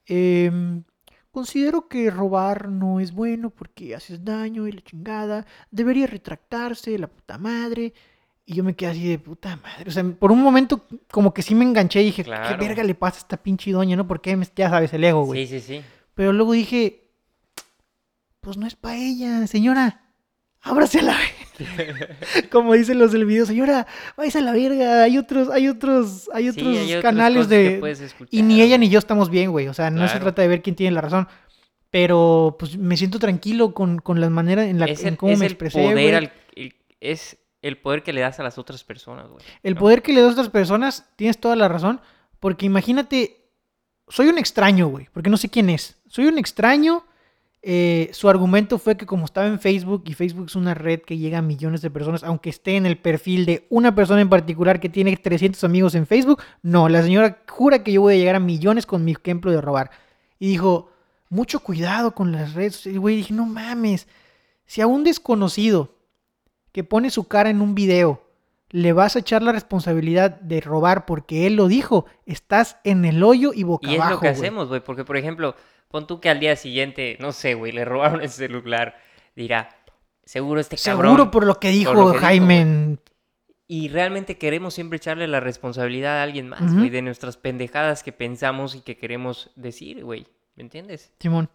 Em, 0.06 0.84
considero 1.34 1.88
que 1.88 2.12
robar 2.12 2.70
no 2.70 3.00
es 3.00 3.12
bueno 3.12 3.50
porque 3.50 3.96
haces 3.96 4.24
daño 4.24 4.68
y 4.68 4.72
la 4.72 4.82
chingada. 4.82 5.46
Debería 5.72 6.06
retractarse, 6.06 6.98
la 7.00 7.08
puta 7.08 7.40
madre. 7.40 7.92
Y 8.46 8.54
yo 8.56 8.64
me 8.64 8.76
quedé 8.76 8.92
así 8.92 9.08
de 9.08 9.18
puta 9.18 9.58
madre. 9.58 9.86
O 9.90 9.92
sea, 9.92 10.04
por 10.04 10.32
un 10.32 10.44
momento 10.44 10.86
como 11.12 11.34
que 11.34 11.42
sí 11.42 11.56
me 11.56 11.66
enganché 11.66 12.02
y 12.04 12.06
dije, 12.06 12.24
¿qué 12.24 12.56
verga 12.60 12.84
le 12.84 12.94
pasa 12.94 13.18
a 13.18 13.20
esta 13.20 13.38
pinche 13.38 13.72
doña, 13.72 13.96
no? 13.96 14.08
Porque 14.08 14.38
ya 14.56 14.70
sabes, 14.70 14.94
el 14.94 15.04
ego, 15.04 15.26
güey. 15.26 15.48
Sí, 15.48 15.60
sí, 15.60 15.66
sí. 15.80 15.82
Pero 16.14 16.34
luego 16.34 16.54
dije, 16.54 17.10
pues 18.40 18.58
no 18.58 18.68
es 18.68 18.76
para 18.76 18.98
ella, 18.98 19.48
señora. 19.48 20.03
Ábrase 20.64 21.00
a 21.00 21.04
la 21.04 21.18
verga. 21.18 22.08
Como 22.52 22.74
dicen 22.74 22.98
los 22.98 23.12
del 23.12 23.26
video, 23.26 23.46
señora, 23.46 23.86
váyase 24.18 24.40
a 24.40 24.42
la 24.42 24.54
verga. 24.54 25.04
Hay 25.04 25.18
otros, 25.18 25.50
hay 25.50 25.68
otros, 25.68 26.30
hay 26.34 26.52
Sí, 26.52 26.60
otros 26.62 26.78
hay 26.78 27.02
canales 27.02 27.50
de. 27.50 27.82
Y 28.32 28.42
ni 28.44 28.62
ella 28.62 28.78
ni 28.78 28.90
yo 28.90 28.98
estamos 29.00 29.30
bien, 29.30 29.52
güey. 29.52 29.68
O 29.68 29.74
sea, 29.74 29.90
no 29.90 30.08
se 30.08 30.20
trata 30.20 30.42
de 30.42 30.48
ver 30.48 30.62
quién 30.62 30.76
tiene 30.76 30.96
la 30.96 31.02
razón. 31.02 31.28
Pero 31.90 32.56
pues 32.58 32.78
me 32.78 32.98
siento 32.98 33.20
tranquilo 33.20 33.74
con, 33.74 34.00
con 34.00 34.20
la 34.20 34.30
manera 34.30 34.66
en 34.66 34.80
la 34.80 34.86
Es 34.86 35.02
en 35.02 35.10
el, 35.10 35.18
cómo 35.18 35.34
es 35.34 35.40
me 35.40 35.46
el 35.46 35.52
expresé. 35.52 35.80
poder 35.80 35.94
güey. 35.94 36.16
al- 36.16 36.32
el- 36.56 36.76
es 37.02 37.38
el 37.62 37.78
poder 37.78 38.02
que 38.02 38.14
le 38.14 38.22
das 38.22 38.40
a 38.40 38.44
las 38.44 38.58
otras 38.58 38.84
personas, 38.84 39.28
güey. 39.30 39.46
El 39.62 39.76
¿no? 39.76 39.80
poder 39.82 40.02
que 40.02 40.12
le 40.14 40.22
das 40.22 40.30
a 40.32 40.34
otras 40.34 40.50
personas, 40.50 41.06
tienes 41.18 41.38
toda 41.40 41.56
la 41.56 41.68
razón. 41.68 42.02
Porque 42.40 42.66
imagínate, 42.66 43.46
soy 44.08 44.28
un 44.28 44.38
extraño, 44.40 44.88
güey, 44.88 45.08
porque 45.14 45.30
no 45.30 45.38
sé 45.38 45.50
quién 45.50 45.70
es. 45.70 46.02
Soy 46.08 46.26
un 46.26 46.38
extraño. 46.40 47.06
Eh, 47.66 48.10
su 48.12 48.28
argumento 48.28 48.78
fue 48.78 48.98
que 48.98 49.06
como 49.06 49.24
estaba 49.24 49.48
en 49.48 49.58
Facebook, 49.58 50.04
y 50.06 50.14
Facebook 50.14 50.48
es 50.48 50.56
una 50.58 50.74
red 50.74 51.00
que 51.00 51.18
llega 51.18 51.38
a 51.38 51.42
millones 51.42 51.82
de 51.82 51.90
personas, 51.90 52.22
aunque 52.24 52.50
esté 52.50 52.76
en 52.76 52.86
el 52.86 52.98
perfil 52.98 53.46
de 53.46 53.66
una 53.70 53.96
persona 53.96 54.20
en 54.20 54.28
particular 54.28 54.82
que 54.82 54.90
tiene 54.90 55.16
300 55.16 55.64
amigos 55.64 55.96
en 55.96 56.06
Facebook, 56.06 56.42
no, 56.62 56.90
la 56.90 57.02
señora 57.02 57.42
jura 57.48 57.82
que 57.82 57.94
yo 57.94 58.02
voy 58.02 58.16
a 58.16 58.18
llegar 58.18 58.36
a 58.36 58.42
millones 58.42 58.86
con 58.86 59.06
mi 59.06 59.14
ejemplo 59.14 59.50
de 59.50 59.62
robar. 59.62 59.92
Y 60.40 60.50
dijo, 60.50 60.92
mucho 61.30 61.62
cuidado 61.62 62.14
con 62.14 62.34
las 62.34 62.54
redes. 62.54 62.86
Y 62.86 62.98
güey, 62.98 63.16
dije, 63.16 63.34
no 63.34 63.46
mames, 63.46 64.10
si 64.66 64.82
a 64.82 64.88
un 64.88 65.06
desconocido 65.06 65.96
que 66.74 66.84
pone 66.84 67.10
su 67.12 67.30
cara 67.30 67.50
en 67.50 67.62
un 67.62 67.76
video 67.76 68.22
le 68.72 68.92
vas 68.92 69.16
a 69.16 69.20
echar 69.20 69.44
la 69.44 69.52
responsabilidad 69.52 70.32
de 70.42 70.60
robar 70.60 71.06
porque 71.06 71.46
él 71.46 71.56
lo 71.56 71.68
dijo, 71.68 72.08
estás 72.26 72.78
en 72.84 73.06
el 73.06 73.24
hoyo 73.24 73.52
y 73.54 73.64
boca 73.64 73.88
Y 73.88 73.94
es 73.94 74.00
abajo. 74.02 74.16
lo 74.16 74.20
que 74.20 74.30
hacemos, 74.30 74.68
güey. 74.68 74.84
Porque, 74.84 75.06
por 75.06 75.16
ejemplo, 75.16 75.56
pon 75.94 76.08
tú 76.08 76.20
que 76.20 76.28
al 76.28 76.40
día 76.40 76.56
siguiente, 76.56 77.18
no 77.20 77.32
sé, 77.34 77.54
güey, 77.54 77.72
le 77.72 77.86
robaron 77.86 78.20
el 78.24 78.30
celular. 78.32 78.98
Dirá, 79.36 79.70
seguro 80.26 80.60
este 80.60 80.76
cabrón. 80.76 81.12
Seguro 81.12 81.30
por 81.30 81.46
lo 81.46 81.60
que 81.60 81.70
dijo 81.70 81.94
lo 81.94 82.08
que 82.08 82.14
dijo, 82.14 82.20
Jaime. 82.20 82.98
Y 83.68 83.90
realmente 83.90 84.40
queremos 84.40 84.74
siempre 84.74 84.98
echarle 84.98 85.28
la 85.28 85.40
responsabilidad 85.40 86.18
a 86.18 86.24
alguien 86.24 86.50
más, 86.50 86.64
Ujú. 86.64 86.78
güey, 86.78 86.90
de 86.90 87.04
nuestras 87.04 87.38
pendejadas 87.38 88.02
que 88.02 88.12
pensamos 88.12 88.74
y 88.74 88.82
que 88.82 88.98
queremos 88.98 89.52
decir, 89.56 90.04
güey. 90.04 90.26
¿Me 90.56 90.64
entiendes? 90.64 91.14
Simón. 91.20 91.48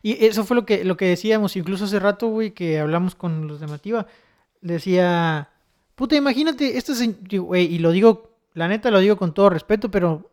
Y 0.00 0.24
eso 0.24 0.44
fue 0.44 0.56
lo 0.56 0.64
que, 0.64 0.82
lo 0.82 0.96
que 0.96 1.04
decíamos, 1.04 1.56
incluso 1.56 1.84
hace 1.84 1.98
rato, 1.98 2.28
güey, 2.28 2.52
que 2.52 2.78
hablamos 2.78 3.14
con 3.14 3.48
los 3.48 3.60
de 3.60 3.66
Mativa. 3.66 4.06
Decía, 4.62 5.50
puta, 5.94 6.16
imagínate, 6.16 6.82
digo, 7.20 7.44
güey, 7.44 7.66
y 7.66 7.80
lo 7.80 7.90
digo, 7.90 8.30
la 8.54 8.66
neta 8.66 8.90
lo 8.90 9.00
digo 9.00 9.18
con 9.18 9.34
todo 9.34 9.50
respeto, 9.50 9.90
pero 9.90 10.30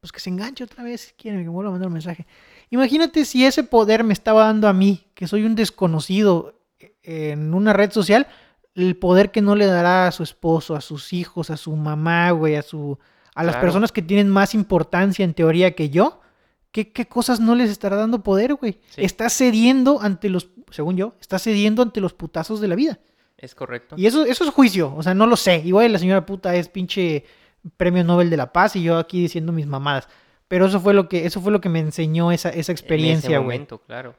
pues 0.00 0.12
que 0.12 0.20
se 0.20 0.30
enganche 0.30 0.64
otra 0.64 0.84
vez 0.84 1.00
si 1.00 1.12
quieren, 1.14 1.40
que 1.40 1.44
me 1.46 1.50
vuelva 1.50 1.70
a 1.70 1.72
mandar 1.72 1.88
un 1.88 1.94
mensaje. 1.94 2.26
Imagínate 2.70 3.24
si 3.24 3.44
ese 3.44 3.64
poder 3.64 4.04
me 4.04 4.12
estaba 4.12 4.44
dando 4.44 4.68
a 4.68 4.72
mí, 4.72 5.06
que 5.14 5.26
soy 5.26 5.44
un 5.44 5.54
desconocido 5.54 6.54
eh, 6.78 7.30
en 7.32 7.54
una 7.54 7.72
red 7.72 7.90
social, 7.90 8.26
el 8.74 8.96
poder 8.96 9.30
que 9.32 9.40
no 9.40 9.56
le 9.56 9.66
dará 9.66 10.06
a 10.06 10.12
su 10.12 10.22
esposo, 10.22 10.76
a 10.76 10.80
sus 10.80 11.12
hijos, 11.12 11.50
a 11.50 11.56
su 11.56 11.74
mamá, 11.74 12.30
güey, 12.30 12.54
a 12.56 12.62
su 12.62 12.98
a 13.34 13.44
las 13.44 13.54
Claro. 13.54 13.66
personas 13.66 13.92
que 13.92 14.02
tienen 14.02 14.28
más 14.28 14.52
importancia 14.54 15.24
en 15.24 15.32
teoría 15.34 15.74
que 15.76 15.90
yo. 15.90 16.20
¿Qué, 16.72 16.92
qué 16.92 17.06
cosas 17.06 17.38
no 17.40 17.54
les 17.54 17.70
estará 17.70 17.96
dando 17.96 18.22
poder, 18.22 18.54
güey? 18.54 18.80
Sí. 18.90 19.02
Está 19.02 19.30
cediendo 19.30 20.00
ante 20.02 20.28
los, 20.28 20.50
según 20.70 20.96
yo, 20.96 21.14
está 21.20 21.38
cediendo 21.38 21.82
ante 21.82 22.00
los 22.00 22.12
putazos 22.14 22.60
de 22.60 22.68
la 22.68 22.74
vida. 22.74 22.98
Es 23.36 23.54
correcto. 23.54 23.94
Y 23.96 24.06
eso, 24.06 24.24
eso 24.24 24.44
es 24.44 24.50
juicio, 24.50 24.92
o 24.94 25.02
sea, 25.04 25.14
no 25.14 25.26
lo 25.26 25.36
sé. 25.36 25.62
Igual 25.64 25.92
la 25.92 25.98
señora 26.00 26.26
puta 26.26 26.54
es 26.56 26.68
pinche 26.68 27.24
premio 27.76 28.04
Nobel 28.04 28.30
de 28.30 28.36
la 28.36 28.52
Paz 28.52 28.76
y 28.76 28.82
yo 28.82 28.98
aquí 28.98 29.20
diciendo 29.20 29.52
mis 29.52 29.66
mamadas. 29.66 30.08
Pero 30.48 30.66
eso 30.66 30.80
fue 30.80 30.94
lo 30.94 31.08
que, 31.08 31.26
eso 31.26 31.40
fue 31.40 31.52
lo 31.52 31.60
que 31.60 31.68
me 31.68 31.80
enseñó 31.80 32.32
esa, 32.32 32.48
esa 32.48 32.56
En 32.56 32.60
ese 32.60 32.72
experiencia, 32.72 33.38
güey. 33.38 33.58
momento, 33.58 33.78
claro. 33.82 34.16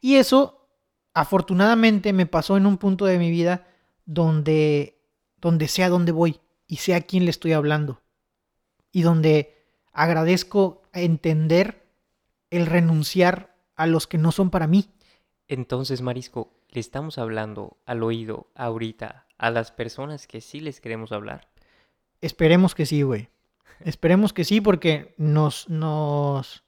Y 0.00 0.16
eso, 0.16 0.68
afortunadamente, 1.14 2.12
me 2.12 2.26
pasó 2.26 2.56
en 2.56 2.66
un 2.66 2.76
punto 2.76 3.06
de 3.06 3.18
mi 3.18 3.30
vida 3.30 3.66
donde, 4.04 5.00
donde 5.36 5.68
sé 5.68 5.84
a 5.84 5.88
dónde 5.88 6.12
voy 6.12 6.40
y 6.66 6.76
sé 6.76 6.94
a 6.94 7.00
quién 7.00 7.24
le 7.24 7.30
estoy 7.30 7.52
hablando. 7.52 8.00
Y 8.92 9.02
donde 9.02 9.56
agradezco 9.92 10.82
entender 10.92 11.86
el 12.50 12.66
renunciar 12.66 13.54
a 13.74 13.86
los 13.86 14.06
que 14.06 14.18
no 14.18 14.32
son 14.32 14.50
para 14.50 14.66
mí. 14.66 14.90
Entonces, 15.46 16.02
Marisco, 16.02 16.52
le 16.68 16.80
estamos 16.80 17.18
hablando 17.18 17.78
al 17.86 18.02
oído 18.02 18.50
ahorita 18.54 19.26
a 19.38 19.50
las 19.50 19.72
personas 19.72 20.26
que 20.26 20.40
sí 20.40 20.60
les 20.60 20.80
queremos 20.80 21.12
hablar. 21.12 21.48
Esperemos 22.20 22.74
que 22.74 22.86
sí, 22.86 23.02
güey. 23.02 23.28
Esperemos 23.80 24.32
que 24.32 24.44
sí, 24.44 24.60
porque 24.60 25.14
nos, 25.18 25.68
nos, 25.68 26.64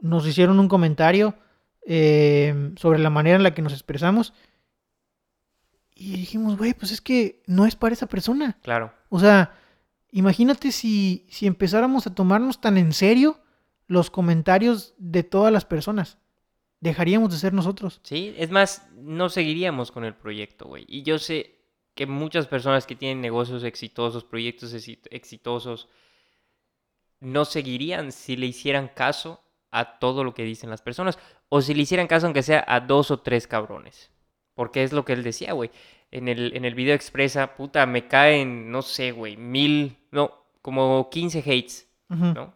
nos 0.00 0.26
hicieron 0.26 0.58
un 0.58 0.68
comentario 0.68 1.34
eh, 1.86 2.72
sobre 2.76 2.98
la 2.98 3.10
manera 3.10 3.36
en 3.36 3.42
la 3.42 3.54
que 3.54 3.62
nos 3.62 3.72
expresamos. 3.72 4.32
Y 5.94 6.16
dijimos, 6.16 6.58
güey, 6.58 6.74
pues 6.74 6.92
es 6.92 7.00
que 7.00 7.42
no 7.46 7.64
es 7.64 7.76
para 7.76 7.94
esa 7.94 8.06
persona. 8.06 8.58
Claro. 8.62 8.92
O 9.08 9.20
sea, 9.20 9.54
imagínate 10.10 10.72
si, 10.72 11.26
si 11.30 11.46
empezáramos 11.46 12.06
a 12.06 12.14
tomarnos 12.14 12.60
tan 12.60 12.76
en 12.76 12.92
serio 12.92 13.40
los 13.86 14.10
comentarios 14.10 14.94
de 14.98 15.22
todas 15.22 15.52
las 15.52 15.64
personas. 15.64 16.18
Dejaríamos 16.80 17.30
de 17.30 17.38
ser 17.38 17.54
nosotros. 17.54 18.00
Sí, 18.02 18.34
es 18.36 18.50
más, 18.50 18.86
no 18.96 19.28
seguiríamos 19.28 19.90
con 19.90 20.04
el 20.04 20.14
proyecto, 20.14 20.66
güey. 20.66 20.84
Y 20.88 21.02
yo 21.02 21.18
sé 21.18 21.55
que 21.96 22.06
muchas 22.06 22.46
personas 22.46 22.86
que 22.86 22.94
tienen 22.94 23.20
negocios 23.20 23.64
exitosos, 23.64 24.22
proyectos 24.22 24.72
exi- 24.74 25.00
exitosos, 25.10 25.88
no 27.20 27.44
seguirían 27.44 28.12
si 28.12 28.36
le 28.36 28.46
hicieran 28.46 28.88
caso 28.88 29.40
a 29.70 29.98
todo 29.98 30.22
lo 30.22 30.34
que 30.34 30.44
dicen 30.44 30.70
las 30.70 30.82
personas. 30.82 31.18
O 31.48 31.60
si 31.60 31.74
le 31.74 31.82
hicieran 31.82 32.06
caso 32.06 32.26
aunque 32.26 32.42
sea 32.42 32.64
a 32.68 32.80
dos 32.80 33.10
o 33.10 33.20
tres 33.20 33.46
cabrones. 33.46 34.10
Porque 34.54 34.82
es 34.82 34.92
lo 34.92 35.04
que 35.04 35.12
él 35.14 35.22
decía, 35.22 35.52
güey. 35.52 35.70
en 36.10 36.28
el, 36.28 36.56
en 36.56 36.64
el 36.64 36.74
video 36.74 36.94
expresa, 36.94 37.56
puta, 37.56 37.84
me 37.86 38.06
caen, 38.08 38.70
no 38.70 38.82
sé, 38.82 39.12
güey, 39.12 39.36
mil, 39.36 39.98
no, 40.12 40.32
como 40.62 41.10
15 41.10 41.40
hates. 41.40 41.88
¿no? 42.08 42.54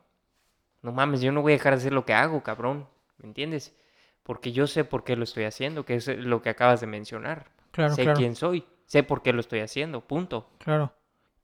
No 0.83 0.93
mames, 0.93 1.21
yo 1.21 1.33
no 1.33 1.43
voy 1.43 1.53
a 1.53 1.57
dejar 1.57 1.75
de 1.75 1.79
hacer 1.81 1.93
lo 1.93 2.05
que 2.07 2.15
hago, 2.15 2.43
cabrón, 2.43 2.87
¿me 3.19 3.27
entiendes? 3.27 3.75
Porque 4.23 4.53
yo 4.53 4.67
sé 4.67 4.85
por 4.85 5.03
qué 5.05 5.17
lo 5.17 5.25
estoy 5.25 5.45
haciendo, 5.45 5.85
que 5.85 5.97
es 5.97 6.07
lo 6.09 6.41
que 6.41 6.49
acabas 6.51 6.81
de 6.81 6.87
mencionar. 6.87 7.51
Claro, 7.73 7.95
sé 7.95 8.05
claro. 8.05 8.19
quién 8.19 8.35
soy, 8.37 8.65
sé 8.91 9.05
por 9.05 9.23
qué 9.23 9.33
lo 9.33 9.39
estoy 9.41 9.61
haciendo, 9.61 10.01
punto. 10.01 10.49
Claro. 10.59 10.93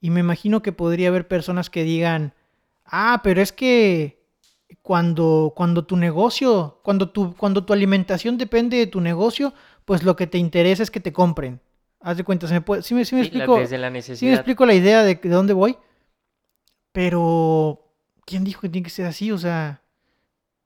Y 0.00 0.10
me 0.10 0.18
imagino 0.18 0.62
que 0.62 0.72
podría 0.72 1.08
haber 1.08 1.28
personas 1.28 1.70
que 1.70 1.84
digan, 1.84 2.34
ah, 2.84 3.20
pero 3.22 3.40
es 3.40 3.52
que 3.52 4.20
cuando, 4.82 5.52
cuando 5.54 5.84
tu 5.86 5.96
negocio, 5.96 6.80
cuando 6.82 7.10
tu, 7.10 7.36
cuando 7.36 7.64
tu 7.64 7.72
alimentación 7.72 8.36
depende 8.36 8.76
de 8.78 8.88
tu 8.88 9.00
negocio, 9.00 9.54
pues 9.84 10.02
lo 10.02 10.16
que 10.16 10.26
te 10.26 10.38
interesa 10.38 10.82
es 10.82 10.90
que 10.90 10.98
te 10.98 11.12
compren. 11.12 11.60
Haz 12.00 12.16
de 12.16 12.24
cuenta, 12.24 12.48
¿se 12.48 12.54
me 12.54 12.62
puede, 12.62 12.82
sí 12.82 12.94
me, 12.94 13.04
sí 13.04 13.14
me 13.14 13.22
Sí, 13.22 13.30
la- 13.30 13.44
explico, 13.44 13.60
desde 13.60 13.78
la 13.78 13.86
sí 13.88 13.92
me 13.92 13.98
necesidad. 13.98 14.34
explico 14.34 14.66
la 14.66 14.74
idea 14.74 15.04
de, 15.04 15.14
de 15.14 15.28
dónde 15.28 15.52
voy. 15.54 15.76
Pero, 16.92 17.92
¿quién 18.24 18.42
dijo 18.44 18.60
que 18.62 18.68
tiene 18.68 18.84
que 18.84 18.90
ser 18.90 19.06
así? 19.06 19.30
O 19.30 19.38
sea, 19.38 19.82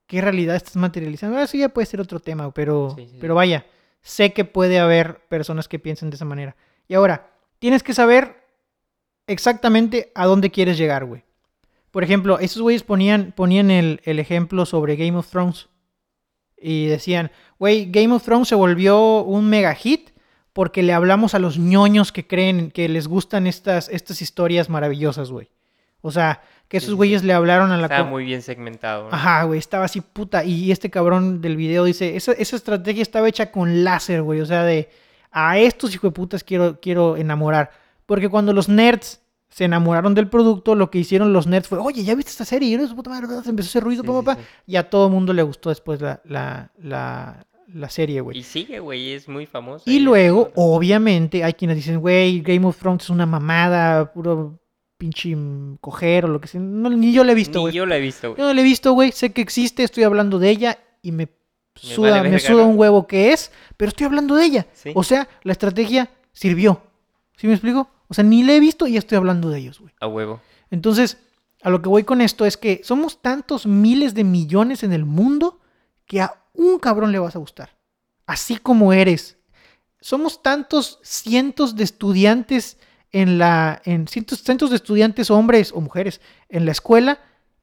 ¿qué 0.07 0.21
realidad 0.21 0.57
estás 0.57 0.77
materializando? 0.77 1.37
Ah, 1.37 1.43
Eso 1.43 1.57
ya 1.57 1.69
puede 1.69 1.87
ser 1.87 2.01
otro 2.01 2.21
tema, 2.21 2.53
pero, 2.53 2.97
pero 3.21 3.35
vaya, 3.35 3.67
sé 4.01 4.33
que 4.33 4.45
puede 4.45 4.79
haber 4.79 5.21
personas 5.29 5.69
que 5.69 5.79
piensen 5.79 6.11
de 6.11 6.17
esa 6.17 6.25
manera. 6.25 6.57
Y 6.91 6.95
ahora, 6.95 7.31
tienes 7.61 7.85
que 7.85 7.95
saber 7.95 8.49
exactamente 9.29 10.11
a 10.17 10.27
dónde 10.27 10.51
quieres 10.51 10.77
llegar, 10.77 11.05
güey. 11.05 11.23
Por 11.93 12.03
ejemplo, 12.03 12.41
esos 12.41 12.61
güeyes 12.63 12.83
ponían, 12.83 13.31
ponían 13.31 13.71
el, 13.71 14.01
el 14.03 14.19
ejemplo 14.19 14.67
sobre 14.67 14.97
Game 14.97 15.17
of 15.17 15.31
Thrones. 15.31 15.69
Y 16.61 16.87
decían, 16.87 17.31
güey, 17.61 17.89
Game 17.93 18.13
of 18.13 18.25
Thrones 18.25 18.49
se 18.49 18.57
volvió 18.57 19.23
un 19.23 19.49
mega 19.49 19.73
hit 19.77 20.11
porque 20.53 20.83
le 20.83 20.93
hablamos 20.93 21.35
a 21.35 21.39
los 21.39 21.59
ñoños 21.59 22.11
que 22.11 22.27
creen 22.27 22.73
que 22.73 22.89
les 22.89 23.07
gustan 23.07 23.47
estas, 23.47 23.89
estas 23.89 24.21
historias 24.21 24.69
maravillosas, 24.69 25.31
güey. 25.31 25.49
O 26.01 26.11
sea, 26.11 26.43
que 26.67 26.79
esos 26.79 26.89
sí, 26.89 26.93
sí. 26.95 26.97
güeyes 26.97 27.23
le 27.23 27.35
hablaron 27.35 27.71
a 27.71 27.77
la... 27.77 27.85
Estaba 27.85 28.03
muy 28.03 28.25
bien 28.25 28.43
segmentado. 28.43 29.05
¿no? 29.05 29.15
Ajá, 29.15 29.45
güey, 29.45 29.61
estaba 29.61 29.85
así 29.85 30.01
puta. 30.01 30.43
Y 30.43 30.73
este 30.73 30.91
cabrón 30.91 31.41
del 31.41 31.57
video 31.57 31.85
dice, 31.85 32.17
esa, 32.17 32.33
esa 32.33 32.57
estrategia 32.57 33.03
estaba 33.03 33.29
hecha 33.29 33.53
con 33.53 33.85
láser, 33.85 34.23
güey. 34.23 34.41
O 34.41 34.47
sea, 34.47 34.65
de 34.65 34.89
a 35.33 35.59
estos 35.59 35.95
hijos 35.95 36.11
de 36.11 36.15
putas 36.15 36.45
quiero, 36.45 36.79
quiero 36.81 37.17
enamorar. 37.17 37.71
Porque 38.07 38.29
cuando 38.29 38.53
los 38.53 38.69
nerds 38.69 39.21
se 39.49 39.65
enamoraron 39.65 40.15
del 40.15 40.29
producto, 40.29 40.75
lo 40.75 40.91
que 40.91 40.99
hicieron 40.99 41.33
los 41.33 41.47
nerds 41.47 41.69
fue, 41.69 41.79
oye, 41.79 42.03
¿ya 42.05 42.15
viste 42.15 42.31
esta 42.31 42.45
serie? 42.45 42.69
Y 42.69 42.75
era 42.75 42.87
su 42.87 42.95
puta 42.97 43.11
madre, 43.11 43.27
¿verdad? 43.27 43.43
Se 43.43 43.51
empezó 43.51 43.67
a 43.67 43.71
hacer 43.71 43.83
ruido, 43.85 44.03
Sí, 44.03 44.09
sí, 44.09 44.31
sí. 44.37 44.47
Y 44.67 44.77
a 44.77 44.89
todo 44.91 45.09
mundo 45.09 45.33
le 45.33 45.43
gustó 45.43 45.69
después 45.71 46.01
la, 46.01 46.21
la, 46.25 46.71
la, 46.81 47.47
la 47.73 47.89
serie, 47.91 48.21
güey. 48.21 48.39
Y 48.39 48.43
sigue, 48.43 48.79
güey, 48.81 49.13
es 49.13 49.29
muy 49.29 49.47
famoso. 49.47 49.85
Y 49.89 49.99
luego, 50.01 50.51
obviamente, 50.55 51.43
hay 51.45 51.53
quienes 51.55 51.77
dicen, 51.77 52.01
güey, 52.01 52.41
Game 52.43 52.65
of 52.67 52.79
Thrones 52.79 53.05
es 53.05 53.11
una 53.11 53.27
mamada, 53.27 54.13
puro 54.13 54.59
pinche 54.99 55.37
coger 55.81 56.27
o 56.27 56.29
lo 56.29 56.41
que 56.41 56.49
sea. 56.49 56.61
No, 56.61 56.91
ni 56.91 57.13
yo 57.13 57.25
la 57.25 57.33
he 57.33 57.35
visto, 57.35 57.59
Ni 57.59 57.63
güey. 57.63 57.75
yo 57.75 57.87
la 57.87 57.97
he 57.97 58.01
visto, 58.01 58.29
güey. 58.31 58.39
Yo 58.39 58.47
no 58.47 58.55
la 58.55 58.61
he 58.61 58.65
visto, 58.65 58.93
güey. 58.93 59.13
Sé 59.13 59.33
que 59.33 59.41
existe, 59.41 59.83
estoy 59.83 60.05
hablando 60.05 60.39
de 60.39 60.51
ella 60.51 60.79
y 61.03 61.13
me 61.13 61.29
suda, 61.75 62.19
vale 62.19 62.31
me 62.31 62.39
suda 62.39 62.65
un 62.65 62.79
huevo 62.79 63.07
que 63.07 63.33
es, 63.33 63.53
pero 63.77 63.89
estoy 63.89 64.07
hablando 64.07 64.35
de 64.35 64.45
ella. 64.45 64.67
Sí. 64.73 64.93
O 64.95 65.03
sea, 65.03 65.29
la 65.43 65.53
estrategia 65.53 66.11
sirvió. 66.33 66.83
¿Sí 67.37 67.47
me 67.47 67.55
explico? 67.55 67.89
O 68.09 68.15
sea, 68.15 68.25
ni 68.25 68.43
la 68.43 68.55
he 68.55 68.61
visto 68.61 68.87
y 68.87 68.93
ya 68.93 68.99
estoy 68.99 69.17
hablando 69.17 69.51
de 69.51 69.59
ellos, 69.59 69.81
güey. 69.81 69.95
A 70.01 70.07
huevo. 70.07 70.41
Entonces, 70.71 71.19
a 71.63 71.71
lo 71.71 71.83
que 71.83 71.89
voy 71.89 72.05
con 72.05 72.21
esto 72.21 72.45
es 72.45 72.57
que 72.57 72.81
somos 72.85 73.21
tantos 73.23 73.67
miles 73.67 74.15
de 74.15 74.25
millones 74.25 74.83
en 74.83 74.93
el 74.93 75.05
mundo 75.05 75.61
que 76.07 76.21
a 76.21 76.43
un 76.55 76.79
cabrón 76.79 77.13
le 77.13 77.19
vas 77.19 77.37
a 77.37 77.39
gustar. 77.39 77.77
Así 78.27 78.57
como 78.57 78.93
eres. 78.93 79.39
Somos 80.01 80.43
tantos 80.43 80.99
cientos 81.03 81.77
de 81.77 81.85
estudiantes 81.85 82.79
en 83.13 83.39
la. 83.39 83.83
en 83.85 84.09
cientos, 84.09 84.43
cientos 84.43 84.71
de 84.71 84.77
estudiantes, 84.77 85.31
hombres 85.31 85.73
o 85.73 85.81
mujeres, 85.81 86.21
en 86.49 86.65
la 86.65 86.73
escuela, 86.73 87.21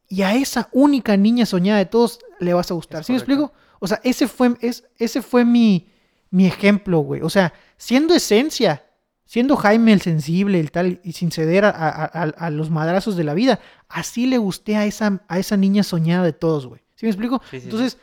y 0.08 0.22
a 0.22 0.36
esa 0.36 0.70
única 0.72 1.18
niña 1.18 1.46
soñada 1.46 1.80
de 1.80 1.86
todos 1.86 2.20
le 2.40 2.54
vas 2.54 2.70
a 2.72 2.74
gustar. 2.74 3.04
¿Sí 3.04 3.12
me 3.12 3.18
explico? 3.18 3.52
O 3.80 3.88
sea, 3.88 4.00
ese 4.04 4.28
fue, 4.28 4.56
es, 4.62 4.84
ese 4.98 5.22
fue 5.22 5.46
mi, 5.46 5.88
mi 6.30 6.46
ejemplo, 6.48 7.00
güey. 7.00 7.22
O 7.22 7.30
sea, 7.30 7.54
siendo 7.78 8.14
esencia, 8.16 8.84
siendo 9.26 9.56
Jaime 9.56 9.94
el 9.94 10.02
sensible, 10.02 10.60
el 10.60 10.72
tal, 10.72 11.00
y 11.04 11.14
sin 11.14 11.32
ceder 11.32 11.66
a, 11.66 11.70
a- 11.70 12.06
a- 12.06 12.24
a 12.38 12.50
los 12.50 12.70
madrazos 12.70 13.16
de 13.18 13.24
la 13.24 13.34
vida, 13.34 13.60
así 13.90 14.26
le 14.26 14.38
gusté 14.38 14.76
a 14.78 14.86
esa, 14.86 15.22
a 15.28 15.40
esa 15.40 15.58
niña 15.58 15.84
soñada 15.84 16.24
de 16.26 16.34
todos, 16.34 16.66
güey. 16.68 16.82
¿Sí 16.96 17.06
me 17.06 17.12
explico? 17.12 17.42
Sí, 17.52 17.58
sí, 17.58 17.60
sí. 17.60 17.66
Entonces, 17.66 17.98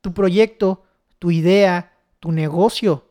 tu 0.00 0.12
proyecto, 0.12 0.84
tu 1.18 1.30
idea, 1.30 1.92
tu 2.20 2.30
negocio, 2.32 3.10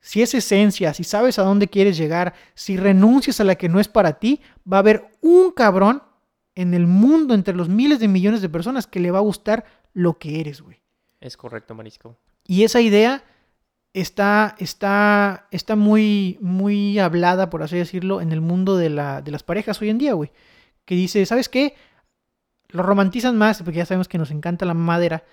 si 0.00 0.20
es 0.20 0.34
esencia, 0.34 0.92
si 0.94 1.04
sabes 1.04 1.38
a 1.38 1.42
dónde 1.44 1.68
quieres 1.68 1.96
llegar, 1.96 2.34
si 2.54 2.76
renuncias 2.76 3.40
a 3.40 3.44
la 3.44 3.54
que 3.54 3.68
no 3.68 3.78
es 3.78 3.86
para 3.88 4.18
ti, 4.18 4.40
va 4.70 4.78
a 4.78 4.80
haber 4.80 5.10
un 5.20 5.52
cabrón 5.52 6.02
en 6.56 6.74
el 6.74 6.86
mundo, 6.86 7.34
entre 7.34 7.54
los 7.54 7.68
miles 7.68 8.00
de 8.00 8.08
millones 8.08 8.42
de 8.42 8.48
personas, 8.48 8.86
que 8.86 9.00
le 9.00 9.10
va 9.12 9.18
a 9.18 9.22
gustar 9.22 9.64
lo 9.94 10.18
que 10.18 10.40
eres, 10.40 10.60
güey. 10.60 10.81
Es 11.22 11.36
correcto, 11.36 11.74
Marisco. 11.74 12.16
Y 12.46 12.64
esa 12.64 12.80
idea 12.80 13.22
está, 13.94 14.54
está, 14.58 15.46
está 15.50 15.76
muy, 15.76 16.36
muy 16.40 16.98
hablada, 16.98 17.48
por 17.50 17.62
así 17.62 17.76
decirlo, 17.76 18.20
en 18.20 18.32
el 18.32 18.40
mundo 18.40 18.76
de, 18.76 18.90
la, 18.90 19.22
de 19.22 19.30
las 19.30 19.42
parejas 19.42 19.80
hoy 19.80 19.90
en 19.90 19.98
día, 19.98 20.14
güey. 20.14 20.30
Que 20.84 20.94
dice, 20.94 21.24
¿sabes 21.26 21.48
qué? 21.48 21.74
Lo 22.68 22.82
romantizan 22.82 23.36
más, 23.38 23.62
porque 23.62 23.78
ya 23.78 23.86
sabemos 23.86 24.08
que 24.08 24.18
nos 24.18 24.30
encanta 24.30 24.64
la 24.66 24.74
madera, 24.74 25.24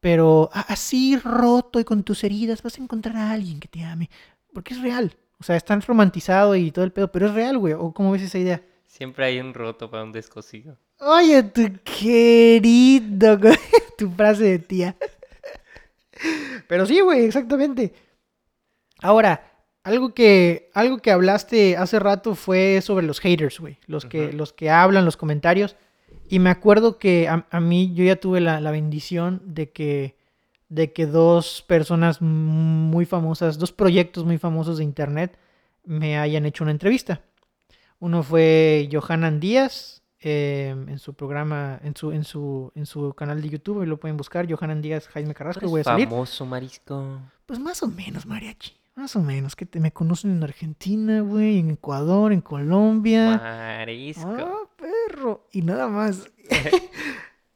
pero 0.00 0.50
a- 0.52 0.60
así 0.72 1.16
roto 1.18 1.80
y 1.80 1.84
con 1.84 2.02
tus 2.04 2.22
heridas 2.22 2.62
vas 2.62 2.78
a 2.78 2.82
encontrar 2.82 3.16
a 3.16 3.30
alguien 3.32 3.58
que 3.60 3.68
te 3.68 3.82
ame. 3.84 4.10
Porque 4.52 4.74
es 4.74 4.80
real. 4.80 5.16
O 5.40 5.44
sea, 5.44 5.56
es 5.56 5.64
tan 5.64 5.80
romantizado 5.82 6.54
y 6.54 6.70
todo 6.70 6.84
el 6.84 6.92
pedo, 6.92 7.10
pero 7.10 7.26
es 7.26 7.34
real, 7.34 7.58
güey. 7.58 7.72
¿O 7.74 7.92
cómo 7.92 8.12
ves 8.12 8.22
esa 8.22 8.38
idea? 8.38 8.62
Siempre 8.86 9.24
hay 9.24 9.40
un 9.40 9.54
roto 9.54 9.90
para 9.90 10.04
un 10.04 10.12
descosido. 10.12 10.76
Oye, 11.00 11.42
tu 11.44 11.62
querido, 11.82 13.40
tu 13.98 14.10
frase 14.10 14.44
de 14.44 14.58
tía. 14.60 14.96
Pero 16.68 16.86
sí, 16.86 17.00
güey, 17.00 17.24
exactamente. 17.24 17.92
Ahora, 19.00 19.52
algo 19.84 20.14
que, 20.14 20.70
algo 20.74 20.98
que 20.98 21.10
hablaste 21.10 21.76
hace 21.76 21.98
rato 21.98 22.34
fue 22.34 22.80
sobre 22.82 23.06
los 23.06 23.20
haters, 23.20 23.58
güey. 23.58 23.78
Los, 23.86 24.04
que, 24.04 24.32
los 24.32 24.52
que 24.52 24.70
hablan, 24.70 25.04
los 25.04 25.16
comentarios. 25.16 25.76
Y 26.28 26.38
me 26.38 26.50
acuerdo 26.50 26.98
que 26.98 27.28
a, 27.28 27.46
a 27.50 27.60
mí 27.60 27.92
yo 27.94 28.04
ya 28.04 28.16
tuve 28.16 28.40
la, 28.40 28.60
la 28.60 28.70
bendición 28.70 29.42
de 29.44 29.70
que, 29.70 30.16
de 30.68 30.92
que 30.92 31.06
dos 31.06 31.62
personas 31.66 32.22
muy 32.22 33.04
famosas, 33.04 33.58
dos 33.58 33.72
proyectos 33.72 34.24
muy 34.24 34.38
famosos 34.38 34.78
de 34.78 34.84
internet 34.84 35.38
me 35.84 36.18
hayan 36.18 36.46
hecho 36.46 36.64
una 36.64 36.70
entrevista. 36.70 37.22
Uno 37.98 38.22
fue 38.22 38.88
Johanan 38.90 39.40
Díaz 39.40 40.01
eh, 40.22 40.74
en 40.88 40.98
su 40.98 41.14
programa, 41.14 41.80
en 41.82 41.94
su, 41.96 42.12
en 42.12 42.24
su, 42.24 42.72
en 42.74 42.86
su 42.86 43.12
canal 43.14 43.42
de 43.42 43.48
YouTube, 43.50 43.82
y 43.82 43.86
lo 43.86 43.98
pueden 43.98 44.16
buscar, 44.16 44.50
Johanan 44.50 44.80
Díaz, 44.80 45.08
Jaime 45.08 45.34
Carrasco, 45.34 45.68
voy 45.68 45.80
a 45.80 45.84
salir. 45.84 46.08
famoso, 46.08 46.46
Marisco. 46.46 47.18
Pues 47.46 47.58
más 47.58 47.82
o 47.82 47.88
menos, 47.88 48.24
mariachi. 48.26 48.72
Más 48.94 49.16
o 49.16 49.20
menos, 49.22 49.56
que 49.56 49.64
te, 49.66 49.80
me 49.80 49.90
conocen 49.92 50.30
en 50.32 50.42
Argentina, 50.42 51.20
güey, 51.22 51.58
en 51.58 51.70
Ecuador, 51.70 52.32
en 52.32 52.40
Colombia. 52.42 53.36
Marisco. 53.38 54.28
Ah, 54.28 54.68
perro. 54.76 55.46
Y 55.52 55.62
nada 55.62 55.88
más. 55.88 56.28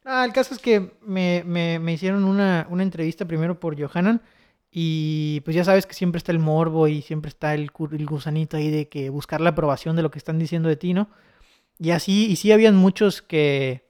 Ah, 0.08 0.24
el 0.24 0.32
caso 0.32 0.54
es 0.54 0.60
que 0.60 0.92
me, 1.04 1.42
me- 1.44 1.80
me 1.80 1.92
hicieron 1.92 2.22
una, 2.24 2.68
una 2.70 2.84
entrevista 2.84 3.24
primero 3.24 3.58
por 3.58 3.76
Johanan. 3.76 4.22
Y 4.70 5.40
pues 5.40 5.56
ya 5.56 5.64
sabes 5.64 5.84
que 5.84 5.94
siempre 5.94 6.18
está 6.18 6.30
el 6.30 6.38
morbo 6.38 6.86
y 6.86 7.02
siempre 7.02 7.28
está 7.28 7.54
el, 7.54 7.70
el 7.92 8.06
gusanito 8.06 8.56
ahí 8.56 8.70
de 8.70 8.88
que 8.88 9.10
buscar 9.10 9.40
la 9.40 9.50
aprobación 9.50 9.96
de 9.96 10.02
lo 10.02 10.12
que 10.12 10.18
están 10.18 10.38
diciendo 10.38 10.68
de 10.68 10.76
ti, 10.76 10.94
¿no? 10.94 11.08
Y 11.78 11.90
así, 11.90 12.26
y 12.30 12.36
sí 12.36 12.52
habían 12.52 12.76
muchos 12.76 13.20
que, 13.22 13.84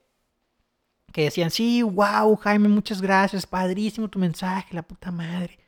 que 1.13 1.23
decían, 1.23 1.51
sí, 1.51 1.81
wow, 1.83 2.35
Jaime, 2.35 2.67
muchas 2.67 3.01
gracias, 3.01 3.45
padrísimo 3.45 4.09
tu 4.09 4.19
mensaje, 4.19 4.73
la 4.75 4.83
puta 4.83 5.11
madre. 5.11 5.59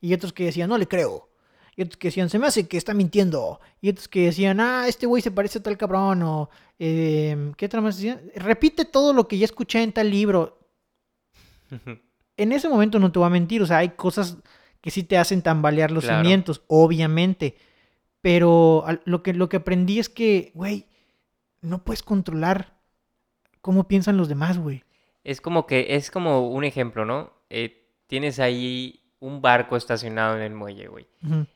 Y 0.00 0.14
otros 0.14 0.32
que 0.32 0.44
decían, 0.44 0.70
no 0.70 0.78
le 0.78 0.86
creo. 0.88 1.28
Y 1.76 1.82
otros 1.82 1.96
que 1.96 2.08
decían, 2.08 2.28
se 2.30 2.38
me 2.38 2.46
hace 2.46 2.66
que 2.66 2.76
está 2.76 2.94
mintiendo. 2.94 3.60
Y 3.80 3.90
otros 3.90 4.08
que 4.08 4.24
decían, 4.26 4.58
ah, 4.60 4.86
este 4.88 5.06
güey 5.06 5.22
se 5.22 5.30
parece 5.30 5.58
a 5.58 5.62
tal 5.62 5.76
cabrón. 5.76 6.22
O, 6.22 6.50
eh, 6.78 7.52
¿qué 7.56 7.66
otra 7.66 7.80
más 7.80 7.96
decían? 7.96 8.20
Repite 8.34 8.84
todo 8.84 9.12
lo 9.12 9.28
que 9.28 9.38
ya 9.38 9.44
escuché 9.44 9.82
en 9.82 9.92
tal 9.92 10.10
libro. 10.10 10.58
En 12.40 12.52
ese 12.52 12.68
momento 12.68 13.00
no 13.00 13.10
te 13.10 13.18
voy 13.18 13.26
a 13.26 13.30
mentir. 13.30 13.60
O 13.62 13.66
sea, 13.66 13.78
hay 13.78 13.88
cosas 13.90 14.36
que 14.80 14.92
sí 14.92 15.02
te 15.02 15.18
hacen 15.18 15.42
tambalear 15.42 15.90
los 15.90 16.04
Claro. 16.04 16.22
cimientos, 16.22 16.62
obviamente. 16.68 17.56
Pero 18.20 18.84
lo 19.06 19.24
que, 19.24 19.34
lo 19.34 19.48
que 19.48 19.56
aprendí 19.56 19.98
es 19.98 20.08
que, 20.08 20.52
güey, 20.54 20.86
no 21.60 21.82
puedes 21.84 22.02
controlar 22.02 22.74
cómo 23.60 23.88
piensan 23.88 24.16
los 24.16 24.28
demás, 24.28 24.58
güey. 24.58 24.84
Es 25.24 25.40
como 25.40 25.66
que, 25.66 25.94
es 25.96 26.10
como 26.10 26.48
un 26.50 26.64
ejemplo, 26.64 27.04
¿no? 27.04 27.32
Eh, 27.50 27.86
tienes 28.06 28.38
ahí 28.40 29.02
un 29.20 29.42
barco 29.42 29.76
estacionado 29.76 30.36
en 30.36 30.42
el 30.42 30.54
muelle, 30.54 30.88
güey. 30.88 31.06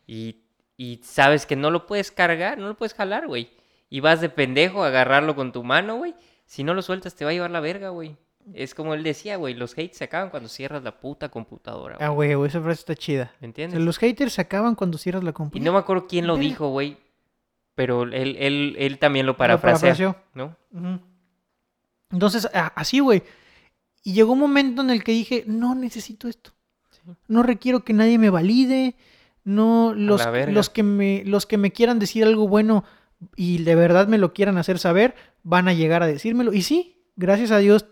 Y, 0.07 0.42
y 0.76 1.00
sabes 1.05 1.46
que 1.46 1.57
no 1.57 1.70
lo 1.70 1.86
puedes 1.86 2.11
cargar, 2.11 2.59
no 2.59 2.68
lo 2.68 2.76
puedes 2.76 2.94
jalar, 2.94 3.26
güey. 3.26 3.50
Y 3.88 4.00
vas 4.00 4.20
de 4.20 4.28
pendejo 4.28 4.82
a 4.84 4.88
agarrarlo 4.88 5.34
con 5.36 5.53
tu 5.53 5.62
mano, 5.62 5.96
güey. 5.96 6.14
Si 6.44 6.64
no 6.64 6.74
lo 6.74 6.82
sueltas, 6.82 7.14
te 7.14 7.24
va 7.24 7.30
a 7.30 7.34
llevar 7.34 7.50
la 7.50 7.61
verga, 7.61 7.90
güey. 7.90 8.16
Es 8.53 8.74
como 8.74 8.94
él 8.94 9.05
decía, 9.05 9.36
güey, 9.36 9.55
los 9.55 9.72
hates 9.74 9.98
se 9.98 10.05
acaban 10.05 10.30
cuando 10.30 10.48
cierras 10.48 10.82
la 10.82 10.98
puta 10.98 11.28
computadora. 11.30 11.96
Ah, 12.00 12.09
güey. 12.09 12.34
güey, 12.34 12.48
esa 12.48 12.61
frase 12.61 12.80
está 12.80 12.96
chida. 12.96 13.32
¿Me 13.40 13.46
O 13.46 13.48
entiendes? 13.48 13.76
sea, 13.78 13.84
los 13.84 13.98
haters 13.98 14.32
se 14.32 14.40
acaban 14.40 14.74
cuando 14.74 14.98
cierras 14.98 15.22
la 15.22 15.30
Y 15.30 15.32
computadora. 15.34 15.64
no 15.64 15.72
me 15.74 15.78
acuerdo 15.78 16.07
quién 16.09 16.26
lo 16.26 16.36
dijo, 16.36 16.68
güey. 16.70 16.96
Pero 17.74 18.02
él, 18.02 18.36
él, 18.38 18.76
él 18.78 18.98
también 18.98 19.26
lo 19.26 19.36
parafraseó. 19.36 20.16
¿no? 20.34 20.56
Entonces, 22.10 22.48
así, 22.52 23.00
güey. 23.00 23.22
Y 24.04 24.12
llegó 24.12 24.32
un 24.32 24.40
momento 24.40 24.82
en 24.82 24.90
el 24.90 25.02
que 25.02 25.12
dije, 25.12 25.44
no 25.46 25.74
necesito 25.74 26.28
esto. 26.28 26.52
Sí. 26.90 27.10
No 27.28 27.42
requiero 27.42 27.84
que 27.84 27.92
nadie 27.92 28.18
me 28.18 28.30
valide. 28.30 28.96
No, 29.44 29.92
los, 29.94 30.22
los, 30.48 30.70
que 30.70 30.82
me, 30.82 31.24
los 31.24 31.46
que 31.46 31.56
me 31.56 31.72
quieran 31.72 31.98
decir 31.98 32.24
algo 32.24 32.46
bueno 32.46 32.84
y 33.36 33.62
de 33.62 33.74
verdad 33.74 34.08
me 34.08 34.18
lo 34.18 34.32
quieran 34.32 34.58
hacer 34.58 34.78
saber, 34.78 35.14
van 35.42 35.68
a 35.68 35.72
llegar 35.72 36.02
a 36.02 36.06
decírmelo. 36.06 36.52
Y 36.52 36.62
sí, 36.62 37.02
gracias 37.16 37.50
a 37.50 37.58
Dios, 37.58 37.86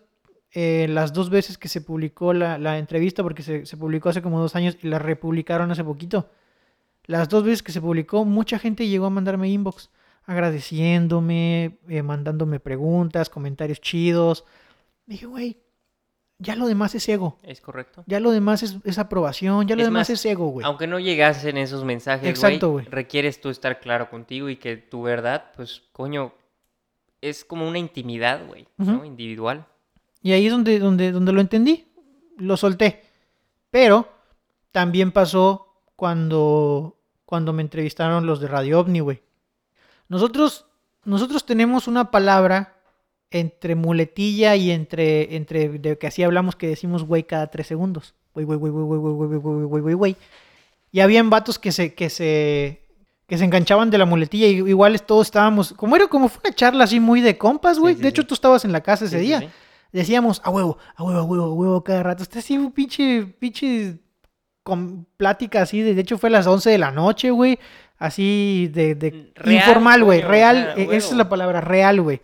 eh, 0.53 0.87
las 0.89 1.13
dos 1.13 1.31
veces 1.31 1.59
que 1.59 1.69
se 1.69 1.81
publicó 1.81 2.33
la, 2.33 2.59
la 2.59 2.79
entrevista, 2.79 3.23
porque 3.23 3.43
se, 3.43 3.67
se 3.67 3.77
publicó 3.77 4.09
hace 4.09 4.23
como 4.23 4.41
dos 4.41 4.57
años 4.57 4.77
y 4.83 4.89
la 4.89 4.99
republicaron 4.99 5.71
hace 5.71 5.85
poquito. 5.85 6.31
Las 7.07 7.29
dos 7.29 7.45
veces 7.45 7.63
que 7.63 7.73
se 7.73 7.81
publicó, 7.81 8.25
mucha 8.25 8.59
gente 8.59 8.87
llegó 8.87 9.07
a 9.07 9.11
mandarme 9.11 9.49
inbox 9.49 9.91
agradeciéndome, 10.25 11.79
eh, 11.89 12.03
mandándome 12.03 12.61
preguntas, 12.61 13.29
comentarios 13.29 13.81
chidos. 13.81 14.45
Dije, 15.07 15.27
güey, 15.27 15.59
ya 16.39 16.57
lo 16.57 16.67
demás 16.67 16.95
es 16.95 17.09
ego. 17.09 17.39
Es 17.43 17.61
correcto. 17.61 18.05
Ya 18.07 18.21
lo 18.21 18.31
demás 18.31 18.63
es, 18.63 18.77
es 18.85 18.99
aprobación, 18.99 19.67
ya 19.67 19.75
lo 19.75 19.83
Es 19.83 19.89
demás 19.89 20.09
más, 20.09 20.11
es 20.11 20.25
ego, 20.25 20.47
güey. 20.49 20.65
Aunque 20.65 20.87
no 20.87 20.99
llegasen 21.01 21.59
esos 21.59 21.85
mensajes, 21.85 22.29
Exacto, 22.29 22.71
güey, 22.71 22.87
requieres 22.87 23.41
tú 23.41 23.51
estar 23.51 23.81
claro 23.81 24.09
contigo 24.09 24.49
y 24.49 24.57
que 24.57 24.77
tu 24.77 25.03
verdad, 25.03 25.51
pues, 25.57 25.83
coño, 25.93 26.33
es 27.21 27.45
como 27.45 27.69
una 27.69 27.79
intimidad, 27.79 28.47
güey, 28.47 28.67
¿no? 28.79 29.05
Individual. 29.05 29.67
Y 30.23 30.33
ahí 30.33 30.47
es 30.47 30.53
donde, 30.53 30.79
donde, 30.79 31.13
donde 31.13 31.33
lo 31.33 31.41
entendí, 31.41 31.89
lo 32.37 32.57
solté. 32.57 33.03
Pero 33.71 34.09
también 34.71 35.13
pasó 35.13 35.70
cuando, 36.01 36.97
cuando 37.27 37.53
me 37.53 37.61
entrevistaron 37.61 38.25
los 38.25 38.41
de 38.41 38.49
Radio 38.49 38.81
OVNI, 38.81 39.01
güey. 39.01 39.23
Nosotros, 40.09 40.65
nosotros 41.05 41.45
tenemos 41.45 41.89
una 41.89 42.11
palabra 42.11 42.73
entre 43.31 43.75
muletilla 43.75 44.57
y 44.57 44.71
entre, 44.71 45.37
entre 45.37 45.69
de 45.69 45.99
que 45.99 46.07
así 46.07 46.23
hablamos 46.23 46.57
que 46.57 46.69
decimos 46.69 47.05
güey 47.05 47.25
cada 47.25 47.49
tres 47.49 47.67
segundos. 47.67 48.15
Güey, 48.33 48.47
güey, 48.47 48.59
güey, 48.59 48.73
güey, 48.73 48.87
güey, 48.87 48.99
güey, 48.99 49.29
güey, 49.29 49.41
güey, 49.41 49.67
güey, 49.67 49.83
güey, 49.83 49.95
güey. 49.95 50.17
Y 50.91 51.01
habían 51.01 51.29
vatos 51.29 51.59
que 51.59 51.71
se, 51.71 51.93
que 51.93 52.09
se, 52.09 52.83
que 53.27 53.37
se 53.37 53.45
enganchaban 53.45 53.91
de 53.91 53.99
la 53.99 54.07
muletilla 54.07 54.47
y 54.47 54.57
iguales 54.71 55.05
todos 55.05 55.27
estábamos, 55.27 55.75
como 55.75 55.97
era 55.97 56.07
como 56.07 56.31
fue 56.31 56.41
una 56.47 56.55
charla 56.55 56.85
así 56.85 56.99
muy 56.99 57.21
de 57.21 57.37
compas, 57.37 57.79
güey. 57.79 57.95
sí, 57.95 58.01
de 58.01 58.09
hecho, 58.09 58.23
sí. 58.23 58.29
tú 58.29 58.33
estabas 58.33 58.65
en 58.65 58.73
la 58.73 58.81
casa 58.81 59.05
ese 59.05 59.19
día 59.19 59.53
decíamos 59.93 60.41
a 60.45 60.49
huevo, 60.49 60.79
a 60.97 61.05
huevo, 61.05 61.19
a 61.19 61.25
huevo, 61.25 61.45
a 61.45 61.53
huevo 61.53 61.85
cada 61.85 62.03
rato. 62.03 62.23
Está 62.23 62.39
así 62.39 62.57
un 62.57 62.73
pinche, 62.73 63.27
pinche 63.39 63.99
con 64.63 65.07
plática 65.17 65.63
así. 65.63 65.83
De, 65.83 65.95
de 65.95 66.01
hecho, 66.01 66.19
fue 66.19 66.29
a 66.29 66.33
las 66.33 66.47
11 66.47 66.71
de 66.71 66.79
la 66.79 66.91
noche, 66.91 67.31
güey. 67.31 67.59
Así 67.99 68.71
de, 68.73 68.95
de 68.95 69.33
Real, 69.35 69.57
informal, 69.57 70.05
güey. 70.05 70.23
Real, 70.23 70.75
eh, 70.77 70.89
esa 70.93 71.11
es 71.11 71.17
la 71.17 71.29
palabra, 71.29 71.61
real, 71.61 72.01
güey. 72.01 72.21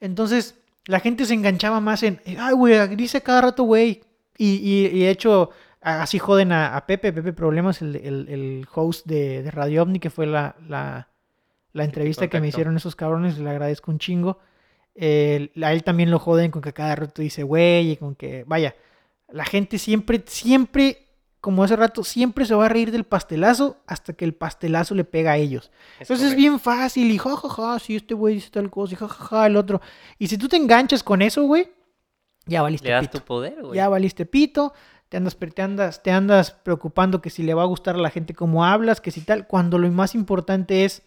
Entonces, 0.00 0.56
la 0.86 0.98
gente 0.98 1.24
se 1.26 1.34
enganchaba 1.34 1.80
más 1.80 2.02
en, 2.02 2.20
ay, 2.38 2.54
güey, 2.54 2.96
dice 2.96 3.22
cada 3.22 3.42
rato, 3.42 3.62
güey. 3.62 4.02
Y, 4.36 4.54
y, 4.54 4.86
y 4.86 5.00
de 5.00 5.10
hecho, 5.10 5.50
así 5.80 6.18
joden 6.18 6.52
a, 6.52 6.76
a 6.76 6.86
Pepe, 6.86 7.12
Pepe 7.12 7.32
Problemas, 7.32 7.82
el, 7.82 7.96
el, 7.96 8.28
el 8.28 8.66
host 8.74 9.06
de, 9.06 9.42
de 9.42 9.50
Radio 9.50 9.82
OVNI, 9.82 10.00
que 10.00 10.10
fue 10.10 10.26
la, 10.26 10.56
la, 10.68 11.08
la 11.72 11.84
entrevista 11.84 12.28
que 12.28 12.40
me 12.40 12.48
hicieron 12.48 12.76
esos 12.76 12.96
cabrones, 12.96 13.38
le 13.38 13.50
agradezco 13.50 13.90
un 13.90 13.98
chingo. 13.98 14.38
Eh, 14.94 15.50
a 15.62 15.72
él 15.72 15.84
también 15.84 16.10
lo 16.10 16.18
joden 16.18 16.50
con 16.50 16.60
que 16.60 16.74
cada 16.74 16.94
rato 16.94 17.22
dice 17.22 17.42
güey 17.44 17.92
y 17.92 17.96
con 17.96 18.14
que, 18.14 18.44
vaya, 18.46 18.76
la 19.30 19.44
gente 19.44 19.78
siempre, 19.78 20.22
siempre, 20.26 21.06
como 21.42 21.64
hace 21.64 21.74
rato, 21.74 22.04
siempre 22.04 22.46
se 22.46 22.54
va 22.54 22.66
a 22.66 22.68
reír 22.68 22.92
del 22.92 23.02
pastelazo 23.02 23.76
hasta 23.88 24.12
que 24.12 24.24
el 24.24 24.32
pastelazo 24.32 24.94
le 24.94 25.02
pega 25.02 25.32
a 25.32 25.38
ellos. 25.38 25.72
Es 25.98 26.02
Entonces 26.02 26.30
es 26.30 26.36
bien 26.36 26.60
fácil 26.60 27.10
y 27.10 27.18
jajaja, 27.18 27.80
si 27.80 27.96
este 27.96 28.14
güey 28.14 28.36
dice 28.36 28.50
tal 28.50 28.70
cosa 28.70 28.94
y 28.94 28.96
jajaja 28.96 29.48
el 29.48 29.56
otro. 29.56 29.80
Y 30.20 30.28
si 30.28 30.38
tú 30.38 30.46
te 30.46 30.56
enganchas 30.56 31.02
con 31.02 31.20
eso, 31.20 31.42
güey, 31.42 31.68
ya 32.46 32.62
valiste 32.62 32.86
Le 32.86 32.94
das 32.94 33.08
pito. 33.08 33.18
tu 33.18 33.24
poder, 33.24 33.60
güey. 33.60 33.74
Ya 33.74 33.88
valiste 33.88 34.24
pito, 34.24 34.72
te 35.08 35.16
andas, 35.16 35.36
te, 35.36 35.62
andas, 35.62 36.02
te 36.04 36.12
andas 36.12 36.52
preocupando 36.52 37.20
que 37.20 37.28
si 37.28 37.42
le 37.42 37.54
va 37.54 37.62
a 37.62 37.66
gustar 37.66 37.96
a 37.96 37.98
la 37.98 38.10
gente 38.10 38.34
cómo 38.34 38.64
hablas, 38.64 39.00
que 39.00 39.10
si 39.10 39.22
tal, 39.22 39.48
cuando 39.48 39.78
lo 39.78 39.90
más 39.90 40.14
importante 40.14 40.84
es 40.84 41.02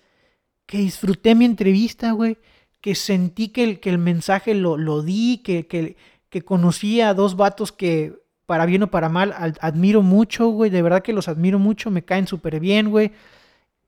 que 0.65 0.79
disfruté 0.79 1.33
mi 1.35 1.45
entrevista, 1.45 2.11
güey, 2.11 2.37
que 2.81 2.93
sentí 2.95 3.47
que 3.47 3.63
el, 3.63 3.79
que 3.79 3.89
el 3.89 3.99
mensaje 3.99 4.53
lo, 4.53 4.75
lo 4.75 5.01
di, 5.01 5.37
que, 5.45 5.65
que, 5.65 5.95
que 6.27 6.41
conocí 6.41 6.99
a 6.99 7.13
dos 7.13 7.37
vatos 7.37 7.71
que, 7.71 8.24
para 8.45 8.65
bien 8.65 8.83
o 8.83 8.87
para 8.91 9.09
mal, 9.09 9.33
al- 9.37 9.57
admiro 9.61 10.01
mucho, 10.01 10.47
güey, 10.49 10.69
de 10.69 10.81
verdad 10.81 11.01
que 11.03 11.13
los 11.13 11.27
admiro 11.27 11.59
mucho, 11.59 11.91
me 11.91 12.03
caen 12.05 12.27
súper 12.27 12.59
bien, 12.59 12.89
güey. 12.91 13.11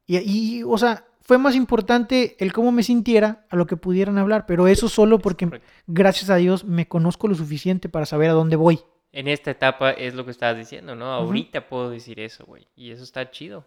Y, 0.05 0.17
y, 0.17 0.63
o 0.63 0.77
sea, 0.77 1.05
fue 1.21 1.37
más 1.37 1.55
importante 1.55 2.35
el 2.39 2.53
cómo 2.53 2.71
me 2.71 2.83
sintiera 2.83 3.45
a 3.49 3.55
lo 3.55 3.67
que 3.67 3.75
pudieran 3.77 4.17
hablar, 4.17 4.45
pero 4.45 4.67
eso 4.67 4.87
solo 4.89 5.19
porque, 5.19 5.45
correcto. 5.45 5.67
gracias 5.87 6.29
a 6.29 6.37
Dios, 6.37 6.63
me 6.63 6.87
conozco 6.87 7.27
lo 7.27 7.35
suficiente 7.35 7.89
para 7.89 8.05
saber 8.05 8.29
a 8.29 8.33
dónde 8.33 8.55
voy. 8.55 8.79
En 9.11 9.27
esta 9.27 9.51
etapa 9.51 9.91
es 9.91 10.13
lo 10.15 10.25
que 10.25 10.31
estabas 10.31 10.57
diciendo, 10.57 10.95
¿no? 10.95 11.05
Ahorita 11.11 11.67
puedo 11.67 11.89
decir 11.89 12.19
eso, 12.19 12.45
güey. 12.45 12.67
Y 12.75 12.91
eso 12.91 13.03
está 13.03 13.29
chido. 13.31 13.65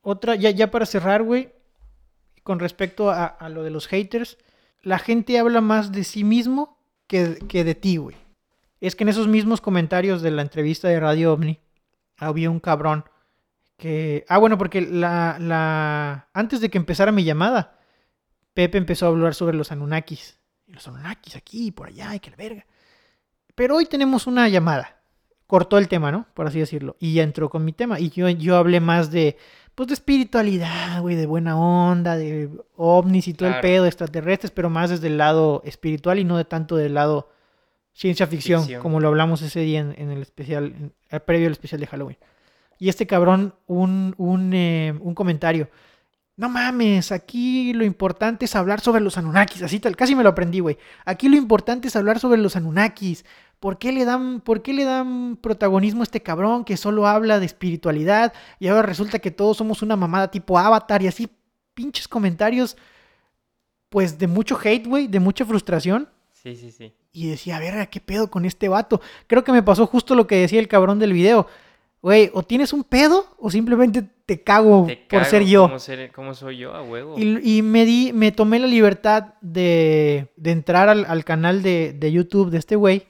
Otra, 0.00 0.34
ya, 0.34 0.50
ya 0.50 0.70
para 0.70 0.86
cerrar, 0.86 1.22
güey, 1.22 1.50
con 2.42 2.58
respecto 2.58 3.10
a, 3.10 3.26
a 3.26 3.48
lo 3.48 3.62
de 3.62 3.70
los 3.70 3.86
haters, 3.88 4.38
la 4.82 4.98
gente 4.98 5.38
habla 5.38 5.60
más 5.60 5.92
de 5.92 6.04
sí 6.04 6.24
mismo 6.24 6.78
que, 7.06 7.38
que 7.48 7.62
de 7.64 7.74
ti, 7.74 7.96
güey. 7.98 8.16
Es 8.82 8.96
que 8.96 9.04
en 9.04 9.10
esos 9.10 9.28
mismos 9.28 9.60
comentarios 9.60 10.22
de 10.22 10.32
la 10.32 10.42
entrevista 10.42 10.88
de 10.88 10.98
Radio 10.98 11.34
OVNI 11.34 11.60
había 12.16 12.50
un 12.50 12.58
cabrón 12.58 13.04
que... 13.76 14.24
Ah, 14.28 14.38
bueno, 14.38 14.58
porque 14.58 14.80
la, 14.80 15.36
la... 15.38 16.28
antes 16.32 16.60
de 16.60 16.68
que 16.68 16.78
empezara 16.78 17.12
mi 17.12 17.22
llamada, 17.22 17.78
Pepe 18.54 18.78
empezó 18.78 19.06
a 19.06 19.10
hablar 19.10 19.36
sobre 19.36 19.56
los 19.56 19.70
Anunnakis. 19.70 20.36
Y 20.66 20.72
los 20.72 20.88
Anunnakis 20.88 21.36
aquí 21.36 21.68
y 21.68 21.70
por 21.70 21.86
allá 21.86 22.12
y 22.16 22.18
que 22.18 22.30
la 22.30 22.36
verga. 22.36 22.66
Pero 23.54 23.76
hoy 23.76 23.86
tenemos 23.86 24.26
una 24.26 24.48
llamada. 24.48 25.00
Cortó 25.46 25.78
el 25.78 25.86
tema, 25.86 26.10
¿no? 26.10 26.26
Por 26.34 26.48
así 26.48 26.58
decirlo. 26.58 26.96
Y 26.98 27.14
ya 27.14 27.22
entró 27.22 27.50
con 27.50 27.64
mi 27.64 27.72
tema. 27.72 28.00
Y 28.00 28.10
yo, 28.10 28.28
yo 28.30 28.56
hablé 28.56 28.80
más 28.80 29.12
de, 29.12 29.36
pues, 29.76 29.86
de 29.86 29.94
espiritualidad, 29.94 31.00
güey, 31.00 31.14
de 31.14 31.26
buena 31.26 31.56
onda, 31.56 32.16
de 32.16 32.50
ovnis 32.74 33.28
y 33.28 33.34
todo 33.34 33.48
el 33.48 33.60
pedo, 33.60 33.86
extraterrestres, 33.86 34.50
pero 34.50 34.70
más 34.70 34.90
desde 34.90 35.06
el 35.06 35.18
lado 35.18 35.62
espiritual 35.64 36.18
y 36.18 36.24
no 36.24 36.36
de 36.36 36.46
tanto 36.46 36.74
del 36.74 36.94
lado 36.94 37.28
ciencia 37.92 38.26
ficción, 38.26 38.60
Ficción. 38.62 38.82
como 38.82 39.00
lo 39.00 39.08
hablamos 39.08 39.42
ese 39.42 39.60
día 39.60 39.80
en, 39.80 39.94
en 39.98 40.10
el 40.10 40.22
especial, 40.22 40.64
en- 40.66 40.92
el 41.10 41.20
previo 41.20 41.46
al 41.46 41.52
especial 41.52 41.80
de 41.80 41.86
Halloween. 41.86 42.18
Y 42.78 42.88
este 42.88 43.06
cabrón, 43.06 43.54
un, 43.66 44.14
un, 44.18 44.52
eh, 44.54 44.94
un 45.00 45.14
comentario. 45.14 45.68
No 46.36 46.48
mames, 46.48 47.12
aquí 47.12 47.72
lo 47.74 47.84
importante 47.84 48.46
es 48.46 48.56
hablar 48.56 48.80
sobre 48.80 49.02
los 49.02 49.18
Anunnakis. 49.18 49.62
Así 49.62 49.78
tal, 49.78 49.94
casi 49.94 50.14
me 50.16 50.22
lo 50.22 50.30
aprendí, 50.30 50.60
güey. 50.60 50.78
Aquí 51.04 51.28
lo 51.28 51.36
importante 51.36 51.88
es 51.88 51.94
hablar 51.96 52.18
sobre 52.18 52.40
los 52.40 52.56
Anunnakis. 52.56 53.24
¿Por 53.60 53.78
qué, 53.78 53.92
le 53.92 54.04
dan, 54.04 54.40
¿Por 54.40 54.62
qué 54.62 54.72
le 54.72 54.84
dan 54.84 55.36
protagonismo 55.40 56.00
a 56.00 56.04
este 56.04 56.22
cabrón 56.22 56.64
que 56.64 56.76
solo 56.76 57.06
habla 57.06 57.38
de 57.38 57.46
espiritualidad 57.46 58.32
y 58.58 58.66
ahora 58.68 58.82
resulta 58.82 59.20
que 59.20 59.30
todos 59.30 59.58
somos 59.58 59.82
una 59.82 59.94
mamada 59.94 60.30
tipo 60.32 60.58
avatar 60.58 61.02
y 61.02 61.06
así 61.06 61.28
pinches 61.74 62.08
comentarios 62.08 62.76
pues 63.88 64.18
de 64.18 64.26
mucho 64.26 64.58
hate, 64.62 64.86
güey, 64.86 65.06
de 65.06 65.20
mucha 65.20 65.44
frustración? 65.44 66.08
Sí, 66.42 66.56
sí, 66.56 66.70
sí. 66.72 66.92
Y 67.12 67.28
decía, 67.28 67.56
a 67.56 67.60
ver, 67.60 67.88
¿qué 67.88 68.00
pedo 68.00 68.30
con 68.30 68.44
este 68.44 68.68
vato? 68.68 69.00
Creo 69.26 69.44
que 69.44 69.52
me 69.52 69.62
pasó 69.62 69.86
justo 69.86 70.14
lo 70.14 70.26
que 70.26 70.36
decía 70.36 70.58
el 70.58 70.66
cabrón 70.68 70.98
del 70.98 71.12
video. 71.12 71.46
Güey, 72.00 72.30
o 72.34 72.42
tienes 72.42 72.72
un 72.72 72.82
pedo 72.82 73.26
o 73.38 73.48
simplemente 73.48 74.02
te 74.26 74.42
cago 74.42 74.86
Te 74.88 74.96
por 75.08 75.24
ser 75.24 75.44
yo. 75.44 75.62
Como, 75.64 75.78
ser- 75.78 76.10
como 76.10 76.34
soy 76.34 76.56
yo, 76.58 76.74
a 76.74 76.82
huevo. 76.82 77.16
Y, 77.16 77.58
y 77.58 77.62
me 77.62 77.84
di, 77.84 78.12
me 78.12 78.32
tomé 78.32 78.58
la 78.58 78.66
libertad 78.66 79.34
de, 79.40 80.32
de 80.36 80.50
entrar 80.50 80.88
al, 80.88 81.04
al 81.04 81.24
canal 81.24 81.62
de, 81.62 81.92
de 81.92 82.10
YouTube 82.10 82.50
de 82.50 82.58
este 82.58 82.74
güey 82.74 83.06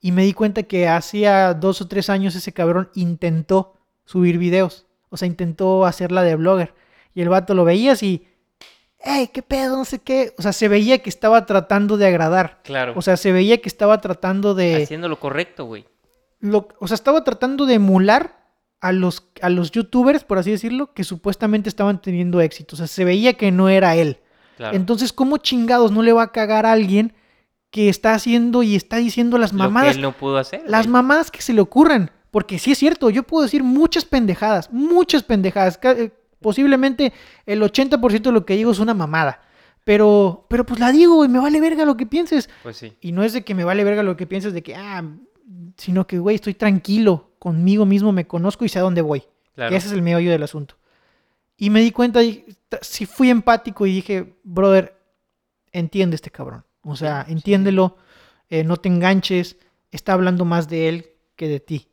y 0.00 0.12
me 0.12 0.22
di 0.22 0.32
cuenta 0.34 0.62
que 0.62 0.86
hacía 0.86 1.52
dos 1.54 1.80
o 1.80 1.88
tres 1.88 2.08
años 2.10 2.36
ese 2.36 2.52
cabrón 2.52 2.90
intentó 2.94 3.74
subir 4.04 4.38
videos. 4.38 4.86
O 5.08 5.16
sea, 5.16 5.26
intentó 5.26 5.84
hacerla 5.84 6.22
de 6.22 6.36
blogger. 6.36 6.74
Y 7.14 7.22
el 7.22 7.28
vato 7.30 7.54
lo 7.54 7.64
veías 7.64 8.04
y, 8.04 8.24
hey, 9.00 9.30
qué 9.32 9.42
pedo, 9.42 9.76
no 9.76 9.84
sé 9.84 9.98
qué. 10.00 10.34
O 10.38 10.42
sea, 10.42 10.52
se 10.52 10.68
veía 10.68 10.98
que 10.98 11.08
estaba 11.10 11.46
tratando 11.46 11.96
de 11.96 12.06
agradar. 12.06 12.60
Claro. 12.64 12.92
O 12.96 13.02
sea, 13.02 13.16
se 13.16 13.32
veía 13.32 13.60
que 13.60 13.68
estaba 13.68 14.00
tratando 14.00 14.54
de... 14.54 14.82
Haciendo 14.82 15.08
lo 15.08 15.18
correcto, 15.20 15.64
güey. 15.66 15.86
lo- 16.40 16.68
o 16.80 16.86
sea, 16.88 16.94
estaba 16.94 17.24
tratando 17.24 17.66
de 17.66 17.74
emular 17.74 18.36
a 18.80 18.92
los, 18.92 19.24
a 19.42 19.48
los 19.50 19.70
youtubers, 19.72 20.24
por 20.24 20.38
así 20.38 20.50
decirlo, 20.50 20.92
que 20.94 21.04
supuestamente 21.04 21.68
estaban 21.68 22.00
teniendo 22.00 22.40
éxito. 22.40 22.74
O 22.74 22.78
sea, 22.78 22.86
se 22.86 23.04
veía 23.04 23.34
que 23.34 23.50
no 23.50 23.68
era 23.68 23.94
él. 23.96 24.20
Claro. 24.56 24.76
Entonces, 24.76 25.12
¿cómo 25.12 25.36
chingados 25.38 25.90
no 25.92 26.02
le 26.02 26.12
va 26.12 26.22
a 26.24 26.32
cagar 26.32 26.66
a 26.66 26.72
alguien 26.72 27.12
que 27.70 27.88
está 27.88 28.14
haciendo 28.14 28.62
y 28.62 28.74
está 28.76 28.96
diciendo 28.96 29.36
las 29.38 29.52
Lo 29.52 29.58
que 29.58 29.62
mamadas, 29.64 29.96
él 29.96 30.02
no 30.02 30.12
pudo 30.12 30.38
hacer. 30.38 30.62
las 30.66 30.86
güey. 30.86 30.92
mamadas 30.92 31.30
que 31.30 31.42
se 31.42 31.52
le 31.52 31.60
ocurran? 31.60 32.10
Porque 32.30 32.58
sí 32.58 32.72
es 32.72 32.78
cierto, 32.78 33.08
yo 33.10 33.22
puedo 33.22 33.44
decir 33.44 33.62
muchas 33.62 34.04
pendejadas, 34.04 34.70
muchas 34.72 35.22
pendejadas. 35.22 35.78
Posiblemente 36.40 37.12
el 37.46 37.62
80% 37.62 38.22
de 38.22 38.32
lo 38.32 38.46
que 38.46 38.56
digo 38.56 38.70
es 38.70 38.78
una 38.78 38.94
mamada. 38.94 39.42
Pero, 39.84 40.46
pero 40.50 40.66
pues 40.66 40.78
la 40.80 40.92
digo, 40.92 41.14
güey, 41.14 41.28
me 41.28 41.38
vale 41.38 41.60
verga 41.60 41.84
lo 41.84 41.96
que 41.96 42.04
pienses. 42.06 42.50
Pues 42.62 42.76
sí. 42.76 42.92
Y 43.00 43.12
no 43.12 43.22
es 43.22 43.32
de 43.32 43.42
que 43.42 43.54
me 43.54 43.64
vale 43.64 43.84
verga 43.84 44.02
lo 44.02 44.16
que 44.16 44.26
pienses 44.26 44.52
de 44.52 44.62
que, 44.62 44.74
ah, 44.76 45.02
sino 45.76 46.06
que, 46.06 46.18
güey, 46.18 46.36
estoy 46.36 46.54
tranquilo 46.54 47.30
conmigo 47.38 47.86
mismo, 47.86 48.12
me 48.12 48.26
conozco 48.26 48.64
y 48.64 48.68
sé 48.68 48.78
a 48.78 48.82
dónde 48.82 49.00
voy. 49.00 49.22
Claro. 49.54 49.70
Que 49.70 49.76
ese 49.76 49.86
es 49.88 49.92
el 49.94 50.02
meollo 50.02 50.30
del 50.30 50.42
asunto. 50.42 50.76
Y 51.56 51.70
me 51.70 51.80
di 51.80 51.90
cuenta, 51.90 52.22
y 52.22 52.44
ta- 52.68 52.78
sí 52.82 53.06
fui 53.06 53.30
empático 53.30 53.86
y 53.86 53.94
dije, 53.94 54.36
brother, 54.44 54.94
entiende 55.72 56.16
este 56.16 56.30
cabrón. 56.30 56.64
O 56.82 56.94
sea, 56.94 57.24
entiéndelo, 57.28 57.96
eh, 58.50 58.64
no 58.64 58.76
te 58.76 58.88
enganches, 58.88 59.56
está 59.90 60.12
hablando 60.12 60.44
más 60.44 60.68
de 60.68 60.88
él 60.88 61.06
que 61.34 61.48
de 61.48 61.60
ti. 61.60 61.88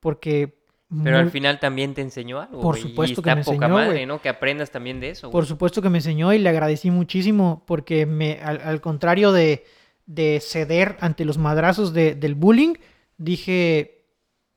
Porque... 0.00 0.55
Pero 1.02 1.18
al 1.18 1.30
final 1.32 1.58
también 1.58 1.94
te 1.94 2.00
enseñó 2.00 2.40
algo. 2.40 2.60
Por 2.60 2.78
y 2.78 2.82
supuesto 2.82 3.20
que 3.20 3.30
está 3.30 3.34
me 3.36 3.42
poca 3.44 3.54
enseñó, 3.66 3.74
madre, 3.74 3.92
güey. 3.92 4.06
¿no? 4.06 4.20
Que 4.22 4.28
aprendas 4.28 4.70
también 4.70 5.00
de 5.00 5.10
eso. 5.10 5.30
Por 5.32 5.44
supuesto 5.44 5.82
que 5.82 5.90
me 5.90 5.98
enseñó 5.98 6.32
y 6.32 6.38
le 6.38 6.48
agradecí 6.48 6.90
muchísimo 6.92 7.64
porque 7.66 8.06
me, 8.06 8.38
al, 8.40 8.60
al 8.62 8.80
contrario 8.80 9.32
de, 9.32 9.64
de 10.06 10.38
ceder 10.40 10.96
ante 11.00 11.24
los 11.24 11.38
madrazos 11.38 11.92
de- 11.92 12.14
del 12.14 12.36
bullying, 12.36 12.74
dije, 13.18 14.04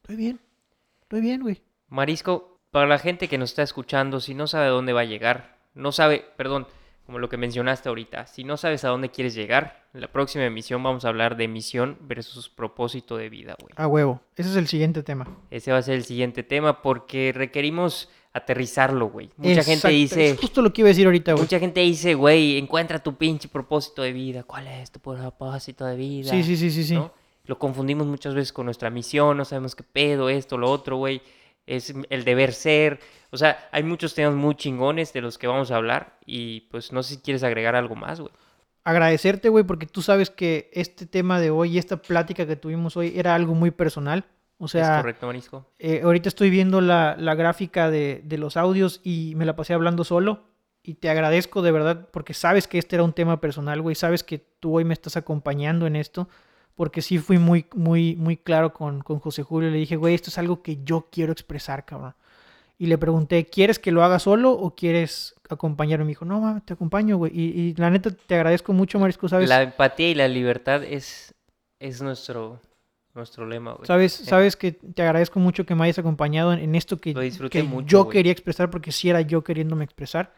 estoy 0.04 0.16
bien, 0.18 0.40
estoy 1.02 1.22
bien, 1.22 1.42
güey. 1.42 1.64
Marisco, 1.88 2.60
para 2.70 2.86
la 2.86 3.00
gente 3.00 3.28
que 3.28 3.40
nos 3.40 3.50
está 3.50 3.64
escuchando, 3.64 4.20
si 4.20 4.36
no 4.36 4.46
sabe 4.46 4.68
dónde 4.68 4.94
va 4.94 5.02
a 5.02 5.06
llegar, 5.06 5.58
no 5.74 5.92
sabe, 5.92 6.24
perdón, 6.38 6.68
como 7.10 7.18
lo 7.18 7.28
que 7.28 7.38
mencionaste 7.38 7.89
ahorita, 7.89 8.28
si 8.28 8.43
no 8.43 8.55
sabes 8.55 8.84
a 8.84 8.89
dónde 8.89 9.10
quieres 9.10 9.34
llegar, 9.34 9.82
en 9.95 10.01
la 10.01 10.12
próxima 10.12 10.45
emisión 10.45 10.84
vamos 10.84 11.05
a 11.05 11.07
hablar 11.07 11.38
de 11.38 11.47
misión 11.47 11.97
versus 12.01 12.49
propósito 12.49 13.18
de 13.18 13.30
vida, 13.30 13.55
güey. 13.60 13.74
A 13.78 13.88
huevo, 13.88 14.22
ese 14.36 14.51
es 14.51 14.55
el 14.55 14.68
siguiente 14.68 15.01
tema. 15.01 15.26
Ese 15.49 15.72
va 15.72 15.80
a 15.80 15.82
ser 15.82 15.95
el 15.95 16.03
siguiente 16.03 16.43
tema 16.43 16.84
porque 16.84 17.32
requerimos 17.34 18.12
aterrizarlo, 18.32 19.10
güey. 19.10 19.32
Mucha 19.38 19.64
gente 19.64 19.88
dice, 19.88 20.30
Es 20.30 20.39
justo 20.39 20.62
lo 20.62 20.72
que 20.72 20.82
iba 20.82 20.89
a 20.89 20.89
decir 20.89 21.07
ahorita, 21.07 21.32
güey. 21.32 21.45
mucha 21.45 21.57
gente 21.57 21.80
dice, 21.80 22.14
güey, 22.14 22.60
encuentra 22.60 23.01
tu 23.01 23.16
pinche 23.16 23.47
propósito 23.47 24.03
de 24.03 24.14
vida. 24.14 24.43
¿Cuál 24.43 24.68
es 24.68 24.91
tu 24.91 24.99
propósito 24.99 25.86
de 25.88 25.95
vida? 25.95 26.30
Sí, 26.30 26.43
sí, 26.43 26.55
sí, 26.55 26.70
sí, 26.70 26.84
sí. 26.84 26.93
¿no? 26.93 27.12
Lo 27.45 27.57
confundimos 27.57 28.05
muchas 28.05 28.36
veces 28.36 28.53
con 28.53 28.66
nuestra 28.66 28.91
misión, 28.91 29.36
no 29.36 29.45
sabemos 29.45 29.74
qué 29.74 29.82
pedo, 29.82 30.30
esto, 30.30 30.60
lo 30.60 30.70
otro, 30.70 30.97
güey. 30.97 31.24
Es 31.70 31.93
el 32.09 32.24
deber 32.24 32.53
ser. 32.53 32.99
O 33.32 33.38
sea, 33.38 33.70
hay 33.72 33.84
muchos 33.84 34.15
temas 34.15 34.34
muy 34.34 34.55
chingones 34.55 35.13
de 35.13 35.22
los 35.22 35.38
que 35.38 35.47
vamos 35.47 35.70
a 35.70 35.76
hablar 35.76 36.17
y 36.26 36.61
pues 36.72 36.91
no 36.91 37.03
sé 37.03 37.15
si 37.15 37.22
quieres 37.22 37.43
agregar 37.43 37.76
algo 37.76 37.95
más, 37.95 38.20
güey. 38.20 38.34
Agradecerte, 38.84 39.49
güey, 39.49 39.63
porque 39.63 39.86
tú 39.86 40.01
sabes 40.01 40.32
que 40.32 40.72
este 40.74 41.05
tema 41.05 41.39
de 41.39 41.51
hoy 41.51 41.76
y 41.76 41.78
esta 41.78 41.97
plática 41.97 42.47
que 42.47 42.55
tuvimos 42.55 42.97
hoy 42.97 43.13
era 43.15 43.36
algo 43.36 43.53
muy 43.53 43.70
personal. 43.70 44.26
O 44.57 44.65
¿Es 44.65 44.72
sea, 44.72 44.97
correcto, 44.97 45.28
Marisco? 45.28 45.65
Eh, 45.78 46.01
ahorita 46.03 46.28
estoy 46.28 46.49
viendo 46.49 46.82
la, 46.82 47.15
la 47.20 47.36
gráfica 47.36 47.91
de, 47.91 48.22
de 48.24 48.38
los 48.39 48.57
audios 48.57 48.99
y 49.03 49.34
me 49.36 49.45
la 49.45 49.55
pasé 49.55 49.74
hablando 49.74 50.03
solo. 50.03 50.49
Y 50.82 50.95
te 50.95 51.09
agradezco 51.09 51.61
de 51.61 51.72
verdad 51.72 52.07
porque 52.11 52.34
sabes 52.34 52.67
que 52.67 52.80
este 52.80 52.95
era 52.95 53.03
un 53.03 53.13
tema 53.13 53.39
personal, 53.39 53.80
güey. 53.82 53.95
Sabes 53.95 54.24
que 54.24 54.39
tú 54.39 54.78
hoy 54.78 54.86
me 54.86 54.93
estás 54.93 55.17
acompañando 55.17 55.86
en 55.86 55.95
esto. 55.95 56.30
Porque 56.80 57.02
sí 57.02 57.18
fui 57.18 57.38
muy, 57.40 57.66
muy, 57.76 58.16
muy 58.16 58.38
claro 58.38 58.72
con, 58.72 59.02
con 59.02 59.20
José 59.20 59.44
Julio. 59.44 59.70
Le 59.70 59.80
dije, 59.80 59.98
güey, 59.98 60.16
esto 60.16 60.30
es 60.30 60.38
algo 60.38 60.62
que 60.62 60.80
yo 60.86 61.10
quiero 61.12 61.34
expresar, 61.34 61.84
cabrón. 61.84 62.14
Y 62.78 62.86
le 62.86 62.98
pregunté, 62.98 63.46
¿quieres 63.48 63.80
que 63.80 63.92
lo 63.92 64.02
haga 64.02 64.18
solo 64.18 64.54
o 64.54 64.74
quieres 64.76 65.36
acompañarme? 65.50 66.06
Me 66.06 66.12
dijo, 66.12 66.24
no, 66.24 66.40
mames, 66.40 66.64
te 66.64 66.72
acompaño, 66.72 67.18
güey. 67.18 67.34
Y, 67.38 67.44
y 67.60 67.74
la 67.76 67.90
neta, 67.90 68.12
te 68.12 68.36
agradezco 68.36 68.72
mucho, 68.72 68.98
Marisco, 68.98 69.28
¿sabes? 69.28 69.50
La 69.50 69.62
empatía 69.62 70.10
y 70.10 70.16
la 70.16 70.30
libertad 70.30 70.82
es, 70.86 71.34
es 71.80 72.02
nuestro, 72.02 72.62
nuestro 73.14 73.46
lema, 73.46 73.74
güey. 73.74 73.86
Sabes, 73.86 74.14
Sí. 74.14 74.24
sabes 74.24 74.56
que 74.56 74.72
te 74.72 75.02
agradezco 75.02 75.38
mucho 75.42 75.66
que 75.66 75.76
me 75.76 75.84
hayas 75.84 76.00
acompañado 76.00 76.54
en, 76.54 76.60
en 76.60 76.76
esto 76.76 76.96
que, 76.96 77.14
Lo 77.14 77.50
que 77.50 77.62
mucho, 77.64 77.88
yo 77.88 78.04
güey. 78.06 78.14
quería 78.20 78.32
expresar 78.32 78.70
porque 78.70 78.94
sí 78.94 79.10
era 79.10 79.20
yo 79.20 79.44
queriéndome 79.44 79.84
expresar. 79.84 80.34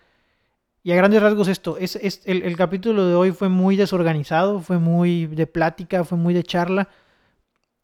Y 0.83 0.91
a 0.91 0.95
grandes 0.95 1.21
rasgos 1.21 1.47
esto, 1.47 1.77
es, 1.77 1.95
es 1.97 2.21
el, 2.25 2.41
el 2.43 2.57
capítulo 2.57 3.05
de 3.05 3.13
hoy 3.13 3.31
fue 3.31 3.49
muy 3.49 3.75
desorganizado, 3.75 4.61
fue 4.61 4.79
muy 4.79 5.27
de 5.27 5.45
plática, 5.45 6.03
fue 6.03 6.17
muy 6.17 6.33
de 6.33 6.43
charla. 6.43 6.89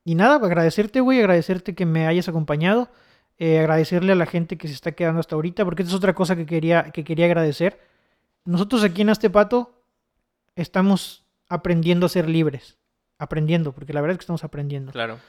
Y 0.03 0.15
nada, 0.15 0.35
agradecerte, 0.37 0.99
güey, 1.01 1.19
agradecerte 1.19 1.75
que 1.75 1.85
me 1.85 2.07
hayas 2.07 2.27
acompañado, 2.27 2.89
eh, 3.37 3.59
agradecerle 3.59 4.13
a 4.13 4.15
la 4.15 4.25
gente 4.25 4.57
que 4.57 4.67
se 4.67 4.73
está 4.73 4.93
quedando 4.93 5.19
hasta 5.19 5.35
ahorita, 5.35 5.63
porque 5.63 5.83
esta 5.83 5.91
es 5.91 5.97
otra 5.97 6.15
cosa 6.15 6.35
que 6.35 6.45
quería, 6.47 6.91
que 6.91 7.03
quería 7.03 7.25
agradecer. 7.25 7.79
Nosotros 8.45 8.83
aquí 8.83 9.03
en 9.03 9.09
Astepato 9.09 9.83
estamos 10.55 11.23
aprendiendo 11.49 12.05
a 12.05 12.09
ser 12.09 12.27
libres, 12.27 12.77
aprendiendo, 13.19 13.73
porque 13.73 13.93
la 13.93 14.01
verdad 14.01 14.13
es 14.13 14.17
que 14.19 14.23
estamos 14.23 14.43
aprendiendo 14.43 14.91
Claro. 14.91 15.19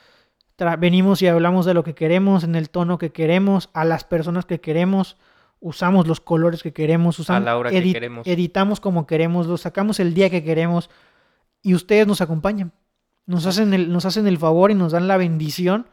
tra- 0.56 0.78
venimos 0.78 1.20
y 1.22 1.26
hablamos 1.26 1.66
de 1.66 1.74
lo 1.74 1.84
que 1.84 1.94
queremos, 1.94 2.44
en 2.44 2.54
el 2.54 2.70
tono 2.70 2.96
que 2.98 3.10
queremos, 3.10 3.68
a 3.74 3.84
las 3.84 4.04
personas 4.04 4.46
que 4.46 4.60
queremos, 4.60 5.16
usamos 5.61 6.06
los 6.06 6.20
colores 6.20 6.62
que 6.62 6.72
queremos, 6.72 7.18
usamos, 7.18 7.44
la 7.44 7.56
hora 7.56 7.70
que 7.70 7.92
queremos. 7.92 8.26
editamos 8.26 8.80
como 8.80 9.06
queremos, 9.06 9.46
lo 9.46 9.56
sacamos 9.56 10.00
el 10.00 10.14
día 10.14 10.30
que 10.30 10.44
queremos 10.44 10.90
y 11.62 11.74
ustedes 11.74 12.06
nos 12.06 12.20
acompañan. 12.20 12.72
Nos 13.26 13.44
hacen, 13.46 13.74
el, 13.74 13.92
nos 13.92 14.06
hacen 14.06 14.26
el 14.26 14.38
favor 14.38 14.70
y 14.70 14.74
nos 14.74 14.92
dan 14.92 15.06
la 15.06 15.16
bendición 15.16 15.86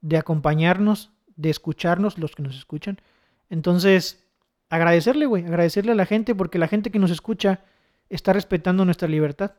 de 0.00 0.16
acompañarnos, 0.16 1.12
de 1.36 1.50
escucharnos, 1.50 2.18
los 2.18 2.34
que 2.34 2.42
nos 2.42 2.56
escuchan. 2.56 3.00
Entonces, 3.48 4.26
agradecerle, 4.70 5.26
güey, 5.26 5.44
agradecerle 5.44 5.92
a 5.92 5.94
la 5.94 6.06
gente 6.06 6.34
porque 6.34 6.58
la 6.58 6.68
gente 6.68 6.90
que 6.90 6.98
nos 6.98 7.10
escucha 7.10 7.60
está 8.08 8.32
respetando 8.32 8.84
nuestra 8.84 9.08
libertad 9.08 9.52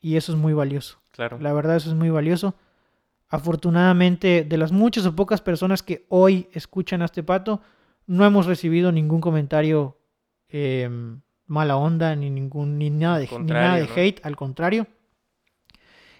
y 0.00 0.16
eso 0.16 0.32
es 0.32 0.38
muy 0.38 0.52
valioso. 0.52 0.98
Claro. 1.12 1.38
La 1.40 1.52
verdad, 1.52 1.76
eso 1.76 1.90
es 1.90 1.96
muy 1.96 2.10
valioso. 2.10 2.54
Afortunadamente, 3.28 4.44
de 4.44 4.56
las 4.56 4.72
muchas 4.72 5.04
o 5.06 5.14
pocas 5.14 5.40
personas 5.40 5.82
que 5.82 6.06
hoy 6.08 6.48
escuchan 6.52 7.02
a 7.02 7.06
este 7.06 7.22
pato, 7.22 7.60
no 8.08 8.24
hemos 8.26 8.46
recibido 8.46 8.90
ningún 8.90 9.20
comentario 9.20 9.96
eh, 10.48 10.88
mala 11.46 11.76
onda, 11.76 12.16
ni 12.16 12.30
ningún, 12.30 12.78
ni 12.78 12.90
nada 12.90 13.18
de, 13.18 13.28
ni 13.38 13.44
nada 13.44 13.76
de 13.76 13.88
hate, 13.94 14.20
al 14.24 14.34
contrario. 14.34 14.86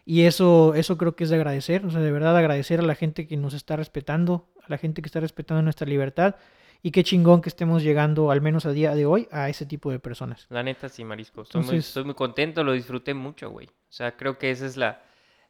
Y 0.04 0.22
eso, 0.22 0.74
eso 0.74 0.96
creo 0.96 1.16
que 1.16 1.24
es 1.24 1.30
de 1.30 1.36
agradecer, 1.36 1.84
o 1.84 1.90
sea, 1.90 2.00
de 2.00 2.12
verdad 2.12 2.36
agradecer 2.36 2.80
a 2.80 2.82
la 2.82 2.94
gente 2.94 3.26
que 3.26 3.36
nos 3.36 3.52
está 3.52 3.76
respetando, 3.76 4.48
a 4.62 4.66
la 4.68 4.78
gente 4.78 5.02
que 5.02 5.06
está 5.08 5.20
respetando 5.20 5.62
nuestra 5.62 5.86
libertad. 5.86 6.36
Y 6.80 6.92
qué 6.92 7.02
chingón 7.02 7.42
que 7.42 7.48
estemos 7.48 7.82
llegando, 7.82 8.30
al 8.30 8.40
menos 8.40 8.64
a 8.64 8.70
día 8.70 8.94
de 8.94 9.04
hoy, 9.04 9.26
a 9.32 9.48
ese 9.48 9.66
tipo 9.66 9.90
de 9.90 9.98
personas. 9.98 10.46
La 10.48 10.62
neta, 10.62 10.88
sí, 10.88 11.04
Marisco. 11.04 11.42
Estoy, 11.42 11.60
muy, 11.60 11.64
Entonces- 11.70 11.88
estoy 11.88 12.04
muy 12.04 12.14
contento, 12.14 12.62
lo 12.62 12.72
disfruté 12.72 13.14
mucho, 13.14 13.50
güey. 13.50 13.66
O 13.66 13.92
sea, 13.92 14.16
creo 14.16 14.38
que 14.38 14.50
esa 14.52 14.64
es 14.64 14.76
la, 14.76 15.02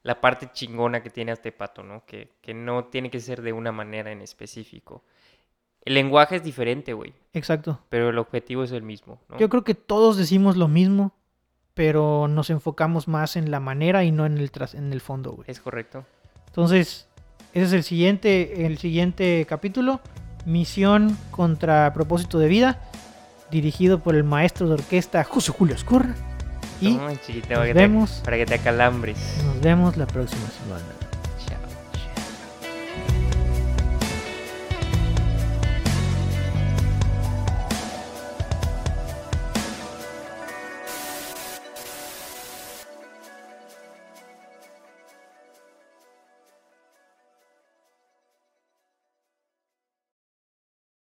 la 0.02 0.20
parte 0.22 0.48
chingona 0.52 1.02
que 1.02 1.10
tiene 1.10 1.32
este 1.32 1.52
pato, 1.52 1.82
¿no? 1.82 2.06
Que, 2.06 2.32
que 2.40 2.54
no 2.54 2.86
tiene 2.86 3.10
que 3.10 3.20
ser 3.20 3.42
de 3.42 3.52
una 3.52 3.72
manera 3.72 4.10
en 4.10 4.22
específico. 4.22 5.04
El 5.84 5.94
lenguaje 5.94 6.36
es 6.36 6.42
diferente, 6.42 6.92
güey, 6.92 7.14
Exacto. 7.32 7.80
pero 7.88 8.10
el 8.10 8.18
objetivo 8.18 8.62
es 8.64 8.72
el 8.72 8.82
mismo, 8.82 9.20
¿no? 9.28 9.38
Yo 9.38 9.48
creo 9.48 9.64
que 9.64 9.74
todos 9.74 10.16
decimos 10.16 10.56
lo 10.56 10.68
mismo, 10.68 11.12
pero 11.74 12.28
nos 12.28 12.50
enfocamos 12.50 13.08
más 13.08 13.36
en 13.36 13.50
la 13.50 13.60
manera 13.60 14.04
y 14.04 14.10
no 14.12 14.26
en 14.26 14.36
el, 14.38 14.50
tras- 14.52 14.74
en 14.74 14.92
el 14.92 15.00
fondo, 15.00 15.32
güey. 15.32 15.50
Es 15.50 15.60
correcto. 15.60 16.04
Entonces, 16.48 17.06
ese 17.54 17.64
es 17.66 17.72
el 17.72 17.84
siguiente, 17.84 18.66
el 18.66 18.78
siguiente 18.78 19.46
capítulo. 19.48 20.00
Misión 20.44 21.16
contra 21.30 21.92
propósito 21.94 22.38
de 22.38 22.48
vida. 22.48 22.80
Dirigido 23.50 24.00
por 24.00 24.14
el 24.14 24.24
maestro 24.24 24.66
de 24.68 24.74
orquesta 24.74 25.24
José 25.24 25.52
Julio 25.52 25.74
Escurra. 25.74 26.14
Y 26.80 26.94
nos 26.94 27.18
para 27.48 27.64
que 27.66 27.72
te- 27.72 27.72
vemos. 27.74 28.20
para 28.24 28.36
que 28.36 28.46
te 28.46 28.54
acalambres. 28.54 29.16
nos 29.44 29.60
vemos 29.60 29.96
la 29.96 30.06
próxima 30.06 30.46
semana. 30.48 30.84